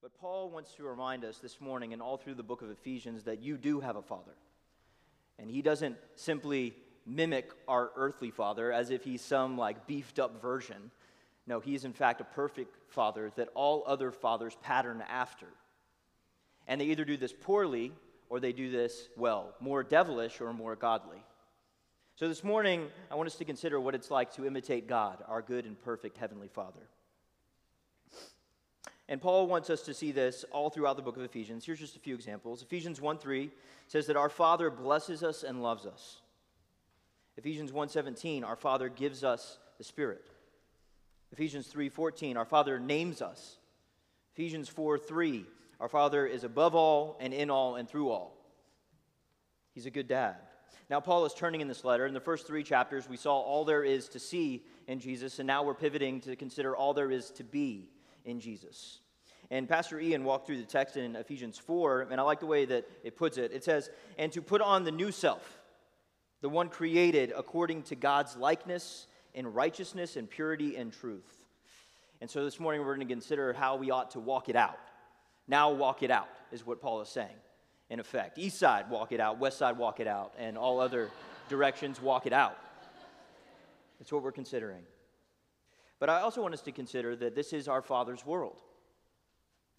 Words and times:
But 0.00 0.14
Paul 0.20 0.50
wants 0.50 0.74
to 0.74 0.84
remind 0.84 1.24
us 1.24 1.38
this 1.38 1.60
morning 1.60 1.92
and 1.92 2.00
all 2.00 2.16
through 2.16 2.34
the 2.34 2.42
book 2.42 2.62
of 2.62 2.70
Ephesians 2.70 3.24
that 3.24 3.40
you 3.40 3.56
do 3.56 3.80
have 3.80 3.96
a 3.96 4.02
father. 4.02 4.34
And 5.38 5.50
he 5.50 5.60
doesn't 5.60 5.96
simply 6.14 6.74
mimic 7.04 7.50
our 7.66 7.90
earthly 7.96 8.30
father 8.30 8.72
as 8.72 8.90
if 8.90 9.02
he's 9.02 9.22
some 9.22 9.58
like 9.58 9.86
beefed 9.86 10.18
up 10.18 10.40
version. 10.40 10.90
No, 11.46 11.58
he 11.58 11.74
is 11.74 11.84
in 11.84 11.92
fact 11.92 12.20
a 12.20 12.24
perfect 12.24 12.76
father 12.92 13.32
that 13.36 13.48
all 13.54 13.82
other 13.86 14.12
fathers 14.12 14.56
pattern 14.62 15.02
after. 15.08 15.46
And 16.68 16.80
they 16.80 16.86
either 16.86 17.04
do 17.04 17.16
this 17.16 17.32
poorly 17.32 17.92
or 18.28 18.38
they 18.38 18.52
do 18.52 18.70
this 18.70 19.08
well, 19.16 19.54
more 19.58 19.82
devilish 19.82 20.40
or 20.40 20.52
more 20.52 20.76
godly. 20.76 21.24
So 22.14 22.28
this 22.28 22.44
morning, 22.44 22.88
I 23.10 23.14
want 23.14 23.28
us 23.28 23.36
to 23.36 23.44
consider 23.44 23.80
what 23.80 23.94
it's 23.94 24.10
like 24.10 24.32
to 24.34 24.46
imitate 24.46 24.86
God, 24.86 25.24
our 25.26 25.40
good 25.40 25.64
and 25.64 25.80
perfect 25.80 26.18
Heavenly 26.18 26.48
Father. 26.48 26.88
And 29.08 29.20
Paul 29.22 29.46
wants 29.46 29.70
us 29.70 29.82
to 29.82 29.94
see 29.94 30.12
this 30.12 30.44
all 30.52 30.68
throughout 30.68 30.96
the 30.96 31.02
book 31.02 31.16
of 31.16 31.22
Ephesians. 31.22 31.64
Here's 31.64 31.78
just 31.78 31.96
a 31.96 32.00
few 32.00 32.14
examples. 32.14 32.62
Ephesians 32.62 33.00
1 33.00 33.18
3 33.18 33.50
says 33.86 34.06
that 34.06 34.16
our 34.16 34.28
Father 34.28 34.70
blesses 34.70 35.22
us 35.22 35.42
and 35.42 35.62
loves 35.62 35.86
us. 35.86 36.20
Ephesians 37.38 37.72
1:17, 37.72 38.44
our 38.44 38.56
Father 38.56 38.88
gives 38.88 39.22
us 39.22 39.58
the 39.78 39.84
Spirit. 39.84 40.28
Ephesians 41.32 41.68
3:14, 41.68 42.36
our 42.36 42.44
Father 42.44 42.80
names 42.80 43.22
us. 43.22 43.58
Ephesians 44.34 44.68
4:3, 44.68 45.46
our 45.78 45.88
Father 45.88 46.26
is 46.26 46.42
above 46.42 46.74
all 46.74 47.16
and 47.20 47.32
in 47.32 47.48
all 47.48 47.76
and 47.76 47.88
through 47.88 48.10
all. 48.10 48.36
He's 49.72 49.86
a 49.86 49.90
good 49.90 50.08
dad. 50.08 50.36
Now, 50.90 51.00
Paul 51.00 51.24
is 51.26 51.34
turning 51.34 51.60
in 51.60 51.68
this 51.68 51.84
letter. 51.84 52.06
In 52.06 52.14
the 52.14 52.20
first 52.20 52.46
three 52.46 52.64
chapters, 52.64 53.08
we 53.08 53.16
saw 53.16 53.38
all 53.38 53.64
there 53.64 53.84
is 53.84 54.08
to 54.08 54.18
see 54.18 54.64
in 54.86 54.98
Jesus, 54.98 55.38
and 55.38 55.46
now 55.46 55.62
we're 55.62 55.74
pivoting 55.74 56.20
to 56.22 56.34
consider 56.34 56.74
all 56.74 56.92
there 56.92 57.10
is 57.10 57.30
to 57.32 57.44
be 57.44 57.88
in 58.28 58.40
Jesus. 58.40 59.00
And 59.50 59.68
Pastor 59.68 59.98
Ian 59.98 60.24
walked 60.24 60.46
through 60.46 60.58
the 60.58 60.66
text 60.66 60.96
in 60.96 61.16
Ephesians 61.16 61.58
4, 61.58 62.08
and 62.10 62.20
I 62.20 62.22
like 62.22 62.40
the 62.40 62.46
way 62.46 62.66
that 62.66 62.86
it 63.02 63.16
puts 63.16 63.38
it. 63.38 63.50
It 63.52 63.64
says, 63.64 63.88
And 64.18 64.30
to 64.32 64.42
put 64.42 64.60
on 64.60 64.84
the 64.84 64.92
new 64.92 65.10
self, 65.10 65.58
the 66.42 66.48
one 66.48 66.68
created 66.68 67.32
according 67.34 67.84
to 67.84 67.96
God's 67.96 68.36
likeness 68.36 69.06
in 69.34 69.52
righteousness 69.52 70.16
and 70.16 70.28
purity 70.28 70.76
and 70.76 70.92
truth. 70.92 71.42
And 72.20 72.28
so 72.28 72.44
this 72.44 72.60
morning 72.60 72.82
we're 72.82 72.94
going 72.94 73.06
to 73.06 73.12
consider 73.12 73.52
how 73.52 73.76
we 73.76 73.90
ought 73.90 74.10
to 74.12 74.20
walk 74.20 74.48
it 74.48 74.56
out. 74.56 74.78
Now 75.46 75.70
walk 75.70 76.02
it 76.02 76.10
out, 76.10 76.28
is 76.52 76.66
what 76.66 76.82
Paul 76.82 77.00
is 77.00 77.08
saying, 77.08 77.28
in 77.88 78.00
effect. 78.00 78.38
East 78.38 78.58
side, 78.58 78.90
walk 78.90 79.12
it 79.12 79.20
out. 79.20 79.38
West 79.38 79.56
side, 79.56 79.78
walk 79.78 79.98
it 79.98 80.06
out. 80.06 80.34
And 80.38 80.58
all 80.58 80.78
other 80.78 81.10
directions, 81.48 82.02
walk 82.02 82.26
it 82.26 82.34
out. 82.34 82.58
That's 83.98 84.12
what 84.12 84.22
we're 84.22 84.32
considering. 84.32 84.82
But 85.98 86.10
I 86.10 86.20
also 86.20 86.42
want 86.42 86.54
us 86.54 86.62
to 86.62 86.72
consider 86.72 87.16
that 87.16 87.34
this 87.34 87.52
is 87.52 87.68
our 87.68 87.82
Father's 87.82 88.24
world. 88.24 88.62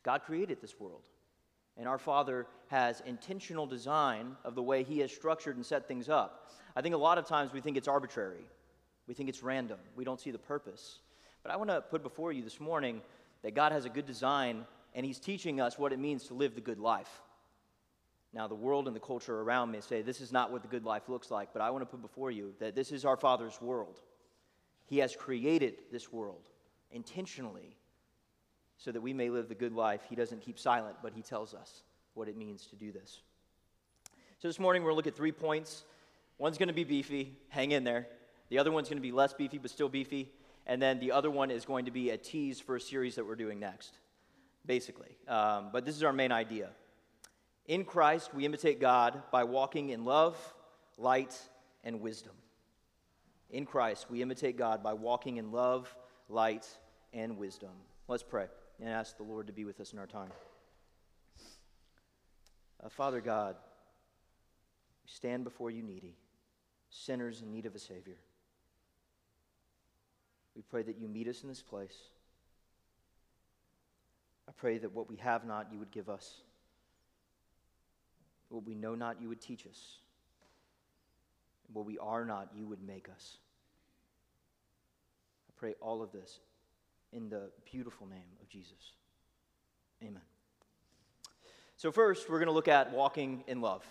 God 0.03 0.23
created 0.23 0.59
this 0.61 0.79
world. 0.79 1.03
And 1.77 1.87
our 1.87 1.97
Father 1.97 2.45
has 2.67 3.01
intentional 3.05 3.65
design 3.65 4.35
of 4.43 4.53
the 4.53 4.63
way 4.63 4.83
He 4.83 4.99
has 4.99 5.11
structured 5.11 5.55
and 5.55 5.65
set 5.65 5.87
things 5.87 6.09
up. 6.09 6.51
I 6.75 6.81
think 6.81 6.93
a 6.93 6.97
lot 6.97 7.17
of 7.17 7.25
times 7.25 7.53
we 7.53 7.61
think 7.61 7.77
it's 7.77 7.87
arbitrary, 7.87 8.45
we 9.07 9.13
think 9.13 9.29
it's 9.29 9.41
random, 9.41 9.79
we 9.95 10.03
don't 10.03 10.19
see 10.19 10.31
the 10.31 10.37
purpose. 10.37 10.99
But 11.41 11.53
I 11.53 11.55
want 11.55 11.69
to 11.69 11.79
put 11.79 12.03
before 12.03 12.33
you 12.33 12.43
this 12.43 12.59
morning 12.59 13.01
that 13.43 13.55
God 13.55 13.71
has 13.71 13.85
a 13.85 13.89
good 13.89 14.05
design 14.05 14.65
and 14.93 15.05
He's 15.05 15.19
teaching 15.19 15.61
us 15.61 15.79
what 15.79 15.93
it 15.93 15.99
means 15.99 16.25
to 16.25 16.33
live 16.33 16.53
the 16.53 16.61
good 16.61 16.79
life. 16.79 17.21
Now, 18.33 18.47
the 18.47 18.55
world 18.55 18.87
and 18.87 18.95
the 18.95 18.99
culture 18.99 19.41
around 19.41 19.71
me 19.71 19.79
say 19.81 20.01
this 20.01 20.21
is 20.21 20.31
not 20.31 20.51
what 20.51 20.61
the 20.61 20.67
good 20.67 20.85
life 20.85 21.07
looks 21.07 21.31
like, 21.31 21.49
but 21.53 21.61
I 21.61 21.69
want 21.69 21.81
to 21.81 21.85
put 21.85 22.01
before 22.01 22.29
you 22.29 22.53
that 22.59 22.75
this 22.75 22.91
is 22.91 23.05
our 23.05 23.17
Father's 23.17 23.59
world. 23.61 24.01
He 24.89 24.97
has 24.97 25.15
created 25.15 25.75
this 25.91 26.11
world 26.11 26.49
intentionally 26.89 27.77
so 28.77 28.91
that 28.91 29.01
we 29.01 29.13
may 29.13 29.29
live 29.29 29.47
the 29.47 29.53
good 29.53 29.73
life. 29.73 30.01
He 30.09 30.15
doesn't 30.15 30.41
keep 30.41 30.57
silent, 30.57 30.95
but 31.03 31.13
He 31.13 31.21
tells 31.21 31.53
us 31.53 31.83
what 32.15 32.27
it 32.27 32.35
means 32.35 32.65
to 32.67 32.75
do 32.75 32.91
this. 32.91 33.21
So, 34.39 34.47
this 34.47 34.57
morning 34.57 34.81
we're 34.81 34.89
going 34.89 35.03
to 35.03 35.07
look 35.07 35.13
at 35.13 35.15
three 35.15 35.31
points. 35.31 35.83
One's 36.39 36.57
going 36.57 36.69
to 36.69 36.73
be 36.73 36.85
beefy, 36.85 37.37
hang 37.49 37.71
in 37.71 37.83
there. 37.83 38.07
The 38.49 38.57
other 38.57 38.71
one's 38.71 38.89
going 38.89 38.97
to 38.97 39.01
be 39.01 39.11
less 39.11 39.31
beefy, 39.31 39.59
but 39.59 39.69
still 39.69 39.89
beefy. 39.89 40.31
And 40.65 40.81
then 40.81 40.99
the 40.99 41.11
other 41.11 41.29
one 41.29 41.51
is 41.51 41.65
going 41.65 41.85
to 41.85 41.91
be 41.91 42.09
a 42.09 42.17
tease 42.17 42.59
for 42.59 42.75
a 42.75 42.81
series 42.81 43.13
that 43.15 43.27
we're 43.27 43.35
doing 43.35 43.59
next, 43.59 43.99
basically. 44.65 45.17
Um, 45.27 45.69
but 45.71 45.85
this 45.85 45.95
is 45.95 46.01
our 46.01 46.13
main 46.13 46.31
idea. 46.31 46.69
In 47.67 47.85
Christ, 47.85 48.33
we 48.33 48.43
imitate 48.43 48.79
God 48.79 49.21
by 49.31 49.43
walking 49.43 49.89
in 49.89 50.03
love, 50.03 50.35
light, 50.97 51.37
and 51.83 52.01
wisdom. 52.01 52.33
In 53.49 53.65
Christ, 53.65 54.07
we 54.09 54.21
imitate 54.21 54.57
God 54.57 54.83
by 54.83 54.93
walking 54.93 55.37
in 55.37 55.51
love, 55.51 55.93
light, 56.27 56.67
and 57.13 57.37
wisdom. 57.37 57.71
Let's 58.07 58.23
pray 58.23 58.45
and 58.79 58.89
ask 58.89 59.17
the 59.17 59.23
Lord 59.23 59.47
to 59.47 59.53
be 59.53 59.65
with 59.65 59.79
us 59.79 59.93
in 59.93 59.99
our 59.99 60.07
time. 60.07 60.31
Uh, 62.83 62.89
Father 62.89 63.21
God, 63.21 63.55
we 65.03 65.09
stand 65.11 65.43
before 65.43 65.71
you 65.71 65.81
needy, 65.81 66.15
sinners 66.89 67.41
in 67.41 67.51
need 67.51 67.65
of 67.65 67.75
a 67.75 67.79
Savior. 67.79 68.17
We 70.55 70.61
pray 70.61 70.83
that 70.83 70.99
you 70.99 71.07
meet 71.07 71.27
us 71.27 71.41
in 71.41 71.49
this 71.49 71.61
place. 71.61 71.95
I 74.47 74.51
pray 74.51 74.77
that 74.77 74.93
what 74.93 75.09
we 75.09 75.15
have 75.17 75.45
not, 75.45 75.67
you 75.71 75.79
would 75.79 75.91
give 75.91 76.09
us. 76.09 76.41
What 78.49 78.65
we 78.65 78.75
know 78.75 78.95
not, 78.95 79.21
you 79.21 79.29
would 79.29 79.41
teach 79.41 79.65
us. 79.67 79.99
What 81.73 81.85
we 81.85 81.97
are 81.99 82.25
not, 82.25 82.49
you 82.55 82.67
would 82.67 82.81
make 82.85 83.07
us. 83.09 83.37
I 85.49 85.53
pray 85.55 85.75
all 85.81 86.01
of 86.01 86.11
this 86.11 86.39
in 87.13 87.29
the 87.29 87.49
beautiful 87.71 88.07
name 88.07 88.37
of 88.41 88.49
Jesus. 88.49 88.93
Amen. 90.01 90.21
So, 91.77 91.91
first, 91.91 92.29
we're 92.29 92.39
going 92.39 92.47
to 92.47 92.53
look 92.53 92.67
at 92.67 92.91
walking 92.91 93.43
in 93.47 93.61
love. 93.61 93.85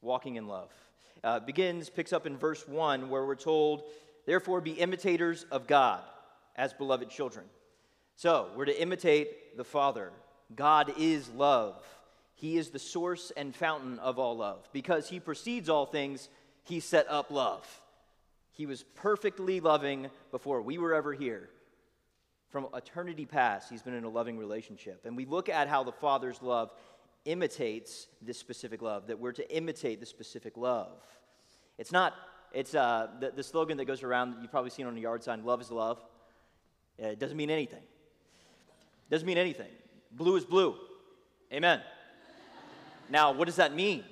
Walking 0.00 0.36
in 0.36 0.48
love. 0.48 0.72
Uh, 1.22 1.40
begins, 1.40 1.88
picks 1.88 2.12
up 2.12 2.26
in 2.26 2.36
verse 2.36 2.66
1, 2.66 3.08
where 3.08 3.24
we're 3.24 3.34
told, 3.34 3.84
Therefore, 4.26 4.60
be 4.60 4.72
imitators 4.72 5.46
of 5.50 5.66
God 5.66 6.00
as 6.56 6.72
beloved 6.72 7.10
children. 7.10 7.46
So, 8.16 8.50
we're 8.56 8.64
to 8.64 8.80
imitate 8.80 9.56
the 9.56 9.64
Father. 9.64 10.10
God 10.54 10.94
is 10.98 11.28
love. 11.30 11.82
He 12.34 12.56
is 12.58 12.70
the 12.70 12.78
source 12.78 13.32
and 13.36 13.54
fountain 13.54 13.98
of 13.98 14.18
all 14.18 14.36
love. 14.36 14.68
Because 14.72 15.08
He 15.08 15.20
precedes 15.20 15.68
all 15.68 15.86
things, 15.86 16.28
He 16.66 16.80
set 16.80 17.06
up 17.08 17.30
love. 17.30 17.64
He 18.50 18.66
was 18.66 18.82
perfectly 18.82 19.60
loving 19.60 20.08
before 20.30 20.60
we 20.62 20.78
were 20.78 20.94
ever 20.94 21.12
here. 21.12 21.48
From 22.50 22.66
eternity 22.74 23.24
past, 23.24 23.70
he's 23.70 23.82
been 23.82 23.94
in 23.94 24.04
a 24.04 24.08
loving 24.08 24.36
relationship. 24.36 25.04
And 25.04 25.16
we 25.16 25.26
look 25.26 25.48
at 25.48 25.68
how 25.68 25.84
the 25.84 25.92
Father's 25.92 26.42
love 26.42 26.72
imitates 27.24 28.08
this 28.20 28.38
specific 28.38 28.82
love, 28.82 29.06
that 29.06 29.18
we're 29.18 29.32
to 29.32 29.54
imitate 29.54 30.00
the 30.00 30.06
specific 30.06 30.56
love. 30.56 31.02
It's 31.78 31.92
not, 31.92 32.14
it's 32.52 32.74
uh, 32.74 33.08
the, 33.20 33.30
the 33.30 33.42
slogan 33.42 33.76
that 33.76 33.84
goes 33.84 34.02
around, 34.02 34.36
you've 34.40 34.50
probably 34.50 34.70
seen 34.70 34.86
on 34.86 34.96
a 34.96 35.00
yard 35.00 35.22
sign 35.22 35.44
love 35.44 35.60
is 35.60 35.70
love. 35.70 36.00
It 36.98 37.18
doesn't 37.18 37.36
mean 37.36 37.50
anything. 37.50 37.82
It 37.82 39.10
doesn't 39.10 39.26
mean 39.26 39.38
anything. 39.38 39.70
Blue 40.10 40.34
is 40.36 40.44
blue. 40.44 40.74
Amen. 41.52 41.80
now, 43.08 43.32
what 43.32 43.44
does 43.44 43.56
that 43.56 43.74
mean? 43.74 44.02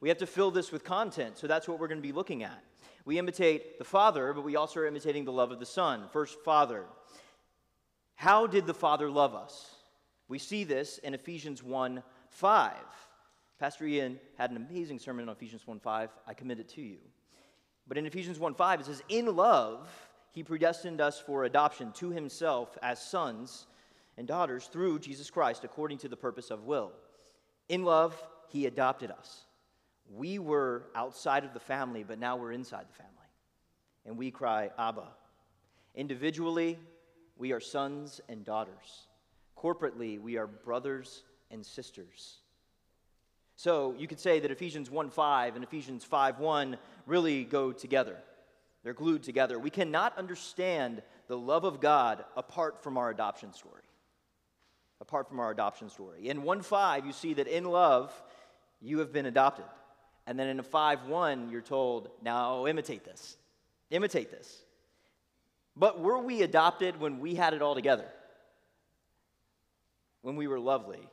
We 0.00 0.08
have 0.08 0.18
to 0.18 0.26
fill 0.26 0.50
this 0.50 0.72
with 0.72 0.84
content, 0.84 1.38
so 1.38 1.46
that's 1.46 1.66
what 1.66 1.78
we're 1.78 1.88
going 1.88 1.98
to 1.98 2.06
be 2.06 2.12
looking 2.12 2.42
at. 2.42 2.62
We 3.04 3.18
imitate 3.18 3.78
the 3.78 3.84
Father, 3.84 4.32
but 4.32 4.44
we 4.44 4.56
also 4.56 4.80
are 4.80 4.86
imitating 4.86 5.24
the 5.24 5.32
love 5.32 5.52
of 5.52 5.60
the 5.60 5.66
Son. 5.66 6.08
First, 6.12 6.38
Father. 6.44 6.84
How 8.16 8.46
did 8.46 8.66
the 8.66 8.74
Father 8.74 9.10
love 9.10 9.34
us? 9.34 9.70
We 10.28 10.38
see 10.38 10.64
this 10.64 10.98
in 10.98 11.14
Ephesians 11.14 11.62
1 11.62 12.02
5. 12.30 12.72
Pastor 13.58 13.86
Ian 13.86 14.18
had 14.36 14.50
an 14.50 14.56
amazing 14.56 14.98
sermon 14.98 15.28
on 15.28 15.34
Ephesians 15.34 15.66
1 15.66 15.80
5. 15.80 16.10
I 16.26 16.34
commend 16.34 16.60
it 16.60 16.68
to 16.70 16.82
you. 16.82 16.98
But 17.88 17.96
in 17.96 18.06
Ephesians 18.06 18.38
1 18.38 18.54
5, 18.54 18.80
it 18.80 18.86
says, 18.86 19.02
In 19.08 19.34
love, 19.36 19.88
he 20.32 20.42
predestined 20.42 21.00
us 21.00 21.18
for 21.18 21.44
adoption 21.44 21.92
to 21.92 22.10
himself 22.10 22.76
as 22.82 23.00
sons 23.00 23.66
and 24.18 24.26
daughters 24.26 24.66
through 24.66 24.98
Jesus 24.98 25.30
Christ, 25.30 25.64
according 25.64 25.98
to 25.98 26.08
the 26.08 26.16
purpose 26.16 26.50
of 26.50 26.64
will. 26.64 26.92
In 27.68 27.84
love, 27.84 28.20
he 28.48 28.66
adopted 28.66 29.10
us. 29.10 29.45
We 30.14 30.38
were 30.38 30.84
outside 30.94 31.44
of 31.44 31.52
the 31.52 31.60
family, 31.60 32.04
but 32.04 32.18
now 32.18 32.36
we're 32.36 32.52
inside 32.52 32.86
the 32.88 32.94
family. 32.94 33.12
And 34.04 34.16
we 34.16 34.30
cry, 34.30 34.70
Abba. 34.78 35.08
Individually, 35.94 36.78
we 37.36 37.52
are 37.52 37.60
sons 37.60 38.20
and 38.28 38.44
daughters. 38.44 39.08
Corporately, 39.58 40.20
we 40.20 40.36
are 40.36 40.46
brothers 40.46 41.24
and 41.50 41.64
sisters. 41.64 42.38
So 43.56 43.94
you 43.98 44.06
could 44.06 44.20
say 44.20 44.38
that 44.40 44.50
Ephesians 44.50 44.90
1 44.90 45.10
5 45.10 45.54
and 45.54 45.64
Ephesians 45.64 46.04
5 46.04 46.38
1 46.38 46.76
really 47.06 47.44
go 47.44 47.72
together. 47.72 48.16
They're 48.84 48.94
glued 48.94 49.22
together. 49.22 49.58
We 49.58 49.70
cannot 49.70 50.16
understand 50.18 51.02
the 51.26 51.38
love 51.38 51.64
of 51.64 51.80
God 51.80 52.24
apart 52.36 52.82
from 52.82 52.98
our 52.98 53.10
adoption 53.10 53.52
story. 53.52 53.82
Apart 55.00 55.28
from 55.28 55.40
our 55.40 55.50
adoption 55.50 55.88
story. 55.88 56.28
In 56.28 56.42
1 56.42 56.62
5, 56.62 57.06
you 57.06 57.12
see 57.12 57.34
that 57.34 57.48
in 57.48 57.64
love, 57.64 58.12
you 58.80 58.98
have 58.98 59.12
been 59.12 59.26
adopted. 59.26 59.64
And 60.26 60.38
then 60.38 60.48
in 60.48 60.58
a 60.58 60.64
5 60.64 61.06
1, 61.06 61.50
you're 61.50 61.60
told, 61.60 62.10
now 62.22 62.66
imitate 62.66 63.04
this. 63.04 63.36
Imitate 63.90 64.30
this. 64.30 64.62
But 65.76 66.00
were 66.00 66.18
we 66.18 66.42
adopted 66.42 66.98
when 66.98 67.20
we 67.20 67.34
had 67.34 67.54
it 67.54 67.62
all 67.62 67.74
together? 67.74 68.06
when 70.26 70.34
we 70.34 70.48
were 70.48 70.58
lovely, 70.58 71.08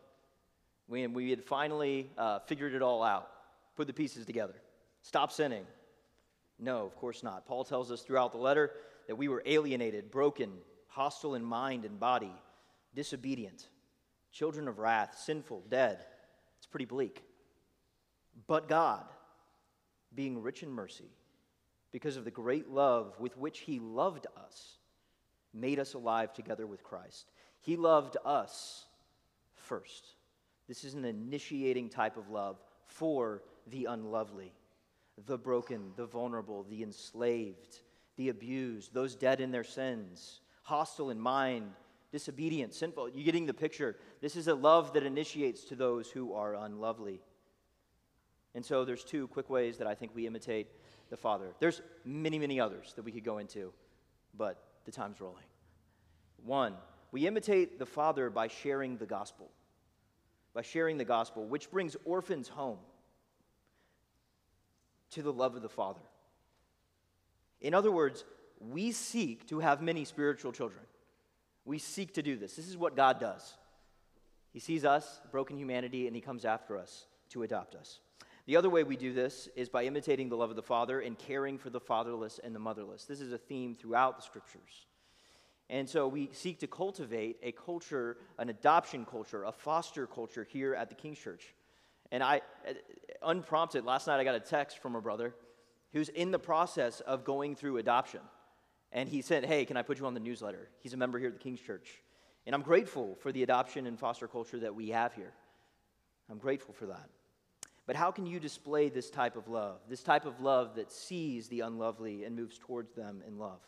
when 0.87 1.13
we 1.13 1.29
had 1.29 1.43
finally 1.43 2.09
uh, 2.17 2.39
figured 2.47 2.73
it 2.73 2.81
all 2.81 3.03
out, 3.03 3.29
put 3.75 3.85
the 3.85 3.93
pieces 3.93 4.25
together, 4.25 4.55
stop 5.03 5.31
sinning? 5.31 5.67
No, 6.57 6.83
of 6.83 6.95
course 6.95 7.21
not. 7.21 7.45
Paul 7.45 7.63
tells 7.63 7.91
us 7.91 8.01
throughout 8.01 8.31
the 8.31 8.39
letter 8.39 8.71
that 9.05 9.15
we 9.15 9.27
were 9.27 9.43
alienated, 9.45 10.09
broken, 10.09 10.49
hostile 10.87 11.35
in 11.35 11.43
mind 11.43 11.85
and 11.85 11.99
body, 11.99 12.33
disobedient, 12.95 13.67
children 14.31 14.67
of 14.67 14.79
wrath, 14.79 15.15
sinful, 15.23 15.61
dead. 15.69 15.99
It's 16.57 16.65
pretty 16.65 16.85
bleak. 16.85 17.21
But 18.47 18.67
God, 18.67 19.05
being 20.13 20.41
rich 20.41 20.63
in 20.63 20.71
mercy, 20.71 21.09
because 21.91 22.17
of 22.17 22.25
the 22.25 22.31
great 22.31 22.69
love 22.69 23.19
with 23.19 23.37
which 23.37 23.59
He 23.59 23.79
loved 23.79 24.27
us, 24.37 24.77
made 25.53 25.79
us 25.79 25.93
alive 25.93 26.33
together 26.33 26.65
with 26.65 26.83
Christ. 26.83 27.31
He 27.61 27.77
loved 27.77 28.17
us 28.25 28.85
first. 29.53 30.15
This 30.67 30.83
is 30.83 30.95
an 30.95 31.05
initiating 31.05 31.89
type 31.89 32.17
of 32.17 32.29
love 32.29 32.57
for 32.85 33.43
the 33.67 33.85
unlovely, 33.85 34.53
the 35.25 35.37
broken, 35.37 35.91
the 35.95 36.05
vulnerable, 36.05 36.65
the 36.69 36.83
enslaved, 36.83 37.79
the 38.17 38.29
abused, 38.29 38.93
those 38.93 39.15
dead 39.15 39.39
in 39.39 39.51
their 39.51 39.63
sins, 39.63 40.41
hostile 40.63 41.09
in 41.09 41.19
mind, 41.19 41.71
disobedient, 42.11 42.73
sinful. 42.73 43.09
You're 43.09 43.25
getting 43.25 43.45
the 43.45 43.53
picture? 43.53 43.97
This 44.21 44.35
is 44.35 44.47
a 44.47 44.55
love 44.55 44.93
that 44.93 45.03
initiates 45.03 45.63
to 45.65 45.75
those 45.75 46.09
who 46.09 46.33
are 46.33 46.55
unlovely. 46.55 47.21
And 48.55 48.65
so 48.65 48.85
there's 48.85 49.03
two 49.03 49.27
quick 49.27 49.49
ways 49.49 49.77
that 49.79 49.87
I 49.87 49.95
think 49.95 50.11
we 50.13 50.27
imitate 50.27 50.67
the 51.09 51.17
Father. 51.17 51.53
There's 51.59 51.81
many, 52.05 52.37
many 52.39 52.59
others 52.59 52.93
that 52.95 53.03
we 53.03 53.11
could 53.11 53.23
go 53.23 53.39
into, 53.39 53.73
but 54.35 54.63
the 54.85 54.91
time's 54.91 55.19
rolling. 55.19 55.45
One, 56.43 56.75
we 57.11 57.27
imitate 57.27 57.79
the 57.79 57.85
Father 57.85 58.29
by 58.29 58.47
sharing 58.47 58.97
the 58.97 59.05
gospel. 59.05 59.49
By 60.53 60.61
sharing 60.61 60.97
the 60.97 61.05
gospel, 61.05 61.45
which 61.45 61.71
brings 61.71 61.95
orphans 62.05 62.47
home 62.47 62.77
to 65.11 65.21
the 65.21 65.33
love 65.33 65.55
of 65.55 65.61
the 65.61 65.69
Father. 65.69 66.01
In 67.61 67.73
other 67.73 67.91
words, 67.91 68.25
we 68.59 68.91
seek 68.91 69.47
to 69.47 69.59
have 69.59 69.81
many 69.81 70.05
spiritual 70.05 70.51
children. 70.51 70.83
We 71.65 71.79
seek 71.79 72.13
to 72.15 72.21
do 72.21 72.35
this. 72.35 72.55
This 72.55 72.67
is 72.67 72.77
what 72.77 72.95
God 72.95 73.19
does. 73.19 73.53
He 74.51 74.59
sees 74.59 74.85
us, 74.85 75.21
broken 75.31 75.57
humanity, 75.57 76.07
and 76.07 76.15
He 76.15 76.21
comes 76.21 76.45
after 76.45 76.77
us 76.77 77.07
to 77.29 77.43
adopt 77.43 77.75
us. 77.75 77.99
The 78.45 78.57
other 78.57 78.69
way 78.69 78.83
we 78.83 78.97
do 78.97 79.13
this 79.13 79.47
is 79.55 79.69
by 79.69 79.85
imitating 79.85 80.27
the 80.29 80.35
love 80.35 80.49
of 80.49 80.55
the 80.55 80.61
Father 80.61 80.99
and 80.99 81.17
caring 81.17 81.57
for 81.57 81.69
the 81.69 81.79
fatherless 81.79 82.39
and 82.43 82.53
the 82.53 82.59
motherless. 82.59 83.05
This 83.05 83.21
is 83.21 83.31
a 83.31 83.37
theme 83.37 83.73
throughout 83.73 84.17
the 84.17 84.23
scriptures. 84.23 84.85
And 85.69 85.89
so 85.89 86.07
we 86.07 86.29
seek 86.33 86.59
to 86.59 86.67
cultivate 86.67 87.37
a 87.41 87.53
culture, 87.53 88.17
an 88.37 88.49
adoption 88.49 89.05
culture, 89.05 89.45
a 89.45 89.51
foster 89.51 90.05
culture 90.05 90.43
here 90.43 90.75
at 90.75 90.89
the 90.89 90.95
King's 90.95 91.19
Church. 91.19 91.55
And 92.11 92.21
I, 92.21 92.41
unprompted, 93.23 93.85
last 93.85 94.07
night 94.07 94.19
I 94.19 94.25
got 94.25 94.35
a 94.35 94.41
text 94.41 94.79
from 94.79 94.95
a 94.95 95.01
brother 95.01 95.33
who's 95.93 96.09
in 96.09 96.31
the 96.31 96.39
process 96.39 96.99
of 96.99 97.23
going 97.23 97.55
through 97.55 97.77
adoption. 97.77 98.19
And 98.91 99.07
he 99.07 99.21
said, 99.21 99.45
Hey, 99.45 99.63
can 99.63 99.77
I 99.77 99.83
put 99.83 99.99
you 99.99 100.05
on 100.05 100.13
the 100.13 100.19
newsletter? 100.19 100.69
He's 100.79 100.93
a 100.93 100.97
member 100.97 101.17
here 101.17 101.29
at 101.29 101.33
the 101.33 101.39
King's 101.39 101.61
Church. 101.61 102.01
And 102.45 102.53
I'm 102.53 102.61
grateful 102.61 103.15
for 103.21 103.31
the 103.31 103.41
adoption 103.41 103.87
and 103.87 103.97
foster 103.97 104.27
culture 104.27 104.59
that 104.59 104.75
we 104.75 104.89
have 104.89 105.13
here. 105.13 105.33
I'm 106.29 106.39
grateful 106.39 106.73
for 106.73 106.87
that. 106.87 107.09
But 107.85 107.95
how 107.95 108.11
can 108.11 108.25
you 108.25 108.39
display 108.39 108.89
this 108.89 109.09
type 109.09 109.35
of 109.35 109.49
love? 109.49 109.79
This 109.89 110.03
type 110.03 110.25
of 110.25 110.39
love 110.39 110.75
that 110.75 110.91
sees 110.91 111.47
the 111.47 111.61
unlovely 111.61 112.23
and 112.23 112.35
moves 112.35 112.57
towards 112.57 112.93
them 112.93 113.21
in 113.27 113.37
love? 113.37 113.59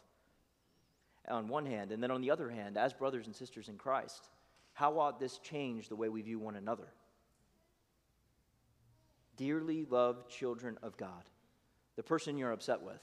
On 1.28 1.48
one 1.48 1.66
hand, 1.66 1.92
and 1.92 2.02
then 2.02 2.12
on 2.12 2.22
the 2.22 2.32
other 2.32 2.50
hand, 2.50 2.78
as 2.78 2.94
brothers 2.94 3.26
and 3.26 3.36
sisters 3.36 3.68
in 3.68 3.78
Christ, 3.78 4.30
how 4.74 5.00
ought 5.00 5.20
this 5.20 5.38
change 5.40 5.90
the 5.90 5.96
way 5.96 6.08
we 6.08 6.22
view 6.22 6.40
one 6.40 6.56
another? 6.56 6.88
Dearly 9.36 9.86
loved 9.90 10.30
children 10.30 10.78
of 10.82 10.96
God. 10.98 11.24
The 11.96 12.04
person 12.04 12.38
you're 12.38 12.52
upset 12.52 12.82
with 12.82 13.02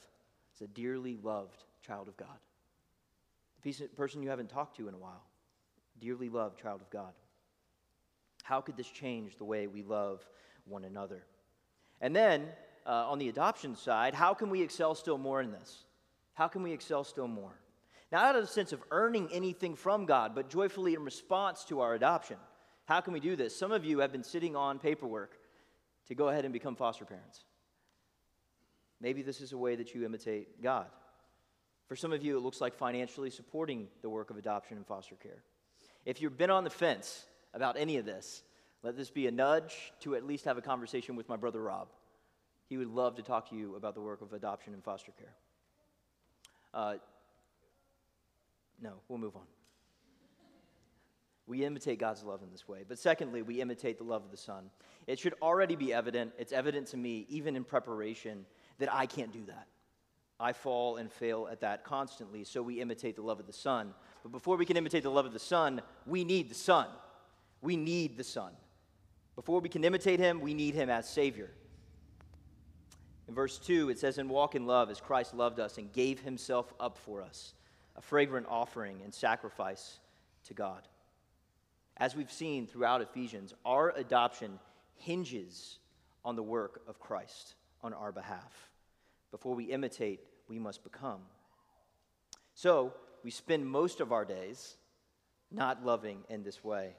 is 0.55 0.61
a 0.61 0.67
dearly 0.67 1.17
loved 1.21 1.63
child 1.85 2.07
of 2.07 2.17
God. 2.17 2.27
The 3.61 3.87
person 3.95 4.23
you 4.23 4.29
haven't 4.29 4.49
talked 4.49 4.77
to 4.77 4.87
in 4.87 4.93
a 4.93 4.99
while, 4.99 5.23
dearly 5.99 6.29
loved 6.29 6.59
child 6.59 6.81
of 6.81 6.89
God. 6.89 7.13
How 8.43 8.61
could 8.61 8.77
this 8.77 8.89
change 8.89 9.37
the 9.37 9.45
way 9.45 9.67
we 9.67 9.83
love 9.83 10.25
one 10.65 10.83
another. 10.83 11.25
And 12.01 12.15
then, 12.15 12.47
uh, 12.85 13.09
on 13.09 13.19
the 13.19 13.29
adoption 13.29 13.75
side, 13.75 14.13
how 14.13 14.33
can 14.33 14.49
we 14.49 14.61
excel 14.61 14.95
still 14.95 15.17
more 15.17 15.41
in 15.41 15.51
this? 15.51 15.83
How 16.33 16.47
can 16.47 16.63
we 16.63 16.71
excel 16.71 17.03
still 17.03 17.27
more? 17.27 17.53
Not 18.11 18.25
out 18.25 18.35
of 18.35 18.41
the 18.41 18.47
sense 18.47 18.73
of 18.73 18.83
earning 18.91 19.29
anything 19.31 19.75
from 19.75 20.05
God, 20.05 20.35
but 20.35 20.49
joyfully 20.49 20.93
in 20.93 21.03
response 21.03 21.63
to 21.65 21.81
our 21.81 21.95
adoption. 21.95 22.37
How 22.85 23.01
can 23.01 23.13
we 23.13 23.19
do 23.19 23.35
this? 23.35 23.55
Some 23.55 23.71
of 23.71 23.85
you 23.85 23.99
have 23.99 24.11
been 24.11 24.23
sitting 24.23 24.55
on 24.55 24.79
paperwork 24.79 25.37
to 26.07 26.15
go 26.15 26.27
ahead 26.27 26.43
and 26.43 26.53
become 26.53 26.75
foster 26.75 27.05
parents. 27.05 27.45
Maybe 28.99 29.21
this 29.21 29.41
is 29.41 29.51
a 29.51 29.57
way 29.57 29.75
that 29.75 29.95
you 29.95 30.05
imitate 30.05 30.61
God. 30.61 30.87
For 31.87 31.95
some 31.95 32.13
of 32.13 32.23
you, 32.23 32.37
it 32.37 32.41
looks 32.41 32.61
like 32.61 32.75
financially 32.75 33.29
supporting 33.29 33.87
the 34.01 34.09
work 34.09 34.29
of 34.29 34.37
adoption 34.37 34.77
and 34.77 34.85
foster 34.85 35.15
care. 35.15 35.43
If 36.05 36.21
you've 36.21 36.37
been 36.37 36.49
on 36.49 36.63
the 36.63 36.69
fence 36.69 37.25
about 37.53 37.77
any 37.77 37.97
of 37.97 38.05
this, 38.05 38.43
let 38.83 38.97
this 38.97 39.09
be 39.09 39.27
a 39.27 39.31
nudge 39.31 39.93
to 40.01 40.15
at 40.15 40.25
least 40.25 40.45
have 40.45 40.57
a 40.57 40.61
conversation 40.61 41.15
with 41.15 41.29
my 41.29 41.37
brother 41.37 41.61
Rob. 41.61 41.87
He 42.67 42.77
would 42.77 42.89
love 42.89 43.15
to 43.15 43.23
talk 43.23 43.49
to 43.49 43.55
you 43.55 43.75
about 43.75 43.95
the 43.95 44.01
work 44.01 44.21
of 44.21 44.33
adoption 44.33 44.73
and 44.73 44.83
foster 44.83 45.13
care. 45.13 45.33
Uh, 46.73 46.95
no, 48.81 48.93
we'll 49.07 49.19
move 49.19 49.35
on. 49.35 49.43
We 51.45 51.65
imitate 51.65 51.99
God's 51.99 52.23
love 52.23 52.41
in 52.41 52.51
this 52.51 52.67
way. 52.67 52.83
But 52.87 52.99
secondly, 52.99 53.41
we 53.41 53.61
imitate 53.61 53.97
the 53.97 54.03
love 54.03 54.23
of 54.23 54.31
the 54.31 54.37
Son. 54.37 54.69
It 55.07 55.19
should 55.19 55.35
already 55.41 55.75
be 55.75 55.93
evident, 55.93 56.33
it's 56.37 56.53
evident 56.53 56.87
to 56.87 56.97
me, 56.97 57.25
even 57.29 57.55
in 57.55 57.63
preparation, 57.63 58.45
that 58.79 58.93
I 58.93 59.05
can't 59.05 59.31
do 59.31 59.45
that. 59.47 59.67
I 60.39 60.51
fall 60.51 60.97
and 60.97 61.11
fail 61.11 61.47
at 61.51 61.61
that 61.61 61.83
constantly, 61.83 62.43
so 62.43 62.61
we 62.61 62.81
imitate 62.81 63.15
the 63.15 63.21
love 63.21 63.39
of 63.39 63.45
the 63.45 63.53
Son. 63.53 63.93
But 64.23 64.31
before 64.31 64.57
we 64.57 64.65
can 64.65 64.77
imitate 64.77 65.03
the 65.03 65.11
love 65.11 65.25
of 65.25 65.33
the 65.33 65.39
Son, 65.39 65.81
we 66.05 66.23
need 66.23 66.49
the 66.49 66.55
Son. 66.55 66.87
We 67.61 67.77
need 67.77 68.17
the 68.17 68.23
Son. 68.23 68.51
Before 69.35 69.59
we 69.59 69.69
can 69.69 69.83
imitate 69.83 70.19
him, 70.19 70.41
we 70.41 70.53
need 70.53 70.75
him 70.75 70.89
as 70.89 71.09
Savior. 71.09 71.49
In 73.27 73.33
verse 73.33 73.57
2, 73.57 73.89
it 73.89 73.99
says, 73.99 74.17
And 74.17 74.29
walk 74.29 74.55
in 74.55 74.65
love 74.67 74.89
as 74.89 75.01
Christ 75.01 75.33
loved 75.33 75.59
us 75.59 75.77
and 75.77 75.91
gave 75.91 76.19
himself 76.19 76.73
up 76.79 76.97
for 76.97 77.21
us, 77.21 77.53
a 77.95 78.01
fragrant 78.01 78.47
offering 78.49 79.01
and 79.03 79.13
sacrifice 79.13 79.99
to 80.45 80.53
God. 80.53 80.87
As 81.97 82.15
we've 82.15 82.31
seen 82.31 82.67
throughout 82.67 83.01
Ephesians, 83.01 83.53
our 83.65 83.91
adoption 83.95 84.59
hinges 84.95 85.79
on 86.25 86.35
the 86.35 86.43
work 86.43 86.81
of 86.87 86.99
Christ 86.99 87.55
on 87.81 87.93
our 87.93 88.11
behalf. 88.11 88.69
Before 89.31 89.55
we 89.55 89.65
imitate, 89.65 90.21
we 90.47 90.59
must 90.59 90.83
become. 90.83 91.21
So, 92.55 92.93
we 93.23 93.31
spend 93.31 93.65
most 93.65 93.99
of 93.99 94.11
our 94.11 94.25
days 94.25 94.75
not 95.51 95.85
loving 95.85 96.19
in 96.29 96.43
this 96.43 96.63
way. 96.63 96.95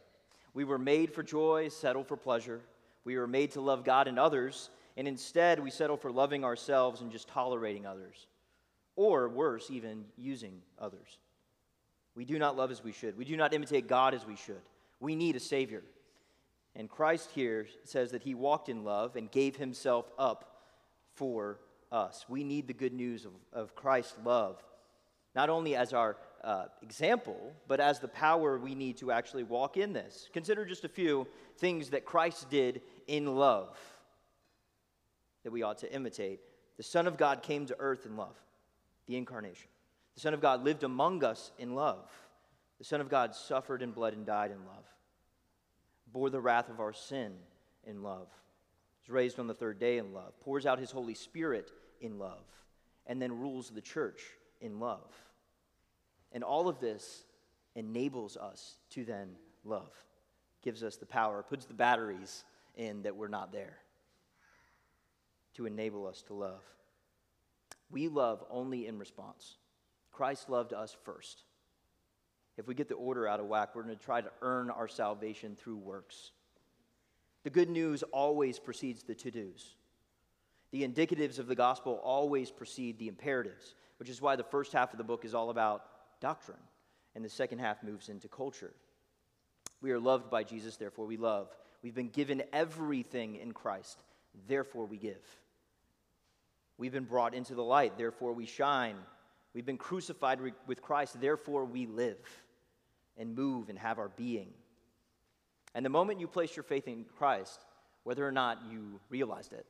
We 0.54 0.64
were 0.64 0.78
made 0.78 1.12
for 1.12 1.22
joy, 1.22 1.68
settle 1.68 2.04
for 2.04 2.16
pleasure. 2.16 2.60
We 3.04 3.18
were 3.18 3.26
made 3.26 3.50
to 3.52 3.60
love 3.60 3.84
God 3.84 4.08
and 4.08 4.18
others, 4.18 4.70
and 4.96 5.06
instead 5.06 5.60
we 5.60 5.70
settle 5.70 5.96
for 5.96 6.10
loving 6.10 6.44
ourselves 6.44 7.00
and 7.00 7.12
just 7.12 7.28
tolerating 7.28 7.84
others. 7.84 8.26
Or 8.96 9.28
worse, 9.28 9.70
even 9.70 10.04
using 10.16 10.62
others. 10.78 11.18
We 12.14 12.24
do 12.24 12.38
not 12.38 12.56
love 12.56 12.70
as 12.70 12.82
we 12.82 12.92
should. 12.92 13.18
We 13.18 13.24
do 13.24 13.36
not 13.36 13.52
imitate 13.52 13.88
God 13.88 14.14
as 14.14 14.24
we 14.24 14.36
should. 14.36 14.62
We 15.00 15.16
need 15.16 15.34
a 15.34 15.40
Savior. 15.40 15.82
And 16.76 16.88
Christ 16.88 17.30
here 17.34 17.66
says 17.82 18.12
that 18.12 18.22
He 18.22 18.34
walked 18.34 18.68
in 18.68 18.84
love 18.84 19.16
and 19.16 19.30
gave 19.30 19.56
Himself 19.56 20.10
up 20.16 20.62
for 21.14 21.58
us. 21.90 22.24
We 22.28 22.44
need 22.44 22.68
the 22.68 22.72
good 22.72 22.92
news 22.92 23.24
of, 23.24 23.32
of 23.52 23.74
Christ's 23.74 24.16
love, 24.24 24.62
not 25.34 25.50
only 25.50 25.74
as 25.74 25.92
our 25.92 26.16
uh, 26.44 26.66
example, 26.82 27.52
but 27.66 27.80
as 27.80 28.00
the 28.00 28.08
power 28.08 28.58
we 28.58 28.74
need 28.74 28.98
to 28.98 29.10
actually 29.10 29.42
walk 29.42 29.76
in 29.76 29.92
this. 29.92 30.28
Consider 30.32 30.64
just 30.64 30.84
a 30.84 30.88
few 30.88 31.26
things 31.58 31.90
that 31.90 32.04
Christ 32.04 32.50
did 32.50 32.82
in 33.06 33.34
love 33.34 33.78
that 35.42 35.50
we 35.50 35.62
ought 35.62 35.78
to 35.78 35.92
imitate. 35.92 36.40
The 36.76 36.82
Son 36.82 37.06
of 37.06 37.16
God 37.16 37.42
came 37.42 37.66
to 37.66 37.76
earth 37.78 38.04
in 38.06 38.16
love, 38.16 38.36
the 39.06 39.16
incarnation. 39.16 39.68
The 40.14 40.20
Son 40.20 40.34
of 40.34 40.40
God 40.40 40.64
lived 40.64 40.84
among 40.84 41.24
us 41.24 41.50
in 41.58 41.74
love. 41.74 42.10
The 42.78 42.84
Son 42.84 43.00
of 43.00 43.08
God 43.08 43.34
suffered 43.34 43.82
and 43.82 43.94
bled 43.94 44.12
and 44.14 44.26
died 44.26 44.50
in 44.50 44.64
love, 44.66 44.84
bore 46.12 46.30
the 46.30 46.40
wrath 46.40 46.68
of 46.68 46.80
our 46.80 46.92
sin 46.92 47.32
in 47.86 48.02
love, 48.02 48.28
was 49.00 49.10
raised 49.10 49.38
on 49.38 49.46
the 49.46 49.54
third 49.54 49.78
day 49.78 49.98
in 49.98 50.12
love, 50.12 50.38
pours 50.40 50.66
out 50.66 50.78
his 50.78 50.90
Holy 50.90 51.14
Spirit 51.14 51.70
in 52.00 52.18
love, 52.18 52.44
and 53.06 53.20
then 53.22 53.38
rules 53.38 53.70
the 53.70 53.80
church 53.80 54.20
in 54.60 54.80
love. 54.80 55.10
And 56.34 56.44
all 56.44 56.68
of 56.68 56.80
this 56.80 57.24
enables 57.76 58.36
us 58.36 58.76
to 58.90 59.04
then 59.04 59.30
love, 59.64 59.90
gives 60.62 60.82
us 60.82 60.96
the 60.96 61.06
power, 61.06 61.42
puts 61.42 61.64
the 61.64 61.74
batteries 61.74 62.44
in 62.76 63.02
that 63.02 63.16
we're 63.16 63.28
not 63.28 63.52
there 63.52 63.78
to 65.54 65.66
enable 65.66 66.06
us 66.06 66.22
to 66.22 66.34
love. 66.34 66.62
We 67.90 68.08
love 68.08 68.44
only 68.50 68.86
in 68.88 68.98
response. 68.98 69.56
Christ 70.10 70.50
loved 70.50 70.72
us 70.72 70.96
first. 71.04 71.44
if 72.56 72.68
we 72.68 72.74
get 72.74 72.88
the 72.88 72.94
order 72.94 73.26
out 73.26 73.40
of 73.40 73.46
whack, 73.46 73.74
we're 73.74 73.82
going 73.82 73.96
to 73.96 74.04
try 74.04 74.20
to 74.20 74.30
earn 74.42 74.70
our 74.70 74.86
salvation 74.86 75.56
through 75.56 75.76
works. 75.76 76.30
The 77.42 77.50
good 77.50 77.68
news 77.68 78.02
always 78.04 78.58
precedes 78.58 79.02
the 79.02 79.14
to 79.16 79.30
dos. 79.30 79.74
The 80.70 80.86
indicatives 80.86 81.38
of 81.38 81.46
the 81.46 81.54
gospel 81.54 82.00
always 82.02 82.50
precede 82.50 82.98
the 82.98 83.08
imperatives, 83.08 83.74
which 83.98 84.08
is 84.08 84.20
why 84.20 84.36
the 84.36 84.44
first 84.44 84.72
half 84.72 84.92
of 84.92 84.98
the 84.98 85.04
book 85.04 85.24
is 85.24 85.34
all 85.34 85.50
about 85.50 85.84
doctrine, 86.24 86.56
and 87.14 87.22
the 87.22 87.28
second 87.28 87.58
half 87.58 87.82
moves 87.82 88.08
into 88.08 88.28
culture. 88.28 88.72
We 89.82 89.90
are 89.90 90.00
loved 90.00 90.30
by 90.30 90.42
Jesus, 90.42 90.78
therefore 90.78 91.04
we 91.04 91.18
love. 91.18 91.48
We've 91.82 91.94
been 91.94 92.08
given 92.08 92.42
everything 92.50 93.36
in 93.36 93.52
Christ, 93.52 93.98
therefore 94.48 94.86
we 94.86 94.96
give. 94.96 95.20
We've 96.78 96.94
been 96.94 97.04
brought 97.04 97.34
into 97.34 97.54
the 97.54 97.62
light, 97.62 97.98
therefore 97.98 98.32
we 98.32 98.46
shine. 98.46 98.96
We've 99.52 99.66
been 99.66 99.76
crucified 99.76 100.38
with 100.66 100.80
Christ, 100.80 101.20
therefore 101.20 101.66
we 101.66 101.84
live 101.84 102.16
and 103.18 103.36
move 103.36 103.68
and 103.68 103.78
have 103.78 103.98
our 103.98 104.08
being. 104.08 104.48
And 105.74 105.84
the 105.84 105.90
moment 105.90 106.20
you 106.20 106.26
place 106.26 106.56
your 106.56 106.62
faith 106.62 106.88
in 106.88 107.04
Christ, 107.18 107.60
whether 108.04 108.26
or 108.26 108.32
not 108.32 108.62
you 108.70 108.98
realized 109.10 109.52
it, 109.52 109.66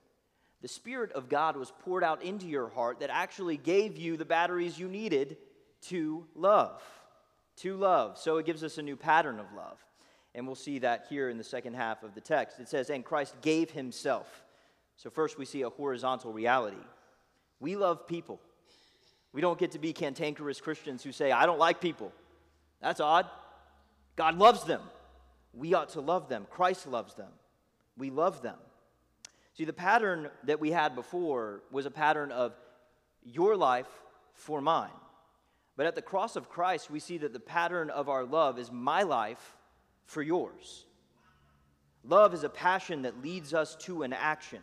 the 0.62 0.68
Spirit 0.68 1.10
of 1.14 1.28
God 1.28 1.56
was 1.56 1.72
poured 1.80 2.04
out 2.04 2.22
into 2.22 2.46
your 2.46 2.68
heart 2.68 3.00
that 3.00 3.10
actually 3.10 3.56
gave 3.56 3.96
you 3.96 4.16
the 4.16 4.24
batteries 4.24 4.78
you 4.78 4.86
needed 4.86 5.36
to 5.88 6.24
love. 6.34 6.82
To 7.58 7.76
love. 7.76 8.18
So 8.18 8.38
it 8.38 8.46
gives 8.46 8.64
us 8.64 8.78
a 8.78 8.82
new 8.82 8.96
pattern 8.96 9.38
of 9.38 9.46
love. 9.56 9.78
And 10.34 10.46
we'll 10.46 10.56
see 10.56 10.80
that 10.80 11.06
here 11.08 11.28
in 11.28 11.38
the 11.38 11.44
second 11.44 11.74
half 11.74 12.02
of 12.02 12.14
the 12.14 12.20
text. 12.20 12.58
It 12.58 12.68
says, 12.68 12.90
And 12.90 13.04
Christ 13.04 13.34
gave 13.40 13.70
himself. 13.70 14.44
So 14.96 15.10
first 15.10 15.38
we 15.38 15.44
see 15.44 15.62
a 15.62 15.70
horizontal 15.70 16.32
reality. 16.32 16.76
We 17.60 17.76
love 17.76 18.06
people. 18.06 18.40
We 19.32 19.40
don't 19.40 19.58
get 19.58 19.72
to 19.72 19.78
be 19.78 19.92
cantankerous 19.92 20.60
Christians 20.60 21.02
who 21.02 21.12
say, 21.12 21.32
I 21.32 21.46
don't 21.46 21.58
like 21.58 21.80
people. 21.80 22.12
That's 22.80 23.00
odd. 23.00 23.26
God 24.16 24.38
loves 24.38 24.64
them. 24.64 24.82
We 25.52 25.74
ought 25.74 25.90
to 25.90 26.00
love 26.00 26.28
them. 26.28 26.46
Christ 26.50 26.86
loves 26.86 27.14
them. 27.14 27.30
We 27.96 28.10
love 28.10 28.42
them. 28.42 28.56
See, 29.56 29.64
the 29.64 29.72
pattern 29.72 30.30
that 30.44 30.60
we 30.60 30.70
had 30.72 30.94
before 30.94 31.62
was 31.70 31.86
a 31.86 31.90
pattern 31.90 32.32
of 32.32 32.54
your 33.24 33.56
life 33.56 33.88
for 34.34 34.60
mine. 34.60 34.90
But 35.76 35.86
at 35.86 35.94
the 35.94 36.02
cross 36.02 36.36
of 36.36 36.48
Christ, 36.48 36.90
we 36.90 37.00
see 37.00 37.18
that 37.18 37.32
the 37.32 37.40
pattern 37.40 37.90
of 37.90 38.08
our 38.08 38.24
love 38.24 38.58
is 38.58 38.70
my 38.70 39.02
life 39.02 39.56
for 40.06 40.22
yours. 40.22 40.86
Love 42.04 42.34
is 42.34 42.44
a 42.44 42.48
passion 42.48 43.02
that 43.02 43.22
leads 43.22 43.54
us 43.54 43.76
to 43.76 44.02
an 44.02 44.12
action. 44.12 44.60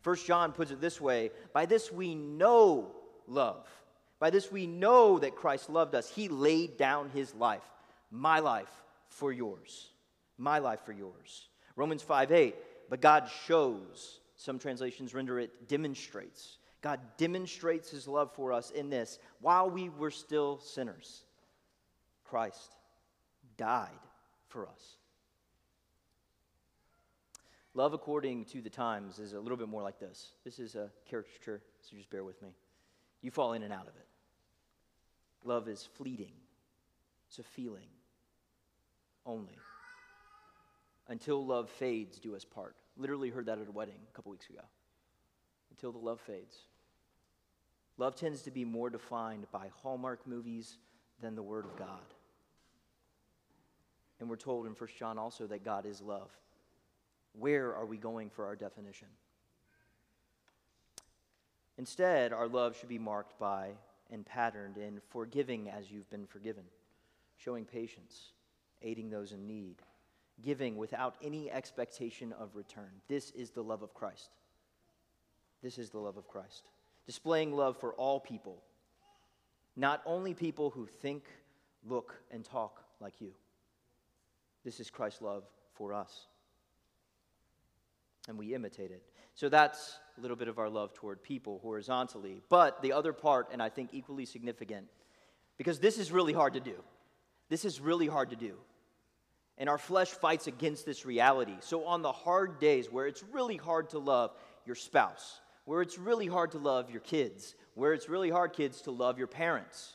First 0.00 0.26
John 0.26 0.52
puts 0.52 0.70
it 0.70 0.80
this 0.80 1.00
way 1.00 1.30
By 1.52 1.66
this 1.66 1.92
we 1.92 2.14
know 2.14 2.92
love. 3.26 3.66
By 4.18 4.30
this 4.30 4.52
we 4.52 4.66
know 4.66 5.18
that 5.18 5.36
Christ 5.36 5.68
loved 5.68 5.94
us. 5.94 6.08
He 6.08 6.28
laid 6.28 6.76
down 6.76 7.10
his 7.10 7.34
life, 7.34 7.64
my 8.10 8.38
life 8.38 8.70
for 9.08 9.32
yours. 9.32 9.88
My 10.38 10.58
life 10.58 10.80
for 10.86 10.92
yours. 10.92 11.48
Romans 11.76 12.02
5 12.02 12.32
8, 12.32 12.54
but 12.88 13.00
God 13.00 13.28
shows, 13.46 14.20
some 14.36 14.58
translations 14.58 15.14
render 15.14 15.38
it 15.38 15.68
demonstrates. 15.68 16.58
God 16.80 17.00
demonstrates 17.18 17.90
his 17.90 18.08
love 18.08 18.32
for 18.34 18.52
us 18.52 18.70
in 18.70 18.88
this 18.88 19.18
while 19.40 19.68
we 19.70 19.88
were 19.88 20.10
still 20.10 20.58
sinners. 20.58 21.24
Christ 22.24 22.72
died 23.56 23.90
for 24.48 24.66
us. 24.66 24.96
Love 27.74 27.92
according 27.92 28.44
to 28.46 28.60
the 28.60 28.70
times 28.70 29.18
is 29.18 29.32
a 29.32 29.40
little 29.40 29.56
bit 29.56 29.68
more 29.68 29.82
like 29.82 30.00
this. 30.00 30.32
This 30.44 30.58
is 30.58 30.74
a 30.74 30.90
caricature, 31.08 31.62
so 31.82 31.96
just 31.96 32.10
bear 32.10 32.24
with 32.24 32.40
me. 32.42 32.48
You 33.22 33.30
fall 33.30 33.52
in 33.52 33.62
and 33.62 33.72
out 33.72 33.86
of 33.86 33.94
it. 33.96 34.06
Love 35.44 35.68
is 35.68 35.88
fleeting, 35.96 36.32
it's 37.28 37.38
a 37.38 37.42
feeling 37.42 37.88
only. 39.24 39.58
Until 41.08 41.44
love 41.44 41.68
fades, 41.70 42.18
do 42.18 42.36
us 42.36 42.44
part. 42.44 42.76
Literally 42.96 43.30
heard 43.30 43.46
that 43.46 43.58
at 43.58 43.68
a 43.68 43.72
wedding 43.72 43.98
a 44.08 44.14
couple 44.14 44.30
weeks 44.30 44.48
ago. 44.48 44.60
Until 45.70 45.92
the 45.92 45.98
love 45.98 46.20
fades. 46.20 46.56
Love 48.00 48.16
tends 48.16 48.40
to 48.40 48.50
be 48.50 48.64
more 48.64 48.88
defined 48.88 49.44
by 49.52 49.68
Hallmark 49.82 50.26
movies 50.26 50.78
than 51.20 51.34
the 51.34 51.42
Word 51.42 51.66
of 51.66 51.76
God. 51.76 52.00
And 54.18 54.30
we're 54.30 54.36
told 54.36 54.64
in 54.64 54.72
1 54.72 54.88
John 54.98 55.18
also 55.18 55.46
that 55.48 55.66
God 55.66 55.84
is 55.84 56.00
love. 56.00 56.30
Where 57.38 57.74
are 57.74 57.84
we 57.84 57.98
going 57.98 58.30
for 58.30 58.46
our 58.46 58.56
definition? 58.56 59.08
Instead, 61.76 62.32
our 62.32 62.48
love 62.48 62.74
should 62.74 62.88
be 62.88 62.98
marked 62.98 63.38
by 63.38 63.72
and 64.10 64.24
patterned 64.24 64.78
in 64.78 65.02
forgiving 65.10 65.68
as 65.68 65.90
you've 65.90 66.08
been 66.08 66.26
forgiven, 66.26 66.64
showing 67.36 67.66
patience, 67.66 68.32
aiding 68.80 69.10
those 69.10 69.32
in 69.32 69.46
need, 69.46 69.76
giving 70.42 70.78
without 70.78 71.16
any 71.22 71.50
expectation 71.50 72.32
of 72.40 72.56
return. 72.56 73.02
This 73.08 73.30
is 73.32 73.50
the 73.50 73.62
love 73.62 73.82
of 73.82 73.92
Christ. 73.92 74.30
This 75.62 75.76
is 75.76 75.90
the 75.90 75.98
love 75.98 76.16
of 76.16 76.26
Christ. 76.28 76.70
Displaying 77.06 77.52
love 77.52 77.76
for 77.78 77.92
all 77.94 78.20
people, 78.20 78.62
not 79.76 80.02
only 80.04 80.34
people 80.34 80.70
who 80.70 80.86
think, 80.86 81.24
look, 81.84 82.14
and 82.30 82.44
talk 82.44 82.84
like 83.00 83.20
you. 83.20 83.32
This 84.64 84.80
is 84.80 84.90
Christ's 84.90 85.22
love 85.22 85.44
for 85.74 85.92
us. 85.92 86.26
And 88.28 88.38
we 88.38 88.54
imitate 88.54 88.90
it. 88.90 89.02
So 89.34 89.48
that's 89.48 89.98
a 90.18 90.20
little 90.20 90.36
bit 90.36 90.48
of 90.48 90.58
our 90.58 90.68
love 90.68 90.92
toward 90.92 91.22
people 91.22 91.58
horizontally. 91.62 92.42
But 92.48 92.82
the 92.82 92.92
other 92.92 93.12
part, 93.12 93.48
and 93.52 93.62
I 93.62 93.70
think 93.70 93.90
equally 93.92 94.26
significant, 94.26 94.86
because 95.56 95.78
this 95.78 95.98
is 95.98 96.12
really 96.12 96.32
hard 96.32 96.54
to 96.54 96.60
do. 96.60 96.74
This 97.48 97.64
is 97.64 97.80
really 97.80 98.06
hard 98.06 98.30
to 98.30 98.36
do. 98.36 98.54
And 99.58 99.68
our 99.68 99.78
flesh 99.78 100.08
fights 100.08 100.46
against 100.46 100.86
this 100.86 101.04
reality. 101.04 101.56
So, 101.60 101.84
on 101.84 102.02
the 102.02 102.12
hard 102.12 102.60
days 102.60 102.90
where 102.90 103.06
it's 103.06 103.22
really 103.32 103.56
hard 103.56 103.90
to 103.90 103.98
love 103.98 104.32
your 104.64 104.76
spouse, 104.76 105.40
where 105.64 105.82
it's 105.82 105.98
really 105.98 106.26
hard 106.26 106.52
to 106.52 106.58
love 106.58 106.90
your 106.90 107.00
kids, 107.00 107.54
where 107.74 107.92
it's 107.92 108.08
really 108.08 108.30
hard, 108.30 108.52
kids, 108.52 108.82
to 108.82 108.90
love 108.90 109.18
your 109.18 109.26
parents. 109.26 109.92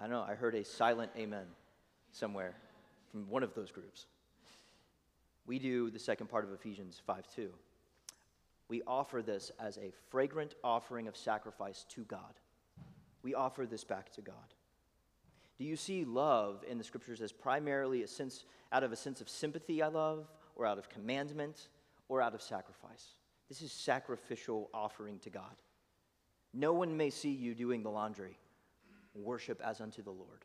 I 0.00 0.02
don't 0.02 0.12
know, 0.12 0.22
I 0.22 0.34
heard 0.34 0.54
a 0.54 0.64
silent 0.64 1.12
amen 1.16 1.46
somewhere 2.12 2.54
from 3.10 3.28
one 3.28 3.42
of 3.42 3.54
those 3.54 3.70
groups 3.70 4.06
we 5.46 5.58
do 5.58 5.90
the 5.90 5.98
second 5.98 6.28
part 6.28 6.44
of 6.44 6.52
Ephesians 6.52 7.00
5 7.06 7.26
2. 7.34 7.50
We 8.68 8.82
offer 8.86 9.20
this 9.20 9.52
as 9.60 9.76
a 9.76 9.92
fragrant 10.10 10.54
offering 10.64 11.06
of 11.06 11.16
sacrifice 11.16 11.84
to 11.90 12.02
God. 12.04 12.40
We 13.22 13.34
offer 13.34 13.66
this 13.66 13.84
back 13.84 14.10
to 14.12 14.22
God. 14.22 14.34
Do 15.58 15.64
you 15.64 15.76
see 15.76 16.04
love 16.04 16.64
in 16.68 16.78
the 16.78 16.84
scriptures 16.84 17.20
as 17.20 17.30
primarily 17.30 18.02
a 18.02 18.08
sense 18.08 18.44
out 18.72 18.82
of 18.82 18.92
a 18.92 18.96
sense 18.96 19.20
of 19.20 19.28
sympathy 19.28 19.82
I 19.82 19.88
love, 19.88 20.26
or 20.56 20.66
out 20.66 20.78
of 20.78 20.88
commandment, 20.88 21.68
or 22.08 22.20
out 22.20 22.34
of 22.34 22.42
sacrifice? 22.42 23.06
This 23.48 23.62
is 23.62 23.72
sacrificial 23.72 24.70
offering 24.72 25.18
to 25.20 25.30
God. 25.30 25.62
No 26.52 26.72
one 26.72 26.96
may 26.96 27.10
see 27.10 27.30
you 27.30 27.54
doing 27.54 27.82
the 27.82 27.90
laundry. 27.90 28.38
Worship 29.14 29.60
as 29.64 29.80
unto 29.80 30.02
the 30.02 30.10
Lord. 30.10 30.44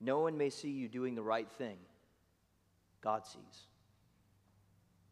No 0.00 0.20
one 0.20 0.36
may 0.36 0.50
see 0.50 0.70
you 0.70 0.88
doing 0.88 1.14
the 1.14 1.22
right 1.22 1.50
thing. 1.50 1.78
God 3.00 3.26
sees. 3.26 3.66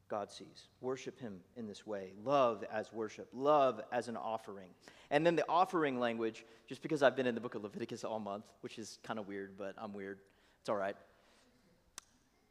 God 0.08 0.30
sees. 0.30 0.68
Worship 0.80 1.18
Him 1.18 1.40
in 1.56 1.66
this 1.66 1.86
way. 1.86 2.12
Love 2.24 2.64
as 2.72 2.92
worship, 2.92 3.28
love 3.32 3.80
as 3.92 4.08
an 4.08 4.16
offering. 4.16 4.68
And 5.10 5.24
then 5.26 5.36
the 5.36 5.44
offering 5.48 5.98
language, 5.98 6.44
just 6.68 6.82
because 6.82 7.02
I've 7.02 7.16
been 7.16 7.26
in 7.26 7.34
the 7.34 7.40
book 7.40 7.54
of 7.54 7.62
Leviticus 7.62 8.04
all 8.04 8.20
month, 8.20 8.44
which 8.60 8.78
is 8.78 8.98
kind 9.02 9.18
of 9.18 9.26
weird, 9.26 9.56
but 9.56 9.74
I'm 9.78 9.92
weird. 9.92 10.18
It's 10.60 10.68
all 10.68 10.76
right. 10.76 10.96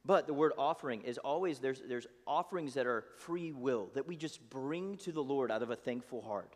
But 0.06 0.28
the 0.28 0.34
word 0.34 0.52
offering 0.58 1.02
is 1.04 1.18
always, 1.18 1.60
there's, 1.60 1.82
there's 1.88 2.08
offerings 2.28 2.74
that 2.74 2.86
are 2.86 3.06
free 3.20 3.54
will, 3.54 3.90
that 3.94 4.08
we 4.08 4.18
just 4.18 4.50
bring 4.50 4.98
to 4.98 5.12
the 5.12 5.24
Lord 5.24 5.50
out 5.50 5.64
of 5.64 5.70
a 5.70 5.76
thankful 5.76 6.22
heart. 6.22 6.56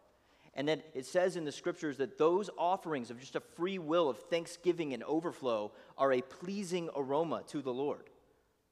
And 0.53 0.67
then 0.67 0.81
it 0.93 1.05
says 1.05 1.37
in 1.37 1.45
the 1.45 1.51
scriptures 1.51 1.97
that 1.97 2.17
those 2.17 2.49
offerings 2.57 3.09
of 3.09 3.19
just 3.19 3.35
a 3.35 3.39
free 3.39 3.77
will 3.77 4.09
of 4.09 4.17
thanksgiving 4.17 4.93
and 4.93 5.03
overflow 5.03 5.71
are 5.97 6.11
a 6.11 6.21
pleasing 6.21 6.89
aroma 6.95 7.43
to 7.47 7.61
the 7.61 7.71
Lord. 7.71 8.09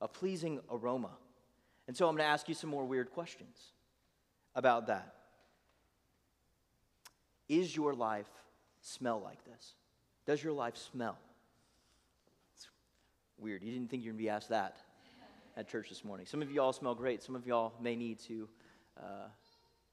A 0.01 0.07
pleasing 0.07 0.59
aroma. 0.69 1.11
And 1.87 1.95
so 1.95 2.07
I'm 2.07 2.15
going 2.15 2.25
to 2.25 2.31
ask 2.31 2.49
you 2.49 2.55
some 2.55 2.69
more 2.69 2.85
weird 2.85 3.11
questions 3.11 3.57
about 4.55 4.87
that. 4.87 5.13
Is 7.47 7.75
your 7.75 7.93
life 7.93 8.29
smell 8.81 9.21
like 9.21 9.43
this? 9.45 9.75
Does 10.25 10.43
your 10.43 10.53
life 10.53 10.75
smell? 10.75 11.17
Weird. 13.37 13.63
You 13.63 13.71
didn't 13.71 13.89
think 13.89 14.03
you 14.03 14.09
were 14.09 14.13
going 14.13 14.19
to 14.19 14.23
be 14.23 14.29
asked 14.29 14.49
that 14.49 14.77
at 15.57 15.67
church 15.67 15.89
this 15.89 16.03
morning. 16.03 16.25
Some 16.25 16.41
of 16.41 16.51
you 16.51 16.61
all 16.61 16.73
smell 16.73 16.95
great. 16.95 17.21
Some 17.21 17.35
of 17.35 17.45
y'all 17.45 17.73
may 17.81 17.95
need 17.95 18.19
to 18.19 18.47
uh, 18.97 19.27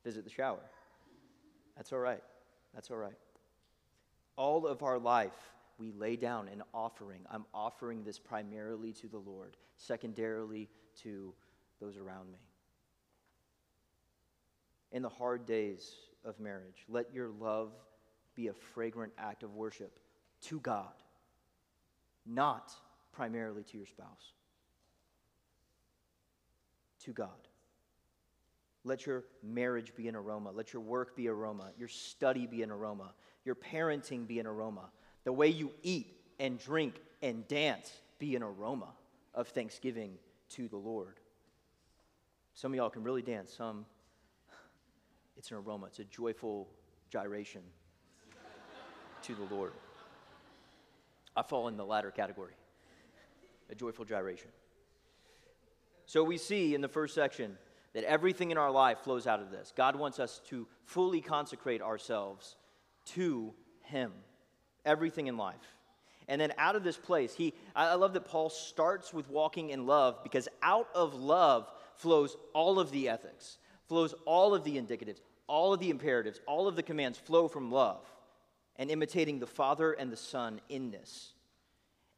visit 0.05 0.25
the 0.25 0.31
shower. 0.31 0.61
That's 1.77 1.93
all 1.93 1.99
right. 1.99 2.23
That's 2.75 2.91
all 2.91 2.97
right. 2.97 3.19
All 4.37 4.67
of 4.67 4.83
our 4.83 4.99
life, 4.99 5.37
we 5.79 5.93
lay 5.93 6.17
down 6.17 6.49
an 6.49 6.63
offering. 6.73 7.21
I'm 7.31 7.45
offering 7.53 8.05
this 8.05 8.19
primarily 8.19 8.93
to 8.95 9.09
the 9.09 9.19
Lord, 9.19 9.57
secondarily 9.77 10.69
to 11.03 11.35
those 11.81 11.97
around 11.97 12.31
me. 12.31 12.39
In 14.93 15.03
the 15.03 15.09
hard 15.09 15.47
days 15.47 15.95
of 16.25 16.39
marriage, 16.39 16.85
let 16.89 17.13
your 17.13 17.31
love 17.41 17.73
be 18.35 18.49
a 18.49 18.53
fragrant 18.53 19.13
act 19.19 19.43
of 19.43 19.55
worship 19.55 19.99
to 20.43 20.61
God, 20.61 20.93
not 22.27 22.73
primarily 23.13 23.63
to 23.65 23.77
your 23.77 23.87
spouse, 23.87 24.33
to 27.05 27.13
God. 27.13 27.29
Let 28.85 29.07
your 29.07 29.25
marriage 29.43 29.95
be 29.95 30.09
an 30.09 30.17
aroma. 30.17 30.51
Let 30.51 30.73
your 30.73 30.83
work 30.83 31.15
be 31.15 31.29
aroma. 31.29 31.71
Your 31.79 31.89
study 31.89 32.47
be 32.47 32.63
an 32.63 32.71
aroma. 32.71 33.13
Your 33.45 33.55
parenting 33.55 34.27
be 34.27 34.41
an 34.41 34.47
aroma. 34.47 34.91
The 35.25 35.33
way 35.33 35.49
you 35.49 35.71
eat 35.83 36.17
and 36.41 36.59
drink 36.59 36.97
and 37.23 37.47
dance 37.47 37.93
be 38.19 38.35
an 38.35 38.43
aroma 38.43 38.89
of 39.35 39.49
thanksgiving 39.49 40.15
to 40.51 40.67
the 40.67 40.77
Lord. 40.77 41.21
Some 42.55 42.73
of 42.73 42.77
y'all 42.77 42.91
can 42.91 43.05
really 43.05 43.23
dance. 43.23 43.55
Some, 43.55 43.87
it's 45.37 45.51
an 45.53 45.59
aroma. 45.59 45.87
It's 45.87 46.01
a 46.01 46.05
joyful 46.05 46.69
gyration 47.09 47.63
to 49.23 49.35
the 49.35 49.55
Lord. 49.55 49.73
I 51.37 51.43
fall 51.43 51.69
in 51.69 51.77
the 51.77 51.87
latter 51.87 52.11
category 52.11 52.53
a 53.71 53.75
joyful 53.75 54.05
gyration. 54.05 54.51
So 56.07 56.25
we 56.25 56.39
see 56.39 56.75
in 56.75 56.81
the 56.81 56.89
first 56.89 57.15
section 57.15 57.57
that 57.95 58.05
everything 58.05 58.51
in 58.51 58.59
our 58.59 58.71
life 58.71 58.99
flows 59.01 59.27
out 59.27 59.41
of 59.41 59.51
this. 59.51 59.73
God 59.77 59.97
wants 59.97 60.19
us 60.19 60.41
to 60.49 60.67
fully 60.85 61.21
consecrate 61.21 61.83
ourselves 61.83 62.57
to 63.07 63.53
Him, 63.83 64.13
everything 64.85 65.27
in 65.27 65.37
life. 65.37 65.57
And 66.29 66.41
then 66.41 66.53
out 66.57 66.77
of 66.77 66.85
this 66.85 66.97
place, 66.97 67.35
he 67.35 67.53
I 67.75 67.95
love 67.95 68.13
that 68.15 68.25
Paul 68.25 68.49
starts 68.49 69.13
with 69.13 69.29
walking 69.29 69.71
in 69.71 69.87
love 69.87 70.23
because 70.23 70.49
out 70.63 70.89
of 70.95 71.15
love 71.15 71.71
flows 71.97 72.37
all 72.55 72.79
of 72.79 72.91
the 72.91 73.09
ethics, 73.09 73.59
flows 73.89 74.15
all 74.25 74.55
of 74.55 74.65
the 74.65 74.77
indicatives, 74.77 75.21
all 75.47 75.73
of 75.73 75.81
the 75.81 75.91
imperatives, 75.91 76.41
all 76.47 76.69
of 76.69 76.77
the 76.77 76.83
commands 76.83 77.19
flow 77.19 77.49
from 77.49 77.71
love 77.71 78.07
and 78.77 78.91
imitating 78.91 79.39
the 79.39 79.47
Father 79.47 79.93
and 79.93 80.11
the 80.11 80.17
Son 80.17 80.61
in 80.69 80.91
this. 80.91 81.35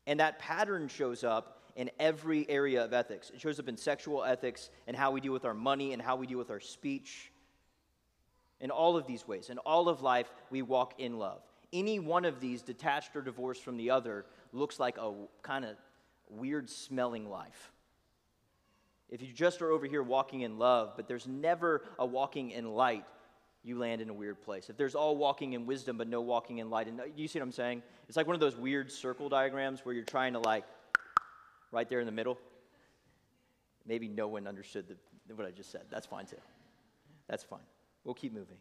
And 0.07 0.21
that 0.21 0.39
pattern 0.39 0.89
shows 0.89 1.25
up 1.25 1.63
in 1.77 1.91
every 1.99 2.49
area 2.49 2.85
of 2.85 2.93
ethics. 2.93 3.31
It 3.31 3.41
shows 3.41 3.59
up 3.59 3.69
in 3.69 3.77
sexual 3.77 4.23
ethics 4.23 4.71
and 4.87 4.97
how 4.97 5.11
we 5.11 5.21
deal 5.21 5.33
with 5.33 5.45
our 5.45 5.55
money 5.55 5.93
and 5.93 6.01
how 6.01 6.17
we 6.17 6.27
deal 6.27 6.39
with 6.39 6.51
our 6.51 6.61
speech. 6.61 7.33
In 8.61 8.71
all 8.71 8.97
of 8.97 9.07
these 9.07 9.27
ways, 9.27 9.51
in 9.51 9.59
all 9.59 9.89
of 9.89 10.01
life, 10.03 10.31
we 10.51 10.63
walk 10.63 10.95
in 10.99 11.19
love. 11.19 11.43
Any 11.73 11.99
one 11.99 12.25
of 12.25 12.41
these, 12.41 12.63
detached 12.63 13.17
or 13.17 13.23
divorced 13.23 13.63
from 13.63 13.77
the 13.77 13.91
other, 13.91 14.27
looks 14.53 14.79
like 14.79 14.97
a 14.97 15.13
kind 15.43 15.65
of 15.65 15.77
weird 16.29 16.71
smelling 16.71 17.29
life. 17.29 17.73
If 19.11 19.23
you 19.23 19.33
just 19.33 19.61
are 19.61 19.71
over 19.71 19.87
here 19.87 20.03
walking 20.03 20.43
in 20.43 20.59
love, 20.59 20.95
but 20.97 21.09
there's 21.09 21.27
never 21.27 21.83
a 21.99 22.07
walking 22.07 22.51
in 22.51 22.73
light, 22.73 23.05
you 23.65 23.79
land 23.79 24.01
in 24.01 24.11
a 24.11 24.15
weird 24.15 24.41
place. 24.43 24.69
If 24.69 24.77
there's 24.77 24.95
all 24.95 25.17
walking 25.17 25.55
in 25.55 25.67
wisdom 25.67 25.97
but 25.97 26.07
no 26.07 26.21
walking 26.21 26.59
in 26.59 26.69
light, 26.69 26.87
and 26.87 27.01
uh, 27.01 27.05
you 27.17 27.27
see 27.27 27.39
what 27.39 27.45
I'm 27.45 27.53
saying? 27.53 27.83
It's 28.09 28.17
like 28.17 28.27
one 28.27 28.35
of 28.35 28.41
those 28.41 28.57
weird 28.57 28.93
circle 28.93 29.29
diagrams 29.29 29.85
where 29.85 29.95
you're 29.95 30.05
trying 30.05 30.35
to 30.35 30.39
like 30.39 30.65
right 31.73 31.89
there 31.89 32.01
in 32.01 32.07
the 32.07 32.13
middle. 32.13 32.39
Maybe 33.87 34.07
no 34.07 34.29
one 34.29 34.47
understood 34.47 34.87
the, 35.27 35.35
what 35.35 35.47
I 35.47 35.51
just 35.51 35.73
said. 35.73 35.83
That's 35.91 36.07
fine 36.07 36.27
too. 36.27 36.37
That's 37.27 37.43
fine. 37.43 37.61
We'll 38.05 38.15
keep 38.15 38.35
moving. 38.35 38.59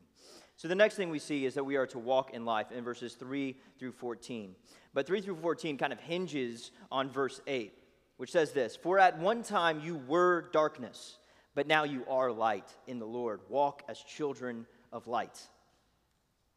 So 0.55 0.67
the 0.67 0.75
next 0.75 0.95
thing 0.95 1.09
we 1.09 1.19
see 1.19 1.45
is 1.45 1.55
that 1.55 1.65
we 1.65 1.75
are 1.75 1.87
to 1.87 1.99
walk 1.99 2.33
in 2.33 2.45
life 2.45 2.71
in 2.71 2.83
verses 2.83 3.15
3 3.15 3.55
through 3.77 3.91
14. 3.91 4.55
But 4.93 5.05
3 5.05 5.19
through 5.19 5.37
14 5.37 5.77
kind 5.77 5.91
of 5.91 5.99
hinges 5.99 6.71
on 6.91 7.09
verse 7.09 7.41
8, 7.45 7.73
which 8.17 8.31
says 8.31 8.51
this 8.51 8.75
For 8.75 8.99
at 8.99 9.19
one 9.19 9.43
time 9.43 9.81
you 9.81 9.97
were 10.07 10.49
darkness, 10.53 11.17
but 11.55 11.67
now 11.67 11.83
you 11.83 12.05
are 12.09 12.31
light 12.31 12.71
in 12.87 12.99
the 12.99 13.05
Lord. 13.05 13.41
Walk 13.49 13.83
as 13.89 13.99
children 13.99 14.65
of 14.93 15.07
light. 15.07 15.41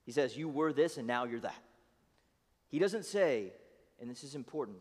He 0.04 0.12
says, 0.12 0.36
You 0.36 0.48
were 0.48 0.72
this 0.72 0.98
and 0.98 1.06
now 1.06 1.24
you're 1.24 1.40
that. 1.40 1.62
He 2.68 2.78
doesn't 2.78 3.04
say, 3.04 3.52
and 4.00 4.08
this 4.08 4.22
is 4.22 4.36
important, 4.36 4.78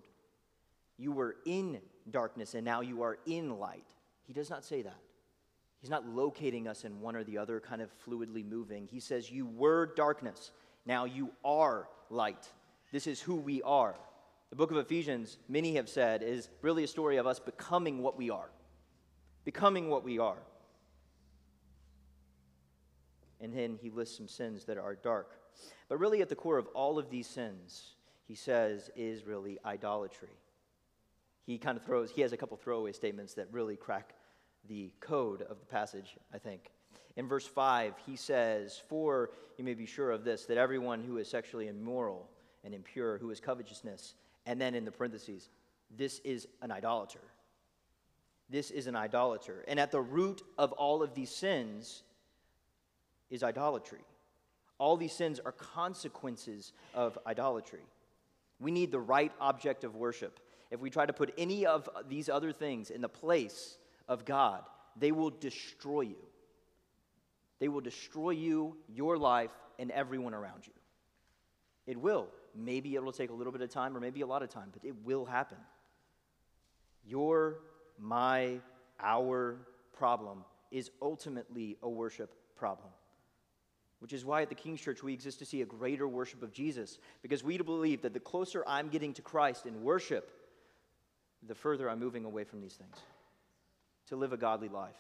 you 0.97 1.11
were 1.11 1.37
in 1.45 1.79
darkness 2.11 2.53
and 2.53 2.63
now 2.63 2.81
you 2.81 3.01
are 3.01 3.17
in 3.25 3.57
light. 3.57 3.87
He 4.27 4.33
does 4.33 4.49
not 4.49 4.63
say 4.63 4.81
that. 4.83 4.97
He's 5.81 5.89
not 5.89 6.07
locating 6.07 6.67
us 6.67 6.83
in 6.83 6.99
one 6.99 7.15
or 7.15 7.23
the 7.23 7.37
other, 7.37 7.59
kind 7.59 7.81
of 7.81 7.89
fluidly 8.05 8.47
moving. 8.47 8.87
He 8.91 8.99
says, 8.99 9.31
You 9.31 9.45
were 9.45 9.93
darkness, 9.95 10.51
now 10.85 11.05
you 11.05 11.31
are 11.43 11.87
light. 12.09 12.49
This 12.91 13.07
is 13.07 13.21
who 13.21 13.35
we 13.35 13.61
are. 13.63 13.95
The 14.51 14.55
book 14.55 14.71
of 14.71 14.77
Ephesians, 14.77 15.37
many 15.49 15.75
have 15.75 15.89
said, 15.89 16.23
is 16.23 16.49
really 16.61 16.83
a 16.83 16.87
story 16.87 17.17
of 17.17 17.27
us 17.27 17.39
becoming 17.39 18.01
what 18.01 18.17
we 18.17 18.29
are. 18.29 18.49
Becoming 19.43 19.89
what 19.89 20.03
we 20.03 20.17
are. 20.19 20.37
And 23.45 23.53
then 23.53 23.77
he 23.79 23.91
lists 23.91 24.17
some 24.17 24.27
sins 24.27 24.65
that 24.65 24.79
are 24.79 24.95
dark. 24.95 25.39
But 25.87 25.99
really, 25.99 26.23
at 26.23 26.29
the 26.29 26.35
core 26.35 26.57
of 26.57 26.65
all 26.73 26.97
of 26.97 27.11
these 27.11 27.27
sins, 27.27 27.93
he 28.27 28.33
says, 28.33 28.89
is 28.95 29.27
really 29.27 29.59
idolatry. 29.63 30.35
He 31.45 31.59
kind 31.59 31.77
of 31.77 31.83
throws, 31.83 32.09
he 32.09 32.21
has 32.21 32.33
a 32.33 32.37
couple 32.37 32.57
throwaway 32.57 32.91
statements 32.91 33.35
that 33.35 33.47
really 33.51 33.75
crack 33.75 34.15
the 34.67 34.91
code 34.99 35.43
of 35.43 35.59
the 35.59 35.65
passage, 35.67 36.17
I 36.33 36.39
think. 36.39 36.71
In 37.17 37.27
verse 37.27 37.45
5, 37.45 37.93
he 38.07 38.15
says, 38.15 38.81
For 38.89 39.29
you 39.59 39.63
may 39.63 39.75
be 39.75 39.85
sure 39.85 40.09
of 40.09 40.23
this, 40.23 40.45
that 40.45 40.57
everyone 40.57 41.03
who 41.03 41.19
is 41.19 41.29
sexually 41.29 41.67
immoral 41.67 42.27
and 42.63 42.73
impure, 42.73 43.19
who 43.19 43.29
is 43.29 43.39
covetousness, 43.39 44.15
and 44.47 44.59
then 44.59 44.73
in 44.73 44.85
the 44.85 44.91
parentheses, 44.91 45.49
this 45.95 46.17
is 46.23 46.47
an 46.63 46.71
idolater. 46.71 47.21
This 48.49 48.71
is 48.71 48.87
an 48.87 48.95
idolater. 48.95 49.63
And 49.67 49.79
at 49.79 49.91
the 49.91 50.01
root 50.01 50.41
of 50.57 50.71
all 50.71 51.03
of 51.03 51.13
these 51.13 51.29
sins 51.29 52.01
is 53.29 53.43
idolatry. 53.43 54.01
All 54.77 54.97
these 54.97 55.13
sins 55.13 55.39
are 55.45 55.51
consequences 55.51 56.73
of 56.93 57.17
idolatry. 57.25 57.83
We 58.59 58.71
need 58.71 58.91
the 58.91 58.99
right 58.99 59.31
object 59.39 59.83
of 59.83 59.95
worship. 59.95 60.39
If 60.71 60.79
we 60.79 60.89
try 60.89 61.05
to 61.05 61.13
put 61.13 61.33
any 61.37 61.65
of 61.65 61.89
these 62.09 62.29
other 62.29 62.51
things 62.51 62.89
in 62.89 63.01
the 63.01 63.09
place 63.09 63.77
of 64.07 64.25
God, 64.25 64.63
they 64.97 65.11
will 65.11 65.29
destroy 65.29 66.01
you. 66.01 66.17
They 67.59 67.67
will 67.67 67.81
destroy 67.81 68.31
you, 68.31 68.75
your 68.93 69.17
life, 69.17 69.51
and 69.79 69.91
everyone 69.91 70.33
around 70.33 70.67
you. 70.67 70.73
It 71.87 71.99
will. 71.99 72.27
Maybe 72.53 72.95
it 72.95 73.03
will 73.03 73.11
take 73.11 73.29
a 73.29 73.33
little 73.33 73.53
bit 73.53 73.61
of 73.61 73.69
time 73.69 73.95
or 73.95 73.99
maybe 73.99 74.21
a 74.21 74.27
lot 74.27 74.43
of 74.43 74.49
time, 74.49 74.69
but 74.73 74.83
it 74.83 74.95
will 75.03 75.25
happen. 75.25 75.57
Your, 77.05 77.59
my, 77.99 78.59
our 78.99 79.57
problem 79.93 80.43
is 80.71 80.91
ultimately 81.01 81.77
a 81.83 81.89
worship 81.89 82.33
problem 82.55 82.89
which 84.05 84.13
is 84.13 84.23
why 84.23 84.43
at 84.43 84.49
the 84.49 84.53
King's 84.53 84.81
Church 84.81 85.01
we 85.01 85.13
exist 85.13 85.39
to 85.39 85.47
see 85.47 85.63
a 85.63 85.65
greater 85.65 86.07
worship 86.07 86.43
of 86.43 86.53
Jesus, 86.53 86.99
because 87.23 87.43
we 87.43 87.57
believe 87.57 88.03
that 88.03 88.13
the 88.13 88.19
closer 88.19 88.63
I'm 88.67 88.89
getting 88.89 89.13
to 89.13 89.23
Christ 89.23 89.65
in 89.65 89.81
worship, 89.81 90.29
the 91.41 91.55
further 91.55 91.89
I'm 91.89 92.01
moving 92.01 92.23
away 92.23 92.43
from 92.43 92.61
these 92.61 92.75
things 92.75 92.95
to 94.09 94.15
live 94.15 94.31
a 94.31 94.37
godly 94.37 94.69
life. 94.69 94.93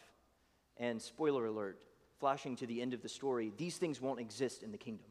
And 0.77 0.99
spoiler 0.99 1.45
alert, 1.45 1.83
flashing 2.19 2.55
to 2.55 2.65
the 2.65 2.81
end 2.81 2.95
of 2.95 3.03
the 3.03 3.07
story, 3.07 3.53
these 3.57 3.77
things 3.77 4.01
won't 4.01 4.19
exist 4.19 4.63
in 4.63 4.71
the 4.71 4.77
kingdom. 4.79 5.05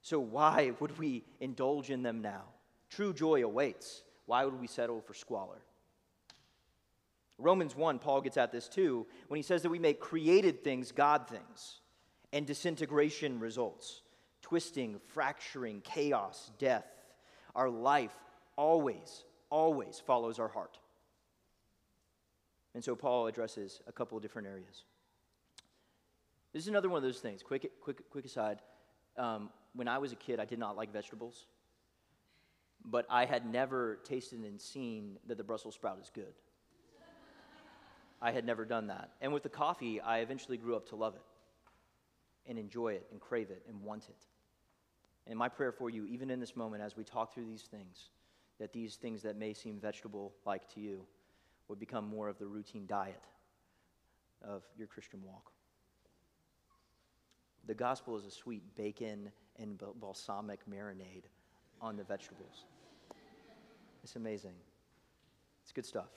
So 0.00 0.18
why 0.18 0.72
would 0.80 0.98
we 0.98 1.22
indulge 1.38 1.88
in 1.88 2.02
them 2.02 2.20
now? 2.20 2.46
True 2.90 3.14
joy 3.14 3.44
awaits. 3.44 4.02
Why 4.26 4.44
would 4.44 4.60
we 4.60 4.66
settle 4.66 5.00
for 5.02 5.14
squalor? 5.14 5.62
Romans 7.38 7.76
1, 7.76 8.00
Paul 8.00 8.22
gets 8.22 8.36
at 8.36 8.50
this 8.50 8.66
too 8.66 9.06
when 9.28 9.36
he 9.36 9.44
says 9.44 9.62
that 9.62 9.70
we 9.70 9.78
make 9.78 10.00
created 10.00 10.64
things 10.64 10.90
God 10.90 11.28
things 11.28 11.78
and 12.32 12.46
disintegration 12.46 13.38
results 13.38 14.02
twisting, 14.42 15.00
fracturing, 15.14 15.80
chaos, 15.82 16.50
death. 16.58 16.84
Our 17.54 17.70
life 17.70 18.12
always, 18.56 19.24
always 19.50 20.02
follows 20.04 20.38
our 20.38 20.48
heart. 20.48 20.78
And 22.74 22.82
so 22.82 22.96
Paul 22.96 23.28
addresses 23.28 23.80
a 23.86 23.92
couple 23.92 24.16
of 24.16 24.22
different 24.22 24.48
areas. 24.48 24.84
This 26.52 26.62
is 26.62 26.68
another 26.68 26.88
one 26.88 26.98
of 26.98 27.02
those 27.02 27.20
things. 27.20 27.42
Quick, 27.42 27.70
quick, 27.80 28.10
quick 28.10 28.24
aside. 28.24 28.60
Um, 29.16 29.50
when 29.74 29.88
I 29.88 29.98
was 29.98 30.12
a 30.12 30.16
kid, 30.16 30.40
I 30.40 30.44
did 30.44 30.58
not 30.58 30.76
like 30.76 30.92
vegetables, 30.92 31.46
but 32.84 33.06
I 33.08 33.24
had 33.24 33.50
never 33.50 34.00
tasted 34.04 34.40
and 34.40 34.60
seen 34.60 35.18
that 35.28 35.38
the 35.38 35.44
Brussels 35.44 35.74
sprout 35.74 35.98
is 36.02 36.10
good. 36.12 36.34
I 38.20 38.32
had 38.32 38.44
never 38.44 38.64
done 38.64 38.88
that. 38.88 39.10
And 39.20 39.32
with 39.32 39.42
the 39.42 39.48
coffee, 39.48 40.00
I 40.00 40.18
eventually 40.18 40.56
grew 40.56 40.76
up 40.76 40.88
to 40.90 40.96
love 40.96 41.14
it 41.14 41.22
and 42.46 42.58
enjoy 42.58 42.88
it 42.88 43.06
and 43.10 43.20
crave 43.20 43.50
it 43.50 43.62
and 43.68 43.80
want 43.82 44.08
it. 44.08 44.26
And 45.26 45.38
my 45.38 45.48
prayer 45.48 45.72
for 45.72 45.90
you, 45.90 46.04
even 46.06 46.30
in 46.30 46.40
this 46.40 46.56
moment, 46.56 46.82
as 46.82 46.96
we 46.96 47.04
talk 47.04 47.32
through 47.32 47.46
these 47.46 47.62
things, 47.62 48.10
that 48.58 48.72
these 48.72 48.96
things 48.96 49.22
that 49.22 49.36
may 49.36 49.52
seem 49.52 49.78
vegetable 49.78 50.32
like 50.44 50.68
to 50.74 50.80
you 50.80 51.04
would 51.68 51.78
become 51.78 52.06
more 52.06 52.28
of 52.28 52.38
the 52.38 52.46
routine 52.46 52.86
diet 52.86 53.22
of 54.42 54.62
your 54.76 54.86
Christian 54.86 55.20
walk. 55.24 55.52
The 57.66 57.74
gospel 57.74 58.16
is 58.16 58.24
a 58.24 58.30
sweet 58.30 58.62
bacon 58.76 59.30
and 59.58 59.80
balsamic 60.00 60.60
marinade 60.68 61.24
on 61.80 61.96
the 61.96 62.04
vegetables. 62.04 62.64
It's 64.02 64.16
amazing. 64.16 64.54
It's 65.62 65.72
good 65.72 65.86
stuff. 65.86 66.10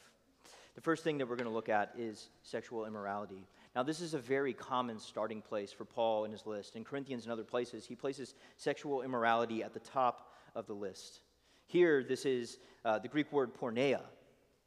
The 0.74 0.82
first 0.82 1.04
thing 1.04 1.20
that 1.20 1.28
we're 1.28 1.36
going 1.36 1.48
to 1.48 1.54
look 1.54 1.70
at 1.70 1.94
is 1.98 2.30
sexual 2.42 2.86
immorality. 2.86 3.48
Now, 3.76 3.84
this 3.84 4.00
is 4.00 4.14
a 4.14 4.20
very 4.20 4.54
common 4.54 5.00
starting 5.00 5.42
place 5.42 5.74
for 5.74 5.84
Paul 5.84 6.24
in 6.24 6.32
his 6.32 6.46
list. 6.46 6.78
In 6.78 6.86
Corinthians 6.86 7.24
and 7.24 7.34
other 7.34 7.44
places, 7.44 7.86
he 7.86 7.94
places 7.94 8.34
sexual 8.56 9.02
immorality 9.02 9.64
at 9.64 9.74
the 9.74 9.82
top 9.82 10.32
of 10.56 10.66
the 10.66 10.74
list. 10.74 11.20
Here, 11.68 12.02
this 12.02 12.26
is 12.26 12.58
uh, 12.86 13.00
the 13.00 13.10
Greek 13.10 13.34
word 13.34 13.54
porneia. 13.54 14.00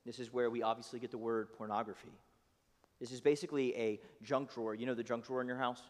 This 0.05 0.19
is 0.19 0.31
where 0.31 0.51
we 0.51 0.63
obviously 0.63 1.01
get 1.01 1.11
the 1.11 1.17
word 1.19 1.55
pornography. 1.55 2.13
This 3.01 3.11
is 3.11 3.21
basically 3.23 3.75
a 3.77 3.99
junk 4.23 4.53
drawer. 4.53 4.75
You 4.75 4.85
know 4.85 4.95
the 4.95 5.03
junk 5.03 5.27
drawer 5.27 5.41
in 5.41 5.47
your 5.47 5.57
house 5.57 5.81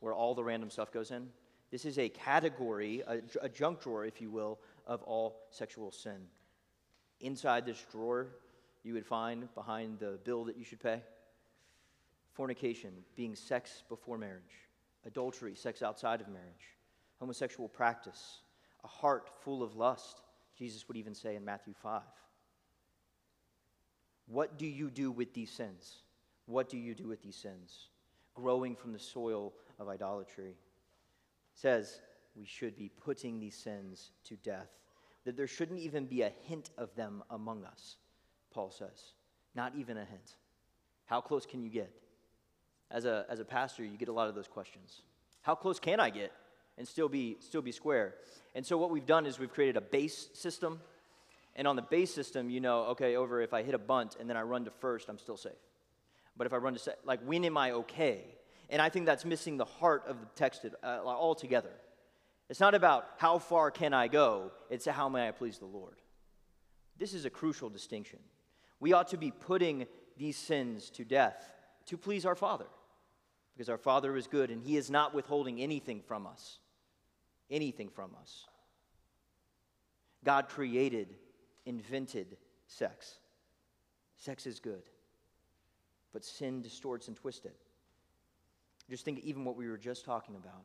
where 0.00 0.12
all 0.12 0.34
the 0.34 0.44
random 0.44 0.68
stuff 0.68 0.92
goes 0.92 1.10
in? 1.10 1.28
This 1.70 1.86
is 1.86 1.98
a 1.98 2.10
category, 2.10 3.02
a, 3.06 3.20
a 3.40 3.48
junk 3.48 3.82
drawer, 3.82 4.04
if 4.04 4.20
you 4.20 4.30
will, 4.30 4.58
of 4.86 5.02
all 5.04 5.46
sexual 5.50 5.90
sin. 5.90 6.18
Inside 7.20 7.64
this 7.64 7.82
drawer, 7.90 8.26
you 8.84 8.92
would 8.92 9.06
find 9.06 9.52
behind 9.54 9.98
the 10.00 10.18
bill 10.24 10.44
that 10.44 10.58
you 10.58 10.64
should 10.64 10.80
pay 10.80 11.00
fornication, 12.38 12.92
being 13.16 13.34
sex 13.34 13.82
before 13.88 14.16
marriage, 14.16 14.68
adultery, 15.04 15.56
sex 15.56 15.82
outside 15.82 16.20
of 16.20 16.28
marriage, 16.28 16.76
homosexual 17.18 17.68
practice, 17.68 18.42
a 18.84 18.86
heart 18.86 19.28
full 19.42 19.60
of 19.60 19.74
lust, 19.74 20.22
Jesus 20.56 20.86
would 20.86 20.96
even 20.96 21.16
say 21.16 21.34
in 21.34 21.44
Matthew 21.44 21.74
5. 21.82 22.00
What 24.28 24.56
do 24.56 24.68
you 24.68 24.88
do 24.88 25.10
with 25.10 25.34
these 25.34 25.50
sins? 25.50 26.02
What 26.46 26.68
do 26.68 26.76
you 26.76 26.94
do 26.94 27.08
with 27.08 27.20
these 27.22 27.34
sins? 27.34 27.88
Growing 28.34 28.76
from 28.76 28.92
the 28.92 29.00
soil 29.00 29.52
of 29.80 29.88
idolatry. 29.88 30.50
It 30.50 30.56
says 31.54 31.98
we 32.36 32.46
should 32.46 32.76
be 32.76 32.88
putting 33.04 33.40
these 33.40 33.56
sins 33.56 34.12
to 34.26 34.36
death, 34.36 34.70
that 35.24 35.36
there 35.36 35.48
shouldn't 35.48 35.80
even 35.80 36.06
be 36.06 36.22
a 36.22 36.32
hint 36.44 36.70
of 36.78 36.94
them 36.94 37.24
among 37.30 37.64
us, 37.64 37.96
Paul 38.52 38.70
says. 38.70 39.14
Not 39.56 39.72
even 39.76 39.96
a 39.96 40.04
hint. 40.04 40.36
How 41.06 41.20
close 41.20 41.44
can 41.44 41.64
you 41.64 41.68
get? 41.68 41.92
As 42.90 43.04
a, 43.04 43.26
as 43.28 43.38
a 43.40 43.44
pastor, 43.44 43.84
you 43.84 43.96
get 43.96 44.08
a 44.08 44.12
lot 44.12 44.28
of 44.28 44.34
those 44.34 44.48
questions. 44.48 45.02
How 45.42 45.54
close 45.54 45.78
can 45.78 46.00
I 46.00 46.10
get 46.10 46.32
and 46.76 46.86
still 46.86 47.08
be, 47.08 47.36
still 47.40 47.62
be 47.62 47.72
square? 47.72 48.14
And 48.54 48.64
so, 48.64 48.78
what 48.78 48.90
we've 48.90 49.06
done 49.06 49.26
is 49.26 49.38
we've 49.38 49.52
created 49.52 49.76
a 49.76 49.80
base 49.80 50.28
system. 50.34 50.80
And 51.54 51.66
on 51.66 51.76
the 51.76 51.82
base 51.82 52.14
system, 52.14 52.50
you 52.50 52.60
know, 52.60 52.84
okay, 52.86 53.16
over 53.16 53.42
if 53.42 53.52
I 53.52 53.62
hit 53.62 53.74
a 53.74 53.78
bunt 53.78 54.16
and 54.20 54.30
then 54.30 54.36
I 54.36 54.42
run 54.42 54.64
to 54.64 54.70
first, 54.70 55.08
I'm 55.08 55.18
still 55.18 55.36
safe. 55.36 55.52
But 56.36 56.46
if 56.46 56.52
I 56.52 56.56
run 56.56 56.74
to, 56.74 56.78
se- 56.78 56.94
like, 57.04 57.20
when 57.26 57.44
am 57.44 57.56
I 57.58 57.72
okay? 57.72 58.24
And 58.70 58.80
I 58.80 58.88
think 58.88 59.06
that's 59.06 59.24
missing 59.24 59.56
the 59.56 59.64
heart 59.64 60.04
of 60.06 60.20
the 60.20 60.26
text 60.36 60.64
uh, 60.64 60.86
altogether. 60.86 61.72
It's 62.48 62.60
not 62.60 62.74
about 62.74 63.08
how 63.18 63.38
far 63.38 63.70
can 63.70 63.92
I 63.92 64.08
go, 64.08 64.52
it's 64.70 64.86
how 64.86 65.08
may 65.08 65.28
I 65.28 65.32
please 65.32 65.58
the 65.58 65.66
Lord. 65.66 65.96
This 66.96 67.12
is 67.12 67.24
a 67.24 67.30
crucial 67.30 67.68
distinction. 67.68 68.20
We 68.80 68.92
ought 68.92 69.08
to 69.08 69.16
be 69.16 69.30
putting 69.30 69.86
these 70.16 70.36
sins 70.36 70.90
to 70.90 71.04
death 71.04 71.52
to 71.86 71.96
please 71.96 72.24
our 72.24 72.34
Father 72.34 72.66
because 73.58 73.68
our 73.68 73.76
Father 73.76 74.16
is 74.16 74.28
good 74.28 74.52
and 74.52 74.62
He 74.62 74.76
is 74.76 74.88
not 74.88 75.12
withholding 75.12 75.60
anything 75.60 76.00
from 76.06 76.28
us. 76.28 76.60
Anything 77.50 77.88
from 77.88 78.12
us. 78.20 78.46
God 80.24 80.48
created, 80.48 81.16
invented 81.66 82.36
sex. 82.68 83.16
Sex 84.16 84.46
is 84.46 84.60
good, 84.60 84.82
but 86.12 86.24
sin 86.24 86.62
distorts 86.62 87.08
and 87.08 87.16
twists 87.16 87.46
it. 87.46 87.56
Just 88.88 89.04
think 89.04 89.18
even 89.24 89.44
what 89.44 89.56
we 89.56 89.68
were 89.68 89.76
just 89.76 90.04
talking 90.04 90.36
about. 90.36 90.62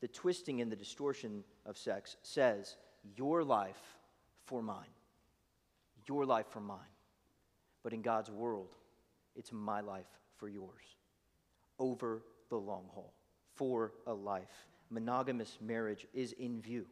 The 0.00 0.08
twisting 0.08 0.60
and 0.60 0.70
the 0.70 0.76
distortion 0.76 1.42
of 1.66 1.76
sex 1.76 2.16
says, 2.22 2.76
Your 3.16 3.42
life 3.42 3.98
for 4.44 4.62
mine. 4.62 4.94
Your 6.06 6.26
life 6.26 6.46
for 6.48 6.60
mine. 6.60 6.78
But 7.82 7.92
in 7.92 8.02
God's 8.02 8.30
world, 8.30 8.76
it's 9.34 9.52
my 9.52 9.80
life 9.80 10.06
for 10.36 10.48
yours. 10.48 11.01
Over 11.82 12.22
the 12.48 12.56
long 12.56 12.84
haul, 12.94 13.12
for 13.56 13.92
a 14.06 14.14
life. 14.14 14.68
Monogamous 14.88 15.58
marriage 15.60 16.06
is 16.14 16.30
in 16.32 16.62
view. 16.62 16.86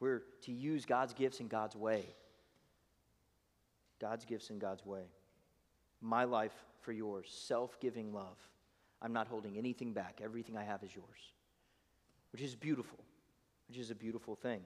We're 0.00 0.22
to 0.42 0.52
use 0.52 0.84
God's 0.84 1.14
gifts 1.14 1.40
in 1.40 1.48
God's 1.48 1.74
way. 1.74 2.04
God's 3.98 4.26
gifts 4.26 4.50
in 4.50 4.58
God's 4.58 4.84
way. 4.84 5.04
My 6.02 6.24
life 6.24 6.52
for 6.82 6.92
yours. 6.92 7.30
Self 7.30 7.80
giving 7.80 8.12
love. 8.12 8.36
I'm 9.00 9.14
not 9.14 9.28
holding 9.28 9.56
anything 9.56 9.94
back. 9.94 10.20
Everything 10.22 10.58
I 10.58 10.64
have 10.64 10.82
is 10.82 10.94
yours, 10.94 11.32
which 12.32 12.42
is 12.42 12.54
beautiful, 12.54 12.98
which 13.66 13.78
is 13.78 13.90
a 13.90 13.94
beautiful 13.94 14.36
thing. 14.36 14.60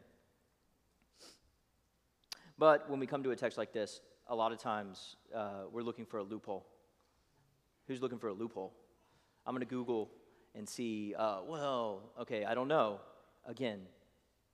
But 2.59 2.91
when 2.91 2.99
we 2.99 3.07
come 3.07 3.23
to 3.23 3.31
a 3.31 3.37
text 3.37 3.59
like 3.59 3.73
this, 3.73 4.01
a 4.27 4.35
lot 4.35 4.51
of 4.51 4.59
times 4.59 5.15
uh, 5.33 5.67
we're 5.71 5.83
looking 5.83 6.05
for 6.05 6.19
a 6.19 6.25
loophole. 6.25 6.67
Who's 7.87 8.03
looking 8.03 8.19
for 8.19 8.27
a 8.27 8.33
loophole? 8.33 8.73
I'm 9.49 9.55
going 9.55 9.67
to 9.67 9.75
Google 9.75 10.11
and 10.55 10.69
see, 10.69 11.15
uh, 11.19 11.39
well, 11.47 12.03
okay, 12.21 12.45
I 12.45 12.53
don't 12.53 12.69
know. 12.69 13.01
Again, 13.47 13.81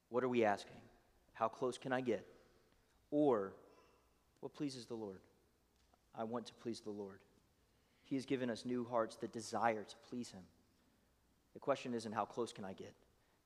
what 0.09 0.22
are 0.22 0.28
we 0.28 0.44
asking? 0.44 0.76
How 1.33 1.48
close 1.48 1.76
can 1.76 1.92
I 1.92 2.00
get? 2.00 2.24
Or, 3.11 3.54
what 4.38 4.54
pleases 4.54 4.87
the 4.87 4.94
Lord? 4.94 5.18
I 6.16 6.22
want 6.22 6.46
to 6.46 6.54
please 6.54 6.80
the 6.80 6.92
Lord. 6.92 7.18
He 8.04 8.14
has 8.14 8.24
given 8.24 8.48
us 8.48 8.64
new 8.64 8.87
hearts 8.88 9.16
that 9.16 9.33
desire 9.33 9.83
to 9.83 9.96
please 10.09 10.30
Him. 10.30 10.42
The 11.54 11.59
question 11.59 11.92
isn't 11.92 12.12
how 12.12 12.24
close 12.24 12.52
can 12.52 12.64
I 12.64 12.72
get? 12.72 12.94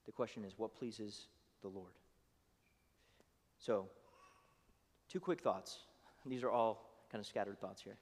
The 0.04 0.12
question 0.12 0.44
is 0.44 0.52
what 0.58 0.74
pleases 0.74 1.28
the 1.62 1.68
Lord? 1.68 1.92
So, 3.58 3.86
two 5.08 5.18
quick 5.18 5.40
thoughts. 5.40 5.78
These 6.26 6.42
are 6.42 6.50
all 6.50 7.06
kind 7.10 7.20
of 7.20 7.26
scattered 7.26 7.58
thoughts 7.58 7.80
here. 7.80 7.96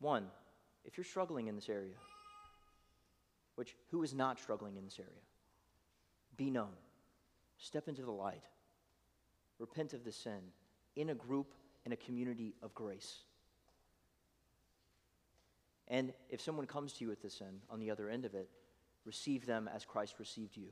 One, 0.00 0.28
if 0.86 0.96
you're 0.96 1.04
struggling 1.04 1.48
in 1.48 1.54
this 1.54 1.68
area, 1.68 1.96
which 3.56 3.74
who 3.90 4.02
is 4.02 4.14
not 4.14 4.38
struggling 4.38 4.76
in 4.76 4.84
this 4.84 4.98
area? 4.98 5.20
Be 6.36 6.50
known. 6.50 6.76
Step 7.58 7.88
into 7.88 8.02
the 8.02 8.10
light. 8.10 8.44
Repent 9.58 9.94
of 9.94 10.04
the 10.04 10.12
sin 10.12 10.40
in 10.94 11.10
a 11.10 11.14
group, 11.14 11.52
in 11.84 11.92
a 11.92 11.96
community 11.96 12.54
of 12.62 12.74
grace. 12.74 13.20
And 15.88 16.12
if 16.30 16.40
someone 16.40 16.66
comes 16.66 16.92
to 16.94 17.04
you 17.04 17.08
with 17.08 17.22
the 17.22 17.30
sin 17.30 17.60
on 17.70 17.80
the 17.80 17.90
other 17.90 18.08
end 18.08 18.24
of 18.24 18.34
it, 18.34 18.48
receive 19.04 19.46
them 19.46 19.70
as 19.72 19.84
Christ 19.84 20.16
received 20.18 20.56
you. 20.56 20.68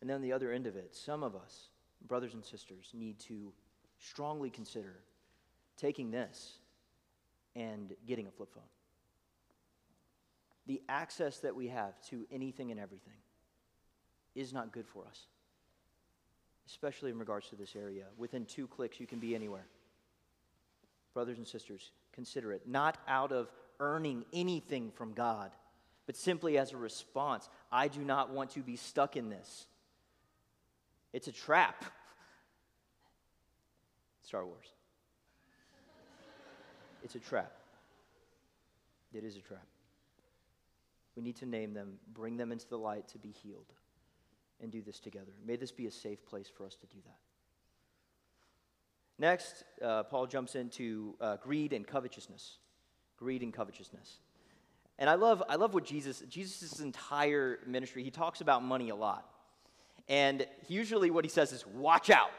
And 0.00 0.08
then 0.08 0.22
the 0.22 0.32
other 0.32 0.50
end 0.50 0.66
of 0.66 0.76
it, 0.76 0.94
some 0.94 1.22
of 1.22 1.36
us, 1.36 1.68
brothers 2.06 2.34
and 2.34 2.44
sisters, 2.44 2.90
need 2.94 3.18
to 3.20 3.52
strongly 3.98 4.50
consider 4.50 4.96
taking 5.76 6.10
this 6.10 6.59
and 7.56 7.94
getting 8.06 8.26
a 8.26 8.30
flip 8.30 8.52
phone. 8.54 8.62
The 10.66 10.82
access 10.88 11.38
that 11.38 11.54
we 11.54 11.68
have 11.68 12.00
to 12.10 12.26
anything 12.30 12.70
and 12.70 12.78
everything 12.78 13.14
is 14.34 14.52
not 14.52 14.72
good 14.72 14.86
for 14.86 15.04
us, 15.06 15.26
especially 16.66 17.10
in 17.10 17.18
regards 17.18 17.48
to 17.48 17.56
this 17.56 17.74
area. 17.74 18.04
Within 18.16 18.44
two 18.44 18.66
clicks, 18.66 19.00
you 19.00 19.06
can 19.06 19.18
be 19.18 19.34
anywhere 19.34 19.66
brothers 21.14 21.38
and 21.38 21.46
sisters, 21.46 21.90
consider 22.12 22.52
it 22.52 22.62
not 22.66 22.98
out 23.08 23.32
of 23.32 23.50
earning 23.78 24.24
anything 24.32 24.90
from 24.92 25.12
God, 25.12 25.50
but 26.06 26.16
simply 26.16 26.58
as 26.58 26.72
a 26.72 26.76
response. 26.76 27.48
I 27.70 27.88
do 27.88 28.00
not 28.00 28.30
want 28.30 28.50
to 28.50 28.60
be 28.60 28.76
stuck 28.76 29.16
in 29.16 29.30
this. 29.30 29.66
It's 31.12 31.28
a 31.28 31.32
trap. 31.32 31.84
Star 34.22 34.44
Wars. 34.44 34.66
It's 37.02 37.14
a 37.14 37.18
trap. 37.18 37.52
It 39.12 39.24
is 39.24 39.36
a 39.36 39.40
trap. 39.40 39.66
We 41.16 41.22
need 41.22 41.36
to 41.36 41.46
name 41.46 41.74
them, 41.74 41.98
bring 42.14 42.36
them 42.36 42.52
into 42.52 42.68
the 42.68 42.78
light 42.78 43.08
to 43.08 43.18
be 43.18 43.30
healed, 43.30 43.72
and 44.62 44.70
do 44.70 44.80
this 44.82 45.00
together. 45.00 45.32
May 45.44 45.56
this 45.56 45.72
be 45.72 45.86
a 45.86 45.90
safe 45.90 46.24
place 46.24 46.48
for 46.48 46.64
us 46.64 46.76
to 46.76 46.86
do 46.86 46.98
that. 47.04 47.18
Next, 49.18 49.64
uh, 49.82 50.04
Paul 50.04 50.26
jumps 50.26 50.54
into 50.54 51.14
uh, 51.20 51.36
greed 51.36 51.72
and 51.72 51.86
covetousness. 51.86 52.58
Greed 53.18 53.42
and 53.42 53.52
covetousness. 53.52 54.20
And 54.98 55.10
I 55.10 55.14
love, 55.14 55.42
I 55.48 55.56
love 55.56 55.74
what 55.74 55.84
Jesus, 55.84 56.22
Jesus' 56.28 56.80
entire 56.80 57.58
ministry, 57.66 58.02
he 58.02 58.10
talks 58.10 58.40
about 58.40 58.62
money 58.62 58.90
a 58.90 58.94
lot. 58.94 59.26
And 60.08 60.46
usually 60.68 61.10
what 61.10 61.24
he 61.24 61.30
says 61.30 61.52
is, 61.52 61.66
watch 61.66 62.10
out. 62.10 62.30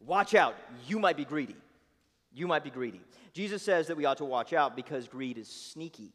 Watch 0.00 0.34
out. 0.34 0.54
You 0.86 0.98
might 0.98 1.16
be 1.16 1.24
greedy. 1.24 1.56
You 2.34 2.46
might 2.46 2.64
be 2.64 2.70
greedy. 2.70 3.00
Jesus 3.32 3.62
says 3.62 3.86
that 3.86 3.96
we 3.96 4.04
ought 4.04 4.18
to 4.18 4.24
watch 4.24 4.52
out 4.52 4.76
because 4.76 5.08
greed 5.08 5.38
is 5.38 5.48
sneaky. 5.48 6.12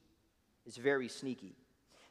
It's 0.66 0.78
very 0.78 1.08
sneaky. 1.08 1.56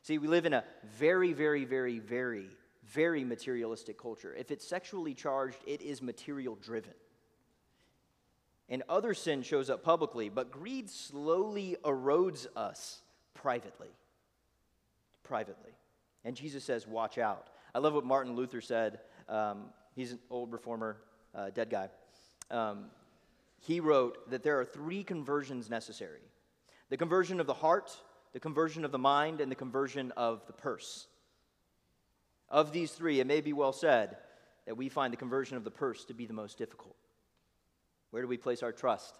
See, 0.02 0.18
we 0.18 0.26
live 0.26 0.46
in 0.46 0.54
a 0.54 0.64
very, 0.98 1.32
very, 1.32 1.64
very, 1.64 1.98
very, 1.98 2.46
very 2.84 3.22
materialistic 3.22 4.00
culture. 4.00 4.34
If 4.34 4.50
it's 4.50 4.66
sexually 4.66 5.14
charged, 5.14 5.58
it 5.66 5.82
is 5.82 6.00
material 6.00 6.56
driven 6.56 6.94
and 8.68 8.82
other 8.88 9.14
sin 9.14 9.42
shows 9.42 9.70
up 9.70 9.82
publicly, 9.82 10.28
but 10.28 10.50
greed 10.50 10.90
slowly 10.90 11.76
erodes 11.84 12.46
us 12.54 13.00
privately. 13.34 13.88
Privately. 15.22 15.72
And 16.24 16.36
Jesus 16.36 16.64
says, 16.64 16.86
Watch 16.86 17.18
out. 17.18 17.48
I 17.74 17.78
love 17.78 17.94
what 17.94 18.04
Martin 18.04 18.34
Luther 18.34 18.60
said. 18.60 19.00
Um, 19.28 19.64
he's 19.94 20.12
an 20.12 20.18
old 20.30 20.52
reformer, 20.52 20.98
uh, 21.34 21.50
dead 21.50 21.70
guy. 21.70 21.88
Um, 22.50 22.86
he 23.58 23.80
wrote 23.80 24.30
that 24.30 24.42
there 24.42 24.58
are 24.60 24.64
three 24.64 25.04
conversions 25.04 25.68
necessary 25.68 26.22
the 26.90 26.96
conversion 26.96 27.38
of 27.38 27.46
the 27.46 27.54
heart, 27.54 27.94
the 28.32 28.40
conversion 28.40 28.82
of 28.84 28.92
the 28.92 28.98
mind, 28.98 29.42
and 29.42 29.50
the 29.50 29.56
conversion 29.56 30.10
of 30.16 30.46
the 30.46 30.54
purse. 30.54 31.06
Of 32.48 32.72
these 32.72 32.92
three, 32.92 33.20
it 33.20 33.26
may 33.26 33.42
be 33.42 33.52
well 33.52 33.74
said 33.74 34.16
that 34.64 34.76
we 34.76 34.88
find 34.88 35.12
the 35.12 35.18
conversion 35.18 35.58
of 35.58 35.64
the 35.64 35.70
purse 35.70 36.06
to 36.06 36.14
be 36.14 36.24
the 36.24 36.32
most 36.32 36.56
difficult. 36.56 36.96
Where 38.10 38.22
do 38.22 38.28
we 38.28 38.38
place 38.38 38.62
our 38.62 38.72
trust? 38.72 39.18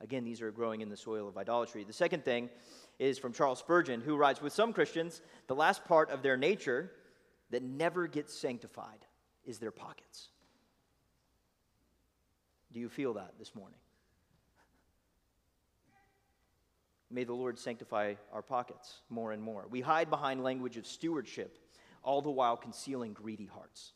Again, 0.00 0.24
these 0.24 0.42
are 0.42 0.50
growing 0.50 0.82
in 0.82 0.90
the 0.90 0.96
soil 0.96 1.26
of 1.26 1.38
idolatry. 1.38 1.84
The 1.84 1.92
second 1.92 2.24
thing 2.24 2.50
is 2.98 3.18
from 3.18 3.32
Charles 3.32 3.60
Spurgeon, 3.60 4.02
who 4.02 4.16
writes 4.16 4.42
With 4.42 4.52
some 4.52 4.74
Christians, 4.74 5.22
the 5.46 5.54
last 5.54 5.84
part 5.86 6.10
of 6.10 6.22
their 6.22 6.36
nature 6.36 6.90
that 7.50 7.62
never 7.62 8.06
gets 8.06 8.34
sanctified 8.34 9.06
is 9.44 9.58
their 9.58 9.70
pockets. 9.70 10.28
Do 12.72 12.80
you 12.80 12.88
feel 12.88 13.14
that 13.14 13.32
this 13.38 13.54
morning? 13.54 13.78
May 17.10 17.24
the 17.24 17.32
Lord 17.32 17.58
sanctify 17.58 18.14
our 18.32 18.42
pockets 18.42 19.00
more 19.08 19.32
and 19.32 19.42
more. 19.42 19.66
We 19.70 19.80
hide 19.80 20.10
behind 20.10 20.42
language 20.42 20.76
of 20.76 20.86
stewardship, 20.86 21.58
all 22.02 22.20
the 22.20 22.30
while 22.30 22.56
concealing 22.56 23.12
greedy 23.12 23.46
hearts. 23.46 23.92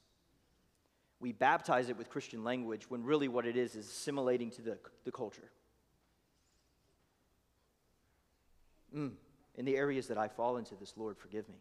We 1.19 1.33
baptize 1.33 1.89
it 1.89 1.99
with 1.99 2.09
Christian 2.09 2.45
language 2.45 2.89
when 2.89 3.05
really 3.05 3.29
what 3.29 3.47
it 3.47 3.57
is 3.57 3.75
is 3.75 3.87
assimilating 3.87 4.51
to 4.53 4.63
the, 4.63 4.79
the 5.05 5.13
culture. 5.13 5.51
Mm, 8.97 9.13
in 9.57 9.65
the 9.65 9.77
areas 9.77 10.07
that 10.07 10.17
I 10.17 10.29
fall 10.29 10.57
into 10.57 10.75
this, 10.77 10.95
Lord, 10.97 11.19
forgive 11.19 11.49
me. 11.49 11.59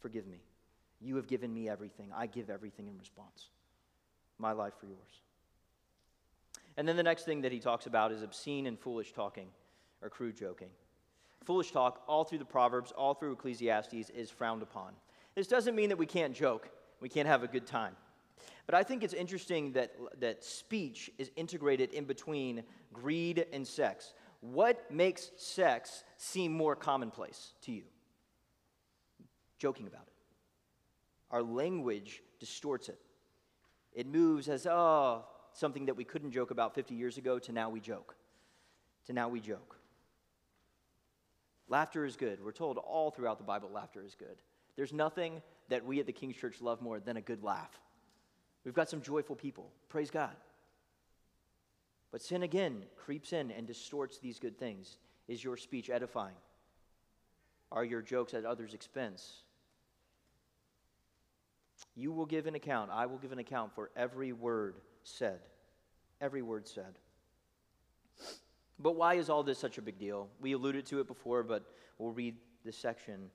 Forgive 0.00 0.26
me. 0.26 0.38
You 1.00 1.16
have 1.16 1.26
given 1.26 1.52
me 1.52 1.68
everything. 1.68 2.10
I 2.14 2.26
give 2.26 2.50
everything 2.50 2.86
in 2.86 2.98
response. 2.98 3.48
My 4.38 4.52
life 4.52 4.74
for 4.78 4.86
yours. 4.86 5.22
And 6.76 6.88
then 6.88 6.96
the 6.96 7.02
next 7.02 7.24
thing 7.24 7.42
that 7.42 7.52
he 7.52 7.60
talks 7.60 7.86
about 7.86 8.12
is 8.12 8.22
obscene 8.22 8.66
and 8.66 8.78
foolish 8.78 9.12
talking 9.12 9.48
or 10.00 10.08
crude 10.08 10.36
joking. 10.36 10.68
Foolish 11.44 11.70
talk, 11.72 12.02
all 12.06 12.24
through 12.24 12.38
the 12.38 12.44
Proverbs, 12.44 12.92
all 12.92 13.14
through 13.14 13.32
Ecclesiastes, 13.32 14.10
is 14.10 14.30
frowned 14.30 14.62
upon. 14.62 14.92
This 15.34 15.46
doesn't 15.46 15.74
mean 15.74 15.88
that 15.88 15.98
we 15.98 16.06
can't 16.06 16.34
joke, 16.34 16.70
we 17.00 17.08
can't 17.08 17.26
have 17.26 17.42
a 17.42 17.48
good 17.48 17.66
time. 17.66 17.96
But 18.66 18.74
I 18.74 18.82
think 18.82 19.02
it's 19.02 19.14
interesting 19.14 19.72
that, 19.72 19.92
that 20.20 20.44
speech 20.44 21.10
is 21.18 21.30
integrated 21.36 21.92
in 21.92 22.04
between 22.04 22.62
greed 22.92 23.46
and 23.52 23.66
sex. 23.66 24.14
What 24.40 24.90
makes 24.90 25.30
sex 25.36 26.04
seem 26.16 26.52
more 26.52 26.76
commonplace 26.76 27.54
to 27.62 27.72
you? 27.72 27.84
Joking 29.58 29.86
about 29.86 30.02
it. 30.06 30.12
Our 31.30 31.42
language 31.42 32.22
distorts 32.40 32.88
it. 32.88 32.98
It 33.92 34.06
moves 34.06 34.48
as, 34.48 34.66
oh, 34.66 35.24
something 35.54 35.86
that 35.86 35.96
we 35.96 36.04
couldn't 36.04 36.32
joke 36.32 36.50
about 36.50 36.74
50 36.74 36.94
years 36.94 37.18
ago 37.18 37.38
to 37.38 37.52
now 37.52 37.70
we 37.70 37.80
joke. 37.80 38.16
To 39.06 39.12
now 39.12 39.28
we 39.28 39.40
joke. 39.40 39.78
Laughter 41.68 42.04
is 42.04 42.16
good. 42.16 42.44
We're 42.44 42.52
told 42.52 42.78
all 42.78 43.10
throughout 43.10 43.38
the 43.38 43.44
Bible 43.44 43.70
laughter 43.72 44.04
is 44.04 44.14
good. 44.14 44.36
There's 44.76 44.92
nothing 44.92 45.42
that 45.68 45.84
we 45.84 46.00
at 46.00 46.06
the 46.06 46.12
King's 46.12 46.36
Church 46.36 46.60
love 46.60 46.80
more 46.80 47.00
than 47.00 47.16
a 47.16 47.20
good 47.20 47.42
laugh. 47.42 47.80
We've 48.64 48.74
got 48.74 48.88
some 48.88 49.02
joyful 49.02 49.36
people. 49.36 49.70
Praise 49.88 50.10
God. 50.10 50.36
But 52.10 52.22
sin 52.22 52.42
again 52.42 52.84
creeps 52.96 53.32
in 53.32 53.50
and 53.50 53.66
distorts 53.66 54.18
these 54.18 54.38
good 54.38 54.58
things. 54.58 54.98
Is 55.28 55.42
your 55.42 55.56
speech 55.56 55.88
edifying? 55.90 56.36
Are 57.70 57.84
your 57.84 58.02
jokes 58.02 58.34
at 58.34 58.44
others' 58.44 58.74
expense? 58.74 59.42
You 61.94 62.12
will 62.12 62.26
give 62.26 62.46
an 62.46 62.54
account. 62.54 62.90
I 62.92 63.06
will 63.06 63.18
give 63.18 63.32
an 63.32 63.38
account 63.38 63.74
for 63.74 63.90
every 63.96 64.32
word 64.32 64.76
said. 65.04 65.40
Every 66.20 66.42
word 66.42 66.66
said. 66.68 66.98
But 68.78 68.96
why 68.96 69.14
is 69.14 69.30
all 69.30 69.42
this 69.42 69.58
such 69.58 69.78
a 69.78 69.82
big 69.82 69.98
deal? 69.98 70.28
We 70.40 70.52
alluded 70.52 70.86
to 70.86 71.00
it 71.00 71.06
before, 71.06 71.42
but 71.42 71.64
we'll 71.98 72.12
read 72.12 72.36
this 72.64 72.76
section. 72.76 73.30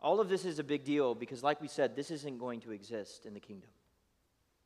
All 0.00 0.20
of 0.20 0.28
this 0.28 0.44
is 0.44 0.58
a 0.58 0.64
big 0.64 0.84
deal 0.84 1.14
because, 1.14 1.42
like 1.42 1.60
we 1.60 1.68
said, 1.68 1.96
this 1.96 2.10
isn't 2.10 2.38
going 2.38 2.60
to 2.60 2.72
exist 2.72 3.26
in 3.26 3.34
the 3.34 3.40
kingdom. 3.40 3.70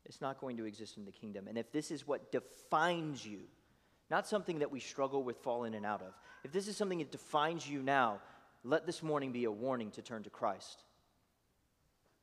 It's 0.05 0.21
not 0.21 0.41
going 0.41 0.57
to 0.59 0.65
exist 0.65 0.97
in 0.97 1.05
the 1.05 1.13
kingdom. 1.13 1.49
And 1.49 1.57
if 1.57 1.73
this 1.73 1.91
is 1.91 2.07
what 2.07 2.33
defines 2.33 3.25
you, 3.25 3.41
not 4.11 4.27
something 4.27 4.59
that 4.59 4.71
we 4.71 4.81
struggle 4.81 5.23
with 5.23 5.39
falling 5.39 5.73
in 5.73 5.79
and 5.79 5.87
out 5.87 6.03
of, 6.03 6.13
if 6.45 6.53
this 6.53 6.69
is 6.69 6.77
something 6.77 6.99
that 6.99 7.13
defines 7.13 7.69
you 7.69 7.83
now, 7.83 8.21
let 8.65 8.87
this 8.87 9.03
morning 9.03 9.33
be 9.33 9.45
a 9.45 9.51
warning 9.51 9.91
to 9.93 10.03
turn 10.03 10.23
to 10.25 10.31
Christ. 10.31 10.85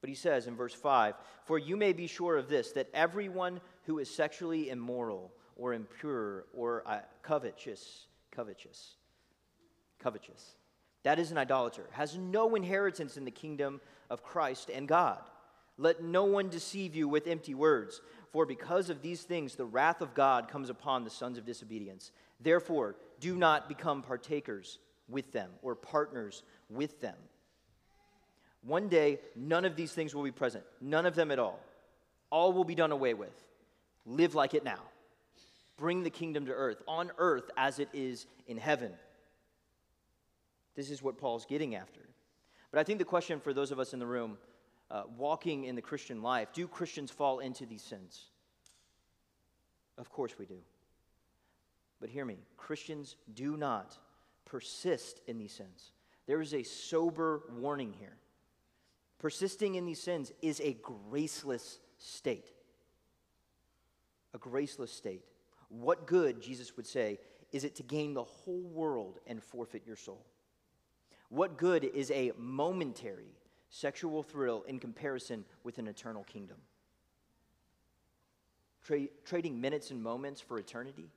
But 0.01 0.09
he 0.09 0.15
says 0.15 0.47
in 0.47 0.55
verse 0.55 0.73
5 0.73 1.15
For 1.43 1.57
you 1.57 1.75
may 1.75 1.93
be 1.93 2.07
sure 2.07 2.37
of 2.37 2.47
this, 2.47 2.71
that 2.73 2.89
everyone 2.93 3.59
who 3.89 3.97
is 3.97 4.07
sexually 4.07 4.69
immoral 4.69 5.31
or 5.55 5.73
impure 5.73 6.45
or 6.53 6.83
uh, 6.85 6.99
covetous, 7.23 8.05
covetous, 8.29 8.97
covetous, 9.97 10.53
that 11.01 11.17
is 11.17 11.31
an 11.31 11.39
idolater, 11.39 11.87
has 11.93 12.15
no 12.15 12.53
inheritance 12.53 13.17
in 13.17 13.25
the 13.25 13.31
kingdom 13.31 13.81
of 14.11 14.21
Christ 14.21 14.69
and 14.71 14.87
God. 14.87 15.17
Let 15.79 16.03
no 16.03 16.25
one 16.25 16.49
deceive 16.49 16.95
you 16.95 17.07
with 17.07 17.25
empty 17.25 17.55
words, 17.55 17.99
for 18.31 18.45
because 18.45 18.91
of 18.91 19.01
these 19.01 19.23
things 19.23 19.55
the 19.55 19.65
wrath 19.65 20.01
of 20.01 20.13
God 20.13 20.49
comes 20.49 20.69
upon 20.69 21.03
the 21.03 21.09
sons 21.09 21.39
of 21.39 21.45
disobedience. 21.47 22.11
Therefore, 22.39 22.95
do 23.19 23.35
not 23.35 23.67
become 23.67 24.03
partakers 24.03 24.77
with 25.07 25.31
them 25.31 25.49
or 25.63 25.73
partners 25.73 26.43
with 26.69 27.01
them. 27.01 27.15
One 28.61 28.87
day, 28.87 29.19
none 29.35 29.65
of 29.65 29.75
these 29.75 29.93
things 29.93 30.13
will 30.13 30.21
be 30.21 30.31
present, 30.31 30.63
none 30.79 31.07
of 31.07 31.15
them 31.15 31.31
at 31.31 31.39
all. 31.39 31.59
All 32.29 32.53
will 32.53 32.65
be 32.65 32.75
done 32.75 32.91
away 32.91 33.15
with. 33.15 33.33
Live 34.05 34.35
like 34.35 34.53
it 34.53 34.63
now. 34.63 34.81
Bring 35.77 36.03
the 36.03 36.09
kingdom 36.09 36.45
to 36.47 36.51
earth, 36.51 36.81
on 36.87 37.11
earth 37.17 37.49
as 37.55 37.79
it 37.79 37.89
is 37.93 38.27
in 38.47 38.57
heaven. 38.57 38.91
This 40.75 40.89
is 40.89 41.01
what 41.01 41.17
Paul's 41.17 41.45
getting 41.45 41.75
after. 41.75 42.01
But 42.71 42.79
I 42.79 42.83
think 42.83 42.99
the 42.99 43.05
question 43.05 43.39
for 43.39 43.53
those 43.53 43.71
of 43.71 43.79
us 43.79 43.93
in 43.93 43.99
the 43.99 44.05
room 44.05 44.37
uh, 44.91 45.03
walking 45.17 45.65
in 45.65 45.75
the 45.75 45.81
Christian 45.81 46.21
life 46.21 46.49
do 46.53 46.67
Christians 46.67 47.11
fall 47.11 47.39
into 47.39 47.65
these 47.65 47.81
sins? 47.81 48.25
Of 49.97 50.09
course 50.09 50.37
we 50.37 50.45
do. 50.45 50.59
But 51.99 52.09
hear 52.09 52.25
me 52.25 52.37
Christians 52.57 53.15
do 53.33 53.57
not 53.57 53.97
persist 54.45 55.21
in 55.27 55.37
these 55.37 55.51
sins. 55.51 55.91
There 56.27 56.41
is 56.41 56.53
a 56.53 56.63
sober 56.63 57.43
warning 57.57 57.93
here. 57.99 58.17
Persisting 59.19 59.75
in 59.75 59.85
these 59.85 60.01
sins 60.01 60.31
is 60.41 60.61
a 60.61 60.77
graceless 60.81 61.79
state. 61.97 62.51
A 64.33 64.37
graceless 64.37 64.91
state. 64.91 65.23
What 65.69 66.07
good, 66.07 66.41
Jesus 66.41 66.75
would 66.77 66.87
say, 66.87 67.19
is 67.51 67.63
it 67.63 67.75
to 67.75 67.83
gain 67.83 68.13
the 68.13 68.23
whole 68.23 68.61
world 68.61 69.19
and 69.27 69.41
forfeit 69.41 69.83
your 69.85 69.95
soul? 69.95 70.25
What 71.29 71.57
good 71.57 71.83
is 71.83 72.11
a 72.11 72.31
momentary 72.37 73.35
sexual 73.69 74.23
thrill 74.23 74.63
in 74.67 74.79
comparison 74.79 75.45
with 75.63 75.77
an 75.77 75.87
eternal 75.87 76.23
kingdom? 76.23 76.57
Tra- 78.83 79.07
trading 79.25 79.61
minutes 79.61 79.91
and 79.91 80.01
moments 80.01 80.41
for 80.41 80.57
eternity? 80.57 81.09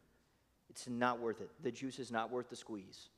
It's 0.68 0.88
not 0.88 1.18
worth 1.18 1.40
it. 1.40 1.50
The 1.62 1.70
juice 1.70 1.98
is 1.98 2.10
not 2.10 2.30
worth 2.30 2.48
the 2.48 2.56
squeeze. 2.56 3.08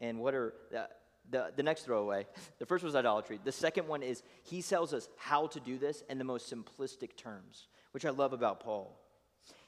And 0.00 0.18
what 0.20 0.34
are 0.34 0.54
uh, 0.76 0.86
the, 1.30 1.52
the 1.56 1.62
next 1.62 1.82
throwaway, 1.82 2.26
the 2.58 2.66
first 2.66 2.84
was 2.84 2.94
idolatry. 2.94 3.38
The 3.42 3.52
second 3.52 3.88
one 3.88 4.02
is 4.02 4.22
he 4.44 4.62
tells 4.62 4.94
us 4.94 5.08
how 5.16 5.48
to 5.48 5.60
do 5.60 5.78
this 5.78 6.02
in 6.08 6.18
the 6.18 6.24
most 6.24 6.52
simplistic 6.52 7.16
terms, 7.16 7.68
which 7.92 8.04
I 8.04 8.10
love 8.10 8.32
about 8.32 8.60
Paul. 8.60 8.98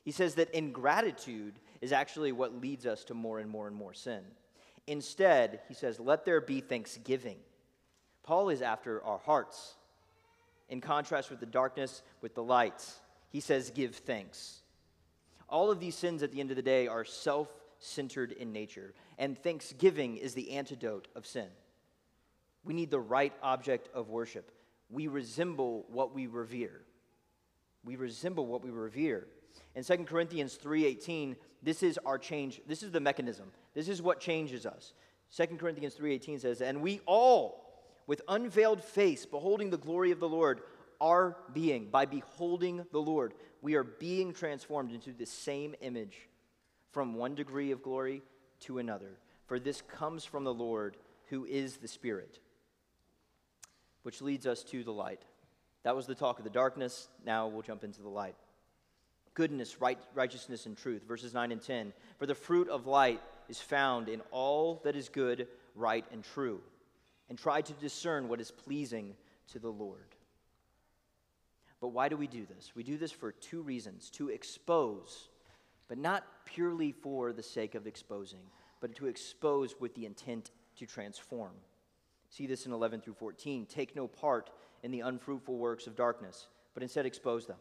He 0.04 0.12
says 0.12 0.34
that 0.36 0.54
ingratitude 0.54 1.58
is 1.80 1.92
actually 1.92 2.32
what 2.32 2.60
leads 2.60 2.86
us 2.86 3.04
to 3.04 3.14
more 3.14 3.38
and 3.38 3.50
more 3.50 3.66
and 3.66 3.76
more 3.76 3.94
sin. 3.94 4.22
Instead, 4.86 5.60
he 5.68 5.74
says, 5.74 6.00
let 6.00 6.24
there 6.24 6.40
be 6.40 6.60
thanksgiving. 6.60 7.36
Paul 8.22 8.48
is 8.48 8.62
after 8.62 9.02
our 9.04 9.18
hearts. 9.18 9.74
In 10.68 10.80
contrast 10.80 11.30
with 11.30 11.40
the 11.40 11.46
darkness, 11.46 12.02
with 12.20 12.34
the 12.34 12.42
lights, 12.42 13.00
he 13.30 13.40
says, 13.40 13.70
give 13.70 13.96
thanks. 13.96 14.60
All 15.48 15.70
of 15.70 15.80
these 15.80 15.94
sins 15.94 16.22
at 16.22 16.32
the 16.32 16.40
end 16.40 16.50
of 16.50 16.56
the 16.56 16.62
day 16.62 16.88
are 16.88 17.04
self 17.04 17.48
centered 17.78 18.32
in 18.32 18.52
nature, 18.52 18.94
and 19.18 19.38
thanksgiving 19.38 20.16
is 20.16 20.34
the 20.34 20.52
antidote 20.52 21.08
of 21.14 21.26
sin. 21.26 21.48
We 22.64 22.74
need 22.74 22.90
the 22.90 23.00
right 23.00 23.32
object 23.42 23.88
of 23.94 24.10
worship. 24.10 24.50
We 24.90 25.06
resemble 25.06 25.86
what 25.88 26.14
we 26.14 26.26
revere. 26.26 26.82
We 27.84 27.96
resemble 27.96 28.46
what 28.46 28.62
we 28.62 28.70
revere. 28.70 29.28
In 29.74 29.84
2 29.84 30.06
Corinthians 30.06 30.56
3:18, 30.56 31.36
this 31.62 31.82
is 31.82 31.98
our 32.04 32.18
change. 32.18 32.60
This 32.66 32.82
is 32.82 32.90
the 32.90 33.00
mechanism. 33.00 33.52
This 33.74 33.88
is 33.88 34.02
what 34.02 34.20
changes 34.20 34.66
us. 34.66 34.92
2 35.30 35.58
Corinthians 35.58 35.94
3:18 35.94 36.38
says, 36.38 36.60
"And 36.60 36.82
we 36.82 37.00
all 37.06 37.68
with 38.06 38.22
unveiled 38.26 38.82
face 38.82 39.26
beholding 39.26 39.70
the 39.70 39.76
glory 39.76 40.10
of 40.10 40.18
the 40.18 40.28
Lord 40.28 40.62
are 41.00 41.36
being 41.52 41.90
by 41.90 42.06
beholding 42.06 42.84
the 42.90 43.00
Lord, 43.00 43.34
we 43.62 43.74
are 43.74 43.84
being 43.84 44.32
transformed 44.32 44.92
into 44.92 45.12
the 45.12 45.26
same 45.26 45.74
image 45.80 46.28
from 46.90 47.14
one 47.14 47.34
degree 47.34 47.70
of 47.70 47.82
glory 47.82 48.22
to 48.60 48.78
another. 48.78 49.18
For 49.46 49.58
this 49.58 49.82
comes 49.82 50.24
from 50.24 50.44
the 50.44 50.54
Lord, 50.54 50.96
who 51.30 51.44
is 51.44 51.76
the 51.76 51.88
Spirit. 51.88 52.38
Which 54.02 54.22
leads 54.22 54.46
us 54.46 54.62
to 54.64 54.82
the 54.84 54.92
light. 54.92 55.22
That 55.84 55.96
was 55.96 56.06
the 56.06 56.14
talk 56.14 56.38
of 56.38 56.44
the 56.44 56.50
darkness. 56.50 57.08
Now 57.24 57.46
we'll 57.48 57.62
jump 57.62 57.84
into 57.84 58.02
the 58.02 58.08
light. 58.08 58.34
Goodness, 59.34 59.80
right, 59.80 59.98
righteousness, 60.14 60.66
and 60.66 60.76
truth. 60.76 61.02
Verses 61.06 61.32
9 61.32 61.52
and 61.52 61.62
10. 61.62 61.92
For 62.18 62.26
the 62.26 62.34
fruit 62.34 62.68
of 62.68 62.86
light 62.86 63.20
is 63.48 63.60
found 63.60 64.08
in 64.08 64.20
all 64.30 64.80
that 64.84 64.96
is 64.96 65.08
good, 65.08 65.46
right, 65.74 66.04
and 66.12 66.24
true. 66.24 66.60
and 67.28 67.38
try 67.38 67.60
to 67.60 67.72
discern 67.74 68.28
what 68.28 68.40
is 68.40 68.50
pleasing 68.50 69.14
to 69.52 69.58
the 69.58 69.70
Lord. 69.70 70.14
But 71.80 71.88
why 71.88 72.08
do 72.08 72.16
we 72.16 72.26
do 72.26 72.44
this? 72.46 72.72
We 72.74 72.82
do 72.82 72.98
this 72.98 73.12
for 73.12 73.32
two 73.32 73.62
reasons 73.62 74.10
to 74.10 74.30
expose, 74.30 75.27
but 75.88 75.98
not 75.98 76.24
purely 76.44 76.92
for 76.92 77.32
the 77.32 77.42
sake 77.42 77.74
of 77.74 77.86
exposing, 77.86 78.42
but 78.80 78.94
to 78.96 79.06
expose 79.06 79.74
with 79.80 79.94
the 79.94 80.06
intent 80.06 80.50
to 80.76 80.86
transform. 80.86 81.52
See 82.30 82.46
this 82.46 82.66
in 82.66 82.72
11 82.72 83.00
through 83.00 83.14
14. 83.14 83.66
Take 83.66 83.96
no 83.96 84.06
part 84.06 84.50
in 84.82 84.90
the 84.90 85.00
unfruitful 85.00 85.56
works 85.56 85.86
of 85.86 85.96
darkness, 85.96 86.48
but 86.74 86.82
instead 86.82 87.06
expose 87.06 87.46
them. 87.46 87.56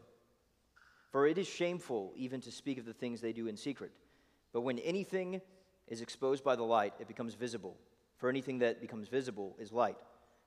For 1.10 1.26
it 1.26 1.38
is 1.38 1.48
shameful 1.48 2.12
even 2.16 2.40
to 2.42 2.52
speak 2.52 2.78
of 2.78 2.84
the 2.84 2.92
things 2.92 3.20
they 3.20 3.32
do 3.32 3.48
in 3.48 3.56
secret. 3.56 3.92
But 4.52 4.60
when 4.60 4.78
anything 4.80 5.40
is 5.86 6.02
exposed 6.02 6.44
by 6.44 6.54
the 6.54 6.62
light, 6.62 6.92
it 7.00 7.08
becomes 7.08 7.34
visible. 7.34 7.76
For 8.18 8.28
anything 8.28 8.58
that 8.58 8.80
becomes 8.80 9.08
visible 9.08 9.56
is 9.58 9.72
light. 9.72 9.96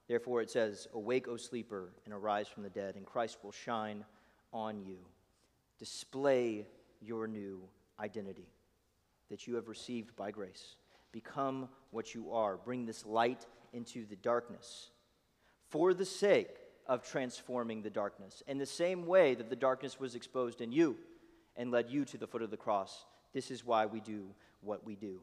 Therefore 0.08 0.42
it 0.42 0.52
says, 0.52 0.88
Awake, 0.94 1.28
O 1.28 1.38
sleeper, 1.38 1.94
and 2.06 2.14
arise 2.14 2.48
from 2.48 2.64
the 2.64 2.70
dead, 2.70 2.96
and 2.96 3.06
Christ 3.06 3.38
will 3.44 3.52
shine 3.52 4.06
on 4.54 4.84
you. 4.84 4.98
Display 5.80 6.68
your 7.02 7.28
new 7.28 7.62
identity 8.00 8.48
that 9.30 9.48
you 9.48 9.56
have 9.56 9.68
received 9.68 10.16
by 10.16 10.32
grace. 10.32 10.76
Become 11.12 11.70
what 11.92 12.14
you 12.14 12.32
are. 12.32 12.58
Bring 12.58 12.86
this 12.86 13.06
light 13.06 13.46
into 13.74 14.06
the 14.06 14.16
darkness 14.16 14.92
for 15.70 15.94
the 15.94 16.06
sake 16.06 16.58
of 16.88 17.04
transforming 17.04 17.82
the 17.82 17.90
darkness. 17.90 18.44
In 18.48 18.58
the 18.58 18.66
same 18.66 19.06
way 19.06 19.36
that 19.36 19.50
the 19.50 19.56
darkness 19.56 20.00
was 20.00 20.16
exposed 20.16 20.62
in 20.62 20.72
you 20.72 20.98
and 21.56 21.72
led 21.72 21.90
you 21.90 22.06
to 22.06 22.18
the 22.18 22.28
foot 22.28 22.42
of 22.42 22.52
the 22.52 22.58
cross, 22.58 23.06
this 23.34 23.52
is 23.52 23.66
why 23.66 23.86
we 23.86 24.02
do 24.02 24.26
what 24.62 24.86
we 24.86 24.96
do. 24.96 25.22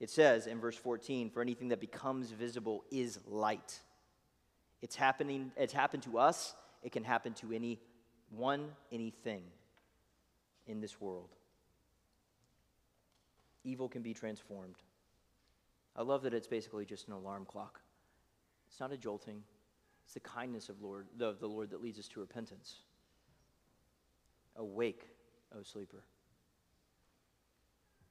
It 0.00 0.10
says 0.10 0.46
in 0.46 0.60
verse 0.60 0.76
14, 0.76 1.30
for 1.30 1.42
anything 1.42 1.68
that 1.68 1.80
becomes 1.80 2.30
visible 2.30 2.84
is 2.90 3.18
light. 3.26 3.80
It's 4.82 4.96
happening, 4.96 5.52
it's 5.56 5.72
happened 5.72 6.02
to 6.04 6.18
us, 6.18 6.54
it 6.82 6.92
can 6.92 7.04
happen 7.04 7.34
to 7.34 7.52
anyone, 7.52 8.70
anything 8.90 9.42
in 10.66 10.80
this 10.80 11.00
world. 11.00 11.30
Evil 13.64 13.88
can 13.88 14.02
be 14.02 14.14
transformed. 14.14 14.76
I 15.96 16.02
love 16.02 16.22
that 16.22 16.34
it's 16.34 16.46
basically 16.46 16.84
just 16.84 17.06
an 17.08 17.14
alarm 17.14 17.46
clock. 17.46 17.80
It's 18.68 18.80
not 18.80 18.92
a 18.92 18.96
jolting. 18.96 19.42
It's 20.04 20.14
the 20.14 20.20
kindness 20.20 20.68
of 20.68 20.82
Lord, 20.82 21.06
the, 21.16 21.34
the 21.38 21.46
Lord 21.46 21.70
that 21.70 21.82
leads 21.82 21.98
us 21.98 22.08
to 22.08 22.20
repentance. 22.20 22.80
Awake, 24.56 25.06
O 25.56 25.62
sleeper, 25.62 26.04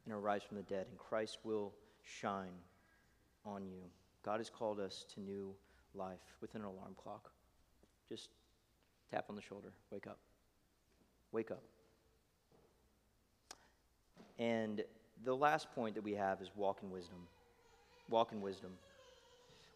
and 0.05 0.13
arise 0.13 0.41
from 0.43 0.57
the 0.57 0.63
dead, 0.63 0.87
and 0.89 0.97
Christ 0.97 1.39
will 1.43 1.73
shine 2.01 2.53
on 3.45 3.65
you. 3.65 3.81
God 4.23 4.39
has 4.39 4.49
called 4.49 4.79
us 4.79 5.05
to 5.13 5.21
new 5.21 5.53
life 5.93 6.37
with 6.41 6.55
an 6.55 6.63
alarm 6.63 6.95
clock. 7.01 7.31
Just 8.09 8.29
tap 9.11 9.25
on 9.29 9.35
the 9.35 9.41
shoulder. 9.41 9.73
Wake 9.91 10.07
up. 10.07 10.19
Wake 11.31 11.51
up. 11.51 11.63
And 14.43 14.83
the 15.23 15.33
last 15.33 15.73
point 15.73 15.95
that 15.95 16.03
we 16.03 16.15
have 16.15 16.41
is 16.41 16.51
walk 16.53 16.79
in 16.83 16.91
wisdom. 16.91 17.27
Walk 18.09 18.33
in 18.33 18.41
wisdom. 18.41 18.71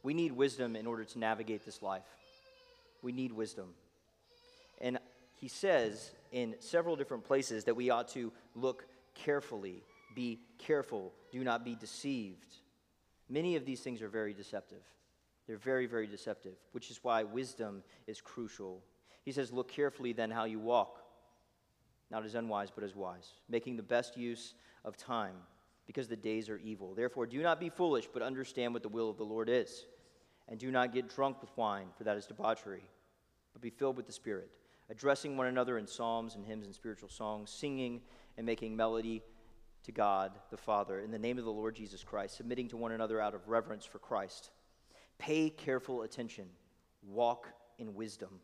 We 0.04 0.14
need 0.14 0.34
wisdom 0.34 0.76
in 0.76 0.86
order 0.86 1.06
to 1.06 1.20
navigate 1.20 1.66
this 1.66 1.82
life. 1.82 2.04
We 3.02 3.14
need 3.14 3.32
wisdom. 3.32 3.68
And 4.82 5.00
he 5.36 5.48
says 5.48 6.12
in 6.34 6.56
several 6.60 6.98
different 6.98 7.24
places 7.24 7.64
that 7.64 7.76
we 7.76 7.90
ought 7.92 8.10
to 8.10 8.34
look 8.56 8.86
carefully, 9.16 9.84
be 10.16 10.42
careful, 10.58 11.14
do 11.32 11.46
not 11.46 11.64
be 11.64 11.76
deceived. 11.76 12.56
Many 13.30 13.56
of 13.56 13.66
these 13.66 13.80
things 13.80 14.02
are 14.02 14.10
very 14.10 14.34
deceptive. 14.34 14.84
They're 15.48 15.56
very, 15.56 15.86
very 15.86 16.08
deceptive, 16.08 16.56
which 16.74 16.92
is 16.92 17.00
why 17.04 17.24
wisdom 17.24 17.84
is 18.06 18.20
crucial. 18.20 18.82
He 19.24 19.32
says, 19.32 19.54
Look 19.54 19.72
carefully 19.72 20.12
then 20.12 20.30
how 20.30 20.44
you 20.44 20.60
walk, 20.60 21.00
not 22.10 22.26
as 22.26 22.36
unwise, 22.36 22.72
but 22.74 22.84
as 22.84 22.96
wise, 22.96 23.34
making 23.50 23.76
the 23.76 23.84
best 23.84 24.18
use 24.18 24.54
of 24.86 24.98
time, 24.98 25.36
because 25.86 26.08
the 26.08 26.16
days 26.16 26.50
are 26.50 26.58
evil. 26.60 26.94
Therefore, 26.94 27.26
do 27.26 27.42
not 27.42 27.60
be 27.60 27.70
foolish, 27.70 28.08
but 28.12 28.22
understand 28.22 28.74
what 28.74 28.84
the 28.84 28.90
will 28.90 29.10
of 29.10 29.18
the 29.18 29.24
Lord 29.24 29.50
is. 29.50 29.86
And 30.50 30.60
do 30.60 30.72
not 30.72 30.94
get 30.94 31.14
drunk 31.14 31.42
with 31.42 31.56
wine, 31.58 31.88
for 31.98 32.06
that 32.06 32.18
is 32.18 32.26
debauchery, 32.26 32.84
but 33.54 33.62
be 33.62 33.70
filled 33.70 33.98
with 33.98 34.06
the 34.06 34.14
Spirit, 34.14 34.50
addressing 34.90 35.36
one 35.36 35.48
another 35.48 35.78
in 35.78 35.88
psalms 35.88 36.36
and 36.36 36.46
hymns 36.46 36.66
and 36.66 36.74
spiritual 36.74 37.10
songs, 37.10 37.50
singing 37.50 38.02
and 38.38 38.46
making 38.46 38.76
melody 38.76 39.22
to 39.84 39.92
God 39.92 40.32
the 40.50 40.58
Father 40.58 41.02
in 41.02 41.12
the 41.12 41.20
name 41.20 41.38
of 41.38 41.46
the 41.46 41.52
Lord 41.52 41.76
Jesus 41.76 42.04
Christ, 42.04 42.38
submitting 42.38 42.70
to 42.70 42.78
one 42.78 42.92
another 42.94 43.22
out 43.22 43.34
of 43.34 43.48
reverence 43.48 43.86
for 43.86 44.00
Christ. 44.00 44.52
Pay 45.18 45.50
careful 45.50 46.04
attention. 46.04 46.46
Walk 47.04 47.48
in 47.78 47.94
wisdom. 47.94 48.40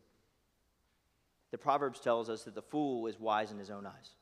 The 1.50 1.58
Proverbs 1.58 2.00
tells 2.00 2.28
us 2.28 2.44
that 2.44 2.54
the 2.54 2.62
fool 2.62 3.06
is 3.06 3.18
wise 3.18 3.52
in 3.52 3.58
his 3.58 3.70
own 3.70 3.86
eyes. 3.86 4.16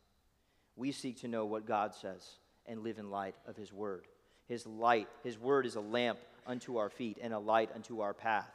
We 0.77 0.93
seek 0.93 1.21
to 1.21 1.29
know 1.29 1.45
what 1.47 1.67
God 1.67 1.95
says 1.95 2.39
and 2.67 2.83
live 2.83 2.99
in 2.99 3.11
light 3.11 3.35
of 3.47 3.57
his 3.57 3.73
word. 3.73 4.07
His 4.47 4.67
light, 4.67 5.09
his 5.23 5.39
word 5.39 5.67
is 5.67 5.77
a 5.77 5.81
lamp 5.81 6.19
unto 6.47 6.77
our 6.77 6.91
feet 6.91 7.19
and 7.23 7.33
a 7.33 7.39
light 7.39 7.71
unto 7.75 8.01
our 8.01 8.15
path. 8.15 8.51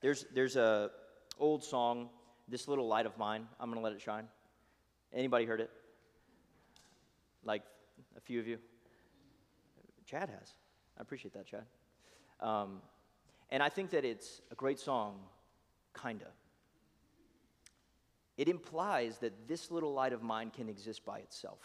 There's 0.00 0.24
there's 0.34 0.56
a 0.56 0.90
old 1.38 1.64
song, 1.64 2.10
This 2.48 2.68
Little 2.68 2.86
Light 2.86 3.06
of 3.06 3.16
Mine, 3.18 3.46
I'm 3.58 3.72
to 3.72 3.80
let 3.80 3.92
it 3.92 4.00
shine. 4.00 4.28
Anybody 5.12 5.44
heard 5.44 5.60
it? 5.60 5.70
Like 7.44 7.62
a 8.16 8.20
few 8.20 8.38
of 8.38 8.46
you? 8.46 8.58
Chad 10.06 10.28
has. 10.28 10.54
I 10.98 11.02
appreciate 11.02 11.34
that, 11.34 11.46
Chad. 11.46 11.64
Um, 12.40 12.80
and 13.50 13.62
I 13.62 13.68
think 13.68 13.90
that 13.90 14.04
it's 14.04 14.40
a 14.50 14.54
great 14.54 14.78
song, 14.78 15.20
kinda. 16.00 16.26
It 18.40 18.48
implies 18.48 19.18
that 19.18 19.46
this 19.46 19.70
little 19.70 19.92
light 19.92 20.14
of 20.14 20.22
mine 20.22 20.50
can 20.50 20.70
exist 20.70 21.04
by 21.04 21.18
itself. 21.18 21.58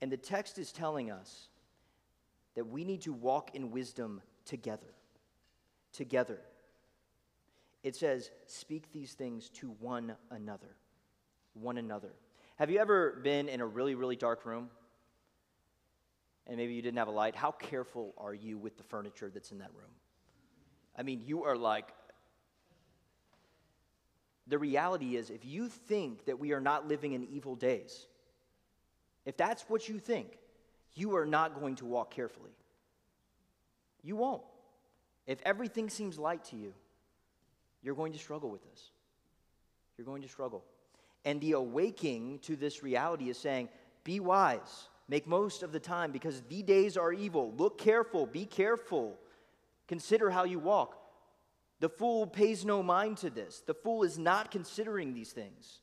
And 0.00 0.12
the 0.12 0.16
text 0.16 0.58
is 0.58 0.70
telling 0.70 1.10
us 1.10 1.48
that 2.54 2.68
we 2.68 2.84
need 2.84 3.00
to 3.00 3.12
walk 3.12 3.56
in 3.56 3.72
wisdom 3.72 4.22
together. 4.44 4.94
Together. 5.92 6.38
It 7.82 7.96
says, 7.96 8.30
speak 8.46 8.92
these 8.92 9.14
things 9.14 9.48
to 9.54 9.70
one 9.80 10.14
another. 10.30 10.76
One 11.54 11.76
another. 11.76 12.12
Have 12.54 12.70
you 12.70 12.78
ever 12.78 13.18
been 13.24 13.48
in 13.48 13.60
a 13.60 13.66
really, 13.66 13.96
really 13.96 14.14
dark 14.14 14.46
room? 14.46 14.70
and 16.46 16.56
maybe 16.56 16.74
you 16.74 16.82
didn't 16.82 16.98
have 16.98 17.08
a 17.08 17.12
light, 17.12 17.36
how 17.36 17.50
careful 17.52 18.14
are 18.18 18.34
you 18.34 18.58
with 18.58 18.76
the 18.76 18.82
furniture 18.82 19.30
that's 19.32 19.52
in 19.52 19.58
that 19.58 19.70
room? 19.72 19.90
I 20.96 21.02
mean, 21.02 21.22
you 21.24 21.44
are 21.44 21.56
like, 21.56 21.88
the 24.50 24.58
reality 24.58 25.16
is, 25.16 25.30
if 25.30 25.44
you 25.44 25.68
think 25.68 26.26
that 26.26 26.38
we 26.38 26.52
are 26.52 26.60
not 26.60 26.86
living 26.86 27.12
in 27.12 27.24
evil 27.24 27.54
days, 27.54 28.06
if 29.24 29.36
that's 29.36 29.62
what 29.68 29.88
you 29.88 29.98
think, 29.98 30.38
you 30.94 31.16
are 31.16 31.26
not 31.26 31.58
going 31.58 31.76
to 31.76 31.86
walk 31.86 32.10
carefully. 32.10 32.50
You 34.02 34.16
won't. 34.16 34.42
If 35.26 35.40
everything 35.44 35.88
seems 35.88 36.18
light 36.18 36.44
to 36.46 36.56
you, 36.56 36.72
you're 37.82 37.94
going 37.94 38.12
to 38.12 38.18
struggle 38.18 38.50
with 38.50 38.68
this. 38.68 38.90
You're 39.96 40.06
going 40.06 40.22
to 40.22 40.28
struggle. 40.28 40.64
And 41.24 41.40
the 41.40 41.52
awaking 41.52 42.40
to 42.40 42.56
this 42.56 42.82
reality 42.82 43.28
is 43.28 43.38
saying, 43.38 43.68
be 44.04 44.20
wise. 44.20 44.88
Make 45.08 45.26
most 45.26 45.62
of 45.62 45.72
the 45.72 45.80
time 45.80 46.12
because 46.12 46.42
the 46.48 46.62
days 46.62 46.96
are 46.96 47.12
evil. 47.12 47.52
Look 47.56 47.78
careful, 47.78 48.26
be 48.26 48.46
careful. 48.46 49.18
Consider 49.86 50.30
how 50.30 50.44
you 50.44 50.58
walk. 50.58 50.96
The 51.80 51.88
fool 51.88 52.26
pays 52.26 52.64
no 52.64 52.82
mind 52.82 53.18
to 53.18 53.30
this. 53.30 53.62
The 53.66 53.74
fool 53.74 54.02
is 54.02 54.18
not 54.18 54.50
considering 54.50 55.14
these 55.14 55.32
things. 55.32 55.80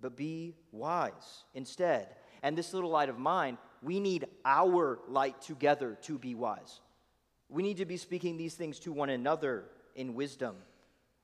But 0.00 0.16
be 0.16 0.54
wise 0.70 1.44
instead. 1.54 2.08
And 2.42 2.56
this 2.56 2.72
little 2.72 2.90
light 2.90 3.08
of 3.08 3.18
mine, 3.18 3.58
we 3.82 4.00
need 4.00 4.26
our 4.44 4.98
light 5.08 5.40
together 5.42 5.98
to 6.02 6.18
be 6.18 6.34
wise. 6.34 6.80
We 7.48 7.62
need 7.62 7.76
to 7.76 7.84
be 7.84 7.96
speaking 7.96 8.36
these 8.36 8.54
things 8.54 8.78
to 8.80 8.92
one 8.92 9.10
another 9.10 9.64
in 9.94 10.14
wisdom. 10.14 10.56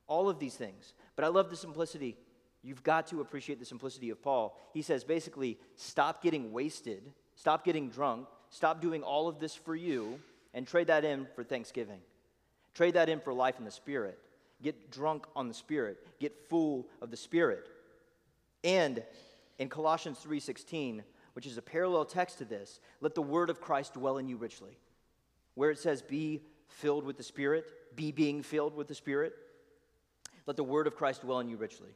All 0.07 0.29
of 0.29 0.39
these 0.39 0.55
things. 0.55 0.93
But 1.15 1.25
I 1.25 1.29
love 1.29 1.49
the 1.49 1.55
simplicity 1.55 2.17
You've 2.61 2.83
got 2.83 3.07
to 3.07 3.21
appreciate 3.21 3.59
the 3.59 3.65
simplicity 3.65 4.09
of 4.09 4.21
Paul. 4.21 4.57
He 4.73 4.81
says 4.81 5.03
basically, 5.03 5.57
stop 5.75 6.21
getting 6.21 6.51
wasted, 6.51 7.01
stop 7.35 7.63
getting 7.63 7.89
drunk, 7.89 8.27
stop 8.49 8.81
doing 8.81 9.01
all 9.01 9.27
of 9.27 9.39
this 9.39 9.55
for 9.55 9.75
you, 9.75 10.19
and 10.53 10.67
trade 10.67 10.87
that 10.87 11.05
in 11.05 11.27
for 11.35 11.43
thanksgiving. 11.43 11.99
Trade 12.73 12.95
that 12.95 13.09
in 13.09 13.19
for 13.19 13.33
life 13.33 13.59
in 13.59 13.65
the 13.65 13.71
Spirit. 13.71 14.19
Get 14.61 14.91
drunk 14.91 15.25
on 15.35 15.47
the 15.47 15.53
Spirit. 15.53 15.97
Get 16.19 16.49
full 16.49 16.87
of 17.01 17.11
the 17.11 17.17
Spirit. 17.17 17.67
And 18.63 19.03
in 19.57 19.69
Colossians 19.69 20.19
3:16, 20.19 21.03
which 21.33 21.45
is 21.45 21.57
a 21.57 21.61
parallel 21.61 22.05
text 22.05 22.39
to 22.39 22.45
this, 22.45 22.79
let 23.01 23.15
the 23.15 23.21
word 23.21 23.49
of 23.49 23.61
Christ 23.61 23.93
dwell 23.93 24.17
in 24.17 24.27
you 24.27 24.37
richly. 24.37 24.77
Where 25.55 25.71
it 25.71 25.79
says, 25.79 26.01
be 26.01 26.41
filled 26.67 27.03
with 27.03 27.17
the 27.17 27.23
Spirit, 27.23 27.65
be 27.95 28.11
being 28.11 28.43
filled 28.43 28.75
with 28.75 28.87
the 28.87 28.95
Spirit, 28.95 29.33
let 30.45 30.57
the 30.57 30.63
word 30.63 30.87
of 30.87 30.95
Christ 30.95 31.21
dwell 31.21 31.39
in 31.39 31.49
you 31.49 31.57
richly. 31.57 31.89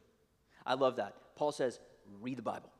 I 0.66 0.74
love 0.74 0.96
that. 0.96 1.14
Paul 1.36 1.52
says, 1.52 1.80
read 2.20 2.38
the 2.38 2.42
Bible. 2.42 2.70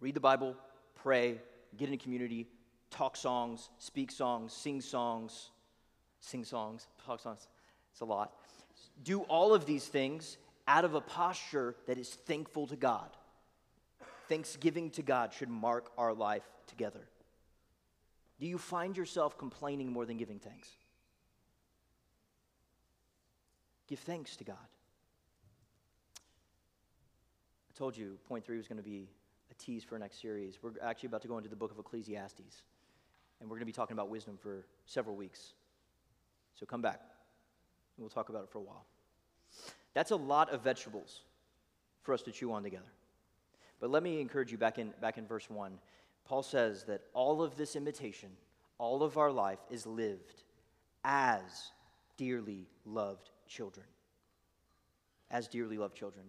Read 0.00 0.14
the 0.14 0.20
Bible, 0.20 0.56
pray, 0.94 1.40
get 1.76 1.88
in 1.88 1.94
a 1.94 1.98
community, 1.98 2.46
talk 2.90 3.16
songs, 3.16 3.70
speak 3.78 4.10
songs, 4.10 4.52
sing 4.52 4.80
songs, 4.80 5.50
sing 6.20 6.44
songs, 6.44 6.86
talk 7.04 7.20
songs. 7.20 7.46
It's 7.92 8.00
a 8.00 8.04
lot. 8.04 8.32
Do 9.02 9.20
all 9.22 9.54
of 9.54 9.66
these 9.66 9.86
things 9.86 10.38
out 10.66 10.84
of 10.84 10.94
a 10.94 11.00
posture 11.00 11.74
that 11.86 11.98
is 11.98 12.10
thankful 12.10 12.66
to 12.66 12.76
God. 12.76 13.08
Thanksgiving 14.28 14.90
to 14.90 15.02
God 15.02 15.32
should 15.32 15.48
mark 15.48 15.90
our 15.96 16.12
life 16.12 16.44
together. 16.66 17.08
Do 18.38 18.46
you 18.46 18.58
find 18.58 18.96
yourself 18.96 19.38
complaining 19.38 19.90
more 19.90 20.04
than 20.04 20.16
giving 20.16 20.38
thanks? 20.38 20.68
Give 23.88 23.98
thanks 23.98 24.36
to 24.36 24.44
God. 24.44 24.56
I 26.18 27.78
told 27.78 27.96
you 27.96 28.18
point 28.28 28.44
three 28.44 28.58
was 28.58 28.68
going 28.68 28.76
to 28.76 28.82
be 28.82 29.08
a 29.50 29.54
tease 29.54 29.82
for 29.82 29.94
our 29.94 29.98
next 29.98 30.20
series. 30.20 30.58
We're 30.62 30.72
actually 30.82 31.06
about 31.06 31.22
to 31.22 31.28
go 31.28 31.38
into 31.38 31.48
the 31.48 31.56
book 31.56 31.70
of 31.70 31.78
Ecclesiastes, 31.78 32.62
and 33.40 33.48
we're 33.48 33.56
going 33.56 33.60
to 33.60 33.66
be 33.66 33.72
talking 33.72 33.94
about 33.94 34.10
wisdom 34.10 34.36
for 34.36 34.66
several 34.84 35.16
weeks. 35.16 35.54
So 36.58 36.66
come 36.66 36.82
back, 36.82 37.00
and 37.00 38.02
we'll 38.02 38.10
talk 38.10 38.30
about 38.30 38.42
it 38.42 38.50
for 38.50 38.58
a 38.58 38.62
while. 38.62 38.84
That's 39.94 40.10
a 40.10 40.16
lot 40.16 40.52
of 40.52 40.62
vegetables 40.62 41.20
for 42.02 42.12
us 42.12 42.22
to 42.22 42.32
chew 42.32 42.52
on 42.52 42.62
together. 42.62 42.92
But 43.80 43.90
let 43.90 44.02
me 44.02 44.20
encourage 44.20 44.50
you 44.50 44.58
back 44.58 44.78
in, 44.78 44.92
back 45.00 45.18
in 45.18 45.26
verse 45.26 45.48
1. 45.48 45.78
Paul 46.24 46.42
says 46.42 46.84
that 46.84 47.02
all 47.14 47.42
of 47.42 47.56
this 47.56 47.76
imitation, 47.76 48.30
all 48.76 49.02
of 49.02 49.18
our 49.18 49.30
life 49.30 49.60
is 49.70 49.86
lived 49.86 50.42
as 51.04 51.70
dearly 52.16 52.66
loved 52.84 53.30
children. 53.46 53.86
As 55.30 55.46
dearly 55.46 55.78
loved 55.78 55.94
children. 55.94 56.24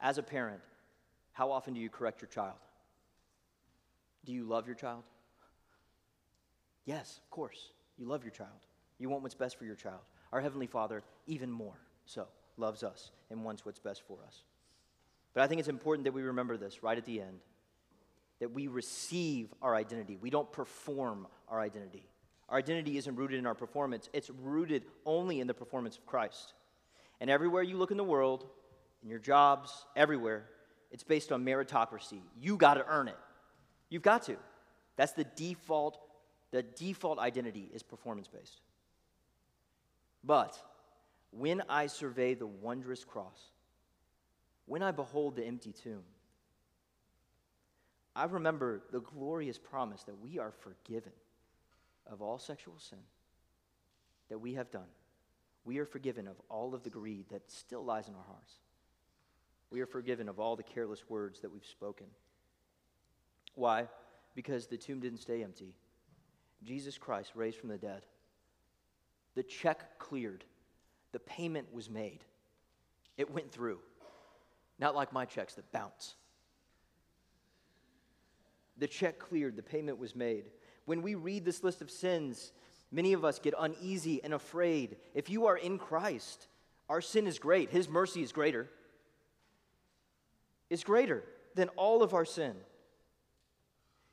As 0.00 0.18
a 0.18 0.22
parent, 0.22 0.60
how 1.32 1.52
often 1.52 1.72
do 1.72 1.80
you 1.80 1.88
correct 1.88 2.20
your 2.20 2.28
child? 2.28 2.58
Do 4.24 4.32
you 4.32 4.44
love 4.44 4.66
your 4.66 4.76
child? 4.76 5.04
Yes, 6.84 7.20
of 7.22 7.30
course. 7.30 7.70
You 7.96 8.06
love 8.06 8.24
your 8.24 8.32
child. 8.32 8.50
You 8.98 9.08
want 9.08 9.22
what's 9.22 9.34
best 9.34 9.58
for 9.58 9.64
your 9.64 9.74
child. 9.74 10.00
Our 10.32 10.40
Heavenly 10.40 10.66
Father, 10.66 11.02
even 11.26 11.50
more 11.50 11.78
so, 12.06 12.26
loves 12.56 12.82
us 12.82 13.10
and 13.30 13.44
wants 13.44 13.64
what's 13.64 13.78
best 13.78 14.02
for 14.06 14.18
us. 14.26 14.44
But 15.34 15.42
I 15.42 15.46
think 15.46 15.58
it's 15.58 15.68
important 15.68 16.04
that 16.04 16.12
we 16.12 16.22
remember 16.22 16.56
this 16.56 16.82
right 16.82 16.96
at 16.96 17.04
the 17.04 17.20
end 17.20 17.40
that 18.42 18.52
we 18.52 18.66
receive 18.66 19.54
our 19.62 19.72
identity. 19.72 20.18
We 20.20 20.28
don't 20.28 20.50
perform 20.50 21.28
our 21.48 21.60
identity. 21.60 22.08
Our 22.48 22.58
identity 22.58 22.98
isn't 22.98 23.14
rooted 23.14 23.38
in 23.38 23.46
our 23.46 23.54
performance, 23.54 24.10
it's 24.12 24.30
rooted 24.30 24.82
only 25.06 25.38
in 25.38 25.46
the 25.46 25.54
performance 25.54 25.96
of 25.96 26.06
Christ. 26.06 26.54
And 27.20 27.30
everywhere 27.30 27.62
you 27.62 27.76
look 27.76 27.92
in 27.92 27.96
the 27.96 28.02
world, 28.02 28.48
in 29.00 29.08
your 29.08 29.20
jobs, 29.20 29.86
everywhere, 29.94 30.46
it's 30.90 31.04
based 31.04 31.30
on 31.30 31.44
meritocracy. 31.44 32.20
You 32.40 32.56
got 32.56 32.74
to 32.74 32.86
earn 32.88 33.06
it. 33.06 33.16
You've 33.88 34.02
got 34.02 34.24
to. 34.24 34.36
That's 34.96 35.12
the 35.12 35.24
default. 35.24 36.00
The 36.50 36.64
default 36.64 37.20
identity 37.20 37.70
is 37.72 37.84
performance 37.84 38.26
based. 38.26 38.60
But 40.24 40.58
when 41.30 41.62
I 41.68 41.86
survey 41.86 42.34
the 42.34 42.46
wondrous 42.46 43.04
cross, 43.04 43.50
when 44.66 44.82
I 44.82 44.90
behold 44.92 45.36
the 45.36 45.44
empty 45.44 45.72
tomb, 45.72 46.02
I 48.14 48.24
remember 48.24 48.82
the 48.92 49.00
glorious 49.00 49.58
promise 49.58 50.02
that 50.04 50.20
we 50.20 50.38
are 50.38 50.52
forgiven 50.52 51.12
of 52.06 52.20
all 52.20 52.38
sexual 52.38 52.78
sin 52.78 52.98
that 54.28 54.38
we 54.38 54.54
have 54.54 54.70
done. 54.70 54.88
We 55.64 55.78
are 55.78 55.86
forgiven 55.86 56.26
of 56.26 56.36
all 56.48 56.74
of 56.74 56.82
the 56.82 56.90
greed 56.90 57.26
that 57.30 57.50
still 57.50 57.84
lies 57.84 58.08
in 58.08 58.14
our 58.14 58.24
hearts. 58.26 58.54
We 59.70 59.80
are 59.80 59.86
forgiven 59.86 60.28
of 60.28 60.38
all 60.38 60.56
the 60.56 60.62
careless 60.62 61.08
words 61.08 61.40
that 61.40 61.52
we've 61.52 61.64
spoken. 61.64 62.06
Why? 63.54 63.88
Because 64.34 64.66
the 64.66 64.76
tomb 64.76 65.00
didn't 65.00 65.20
stay 65.20 65.42
empty. 65.42 65.74
Jesus 66.62 66.98
Christ 66.98 67.32
raised 67.34 67.58
from 67.58 67.68
the 67.68 67.78
dead. 67.78 68.02
The 69.34 69.42
check 69.42 69.98
cleared. 69.98 70.44
The 71.12 71.18
payment 71.20 71.72
was 71.72 71.88
made. 71.88 72.24
It 73.16 73.30
went 73.30 73.52
through. 73.52 73.78
Not 74.78 74.94
like 74.94 75.12
my 75.12 75.24
checks 75.24 75.54
that 75.54 75.70
bounce. 75.72 76.14
The 78.78 78.88
check 78.88 79.18
cleared, 79.18 79.56
the 79.56 79.62
payment 79.62 79.98
was 79.98 80.16
made. 80.16 80.44
When 80.86 81.02
we 81.02 81.14
read 81.14 81.44
this 81.44 81.62
list 81.62 81.82
of 81.82 81.90
sins, 81.90 82.52
many 82.90 83.12
of 83.12 83.24
us 83.24 83.38
get 83.38 83.54
uneasy 83.58 84.22
and 84.24 84.34
afraid. 84.34 84.96
If 85.14 85.30
you 85.30 85.46
are 85.46 85.56
in 85.56 85.78
Christ, 85.78 86.48
our 86.88 87.00
sin 87.00 87.26
is 87.26 87.38
great, 87.38 87.70
His 87.70 87.88
mercy 87.88 88.22
is 88.22 88.32
greater. 88.32 88.68
It's 90.68 90.84
greater 90.84 91.22
than 91.54 91.68
all 91.70 92.02
of 92.02 92.14
our 92.14 92.24
sin. 92.24 92.54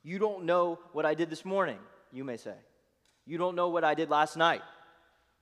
You 0.04 0.20
don't 0.20 0.44
know 0.44 0.80
what 0.92 1.06
I 1.06 1.14
did 1.14 1.30
this 1.30 1.46
morning, 1.46 1.80
you 2.12 2.24
may 2.24 2.38
say. 2.38 2.56
You 3.26 3.38
don't 3.38 3.56
know 3.56 3.70
what 3.70 3.84
I 3.84 3.94
did 3.94 4.10
last 4.10 4.38
night. 4.38 4.62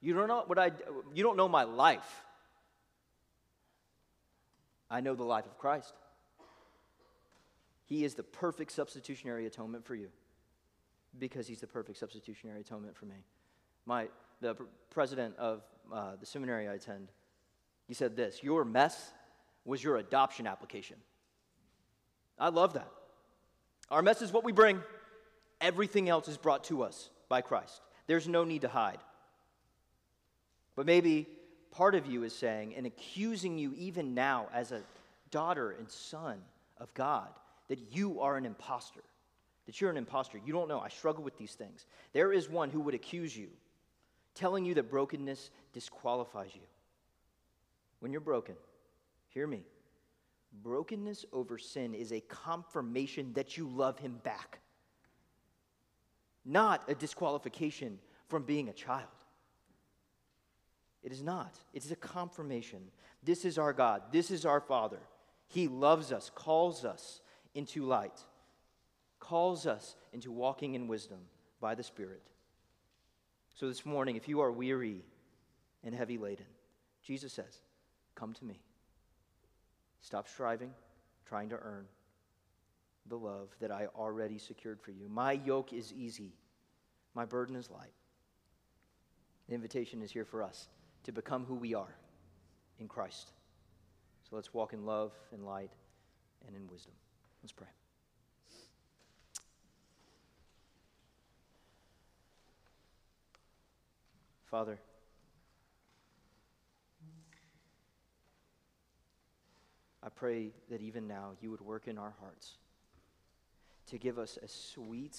You 0.01 0.13
don't 0.13 0.27
know 0.27 0.43
what 0.45 0.59
I 0.59 0.71
you 1.13 1.23
don't 1.23 1.37
know 1.37 1.49
my 1.49 1.63
life. 1.63 2.23
I 4.89 5.01
know 5.01 5.15
the 5.15 5.23
life 5.23 5.45
of 5.45 5.57
Christ. 5.57 5.93
He 7.85 8.03
is 8.03 8.15
the 8.15 8.23
perfect 8.23 8.71
substitutionary 8.71 9.45
atonement 9.45 9.85
for 9.85 9.95
you 9.95 10.09
because 11.17 11.47
he's 11.47 11.61
the 11.61 11.67
perfect 11.67 11.97
substitutionary 11.97 12.61
atonement 12.61 12.95
for 12.95 13.05
me. 13.05 13.15
My, 13.85 14.09
the 14.41 14.55
president 14.89 15.35
of 15.37 15.63
uh, 15.91 16.15
the 16.19 16.25
seminary 16.25 16.67
I 16.67 16.73
attend, 16.73 17.07
he 17.87 17.93
said 17.93 18.15
this 18.15 18.43
Your 18.43 18.65
mess 18.65 19.11
was 19.65 19.83
your 19.83 19.97
adoption 19.97 20.47
application. 20.47 20.97
I 22.37 22.49
love 22.49 22.73
that. 22.73 22.89
Our 23.89 24.01
mess 24.01 24.21
is 24.21 24.31
what 24.31 24.43
we 24.43 24.51
bring, 24.51 24.81
everything 25.61 26.09
else 26.09 26.27
is 26.27 26.37
brought 26.37 26.65
to 26.65 26.83
us 26.83 27.09
by 27.29 27.41
Christ. 27.41 27.81
There's 28.05 28.27
no 28.27 28.43
need 28.43 28.61
to 28.61 28.67
hide. 28.67 28.99
But 30.77 30.85
maybe 30.85 31.27
part 31.71 31.95
of 31.95 32.05
you 32.05 32.23
is 32.23 32.33
saying 32.33 32.75
and 32.75 32.85
accusing 32.85 33.57
you 33.57 33.73
even 33.75 34.13
now 34.13 34.47
as 34.53 34.71
a 34.71 34.83
daughter 35.31 35.71
and 35.71 35.89
son 35.89 36.37
of 36.77 36.93
God 36.93 37.27
that 37.67 37.79
you 37.91 38.21
are 38.21 38.37
an 38.37 38.45
impostor, 38.45 39.01
that 39.65 39.81
you're 39.81 39.89
an 39.89 39.97
impostor. 39.97 40.39
You 40.45 40.53
don't 40.53 40.69
know. 40.69 40.79
I 40.79 40.89
struggle 40.89 41.23
with 41.23 41.37
these 41.37 41.55
things. 41.55 41.85
There 42.13 42.31
is 42.31 42.47
one 42.47 42.69
who 42.69 42.79
would 42.81 42.93
accuse 42.93 43.35
you, 43.35 43.49
telling 44.35 44.63
you 44.63 44.75
that 44.75 44.91
brokenness 44.91 45.49
disqualifies 45.73 46.51
you. 46.53 46.61
When 47.99 48.11
you're 48.11 48.21
broken, 48.21 48.55
hear 49.29 49.47
me. 49.47 49.63
Brokenness 50.61 51.25
over 51.33 51.57
sin 51.57 51.95
is 51.95 52.13
a 52.13 52.21
confirmation 52.21 53.33
that 53.33 53.57
you 53.57 53.67
love 53.67 53.97
him 53.97 54.19
back, 54.23 54.59
not 56.45 56.83
a 56.87 56.93
disqualification 56.93 57.97
from 58.27 58.43
being 58.43 58.69
a 58.69 58.73
child. 58.73 59.09
It 61.07 61.13
is 61.13 61.23
not. 61.23 61.55
It 61.73 61.85
is 61.85 61.91
a 61.93 61.95
confirmation. 61.95 62.81
This 63.23 63.45
is 63.45 63.57
our 63.57 63.71
God. 63.71 64.01
This 64.11 64.29
is 64.29 64.45
our 64.45 64.59
Father. 64.59 64.99
He 65.47 65.69
loves 65.69 66.11
us, 66.11 66.29
calls 66.35 66.83
us 66.83 67.21
into 67.55 67.85
light, 67.85 68.19
calls 69.17 69.65
us 69.65 69.95
into 70.11 70.33
walking 70.33 70.73
in 70.75 70.89
wisdom 70.89 71.19
by 71.61 71.75
the 71.75 71.83
Spirit. 71.83 72.23
So 73.55 73.69
this 73.69 73.85
morning, 73.85 74.17
if 74.17 74.27
you 74.27 74.41
are 74.41 74.51
weary 74.51 75.05
and 75.81 75.95
heavy 75.95 76.17
laden, 76.17 76.45
Jesus 77.01 77.31
says, 77.31 77.61
Come 78.13 78.33
to 78.33 78.43
me. 78.43 78.59
Stop 80.01 80.27
striving, 80.27 80.73
trying 81.25 81.47
to 81.51 81.55
earn 81.55 81.85
the 83.07 83.17
love 83.17 83.47
that 83.61 83.71
I 83.71 83.87
already 83.95 84.39
secured 84.39 84.81
for 84.81 84.91
you. 84.91 85.07
My 85.07 85.31
yoke 85.31 85.71
is 85.71 85.93
easy, 85.93 86.33
my 87.15 87.23
burden 87.23 87.55
is 87.55 87.71
light. 87.71 87.93
The 89.47 89.55
invitation 89.55 90.01
is 90.01 90.11
here 90.11 90.25
for 90.25 90.43
us 90.43 90.67
to 91.07 91.13
become 91.13 91.45
who 91.45 91.55
we 91.55 91.73
are 91.73 91.95
in 92.81 92.87
Christ. 92.89 93.31
So 94.29 94.35
let's 94.35 94.53
walk 94.53 94.73
in 94.73 94.85
love 94.85 95.13
and 95.31 95.45
light 95.45 95.71
and 96.45 96.53
in 96.53 96.67
wisdom. 96.67 96.91
Let's 97.41 97.53
pray. 97.53 97.67
Father, 104.51 104.77
I 110.03 110.09
pray 110.09 110.51
that 110.69 110.81
even 110.81 111.07
now 111.07 111.31
you 111.41 111.51
would 111.51 111.61
work 111.61 111.87
in 111.87 111.97
our 111.97 112.13
hearts 112.19 112.55
to 113.91 113.97
give 113.97 114.19
us 114.19 114.37
a 114.43 114.47
sweet 114.49 115.17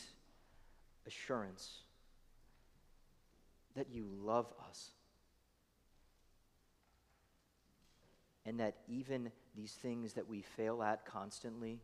assurance 1.07 1.79
that 3.75 3.87
you 3.91 4.07
love 4.23 4.53
us. 4.69 4.91
and 8.49 8.61
that 8.61 8.77
even 8.89 9.31
these 9.55 9.73
things 9.73 10.15
that 10.15 10.27
we 10.27 10.41
fail 10.41 10.83
at 10.83 11.05
constantly 11.05 11.81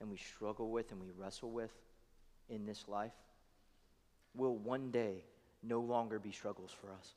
and 0.00 0.10
we 0.10 0.16
struggle 0.16 0.68
with 0.70 0.90
and 0.90 1.00
we 1.00 1.06
wrestle 1.16 1.52
with 1.52 1.70
in 2.48 2.66
this 2.66 2.88
life 2.88 3.14
will 4.34 4.56
one 4.56 4.90
day 4.90 5.22
no 5.62 5.78
longer 5.78 6.18
be 6.18 6.32
struggles 6.32 6.72
for 6.72 6.88
us. 6.88 7.12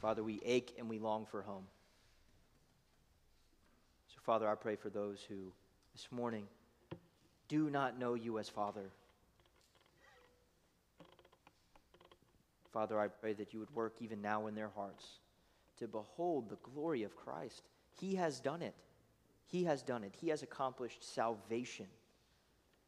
Father, 0.00 0.22
we 0.22 0.40
ache 0.44 0.76
and 0.78 0.88
we 0.88 1.00
long 1.00 1.26
for 1.26 1.42
home. 1.42 1.64
So, 4.14 4.20
Father, 4.24 4.48
I 4.48 4.54
pray 4.54 4.76
for 4.76 4.88
those 4.88 5.18
who 5.28 5.52
this 5.94 6.06
morning 6.12 6.44
do 7.48 7.68
not 7.68 7.98
know 7.98 8.14
you 8.14 8.38
as 8.38 8.48
Father. 8.48 8.90
Father, 12.72 13.00
I 13.00 13.08
pray 13.08 13.32
that 13.32 13.52
you 13.52 13.58
would 13.58 13.74
work 13.74 13.94
even 14.00 14.22
now 14.22 14.46
in 14.46 14.54
their 14.54 14.70
hearts 14.76 15.04
to 15.78 15.88
behold 15.88 16.48
the 16.48 16.58
glory 16.62 17.02
of 17.02 17.16
Christ. 17.16 17.62
He 18.00 18.14
has 18.16 18.40
done 18.40 18.62
it. 18.62 18.74
He 19.46 19.64
has 19.64 19.82
done 19.82 20.04
it. 20.04 20.14
He 20.20 20.28
has 20.28 20.42
accomplished 20.42 21.02
salvation. 21.02 21.86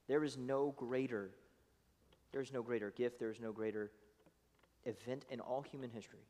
There 0.06 0.24
is 0.24 0.36
no 0.36 0.74
greater 0.76 1.30
there 2.32 2.40
is 2.40 2.52
no 2.52 2.62
greater 2.62 2.90
gift, 2.90 3.18
there 3.18 3.30
is 3.30 3.40
no 3.40 3.52
greater 3.52 3.90
event 4.84 5.24
in 5.30 5.40
all 5.40 5.62
human 5.62 5.90
history. 5.90 6.26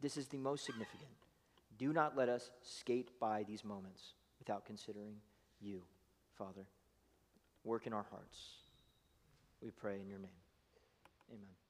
This 0.00 0.16
is 0.16 0.28
the 0.28 0.38
most 0.38 0.64
significant. 0.64 1.10
Do 1.78 1.92
not 1.92 2.16
let 2.16 2.28
us 2.28 2.50
skate 2.62 3.18
by 3.20 3.42
these 3.42 3.64
moments 3.64 4.14
without 4.38 4.64
considering 4.64 5.16
you, 5.60 5.82
Father. 6.36 6.66
Work 7.64 7.86
in 7.86 7.92
our 7.92 8.06
hearts. 8.10 8.38
We 9.60 9.70
pray 9.70 10.00
in 10.00 10.08
your 10.08 10.18
name. 10.18 10.30
Amen. 11.30 11.61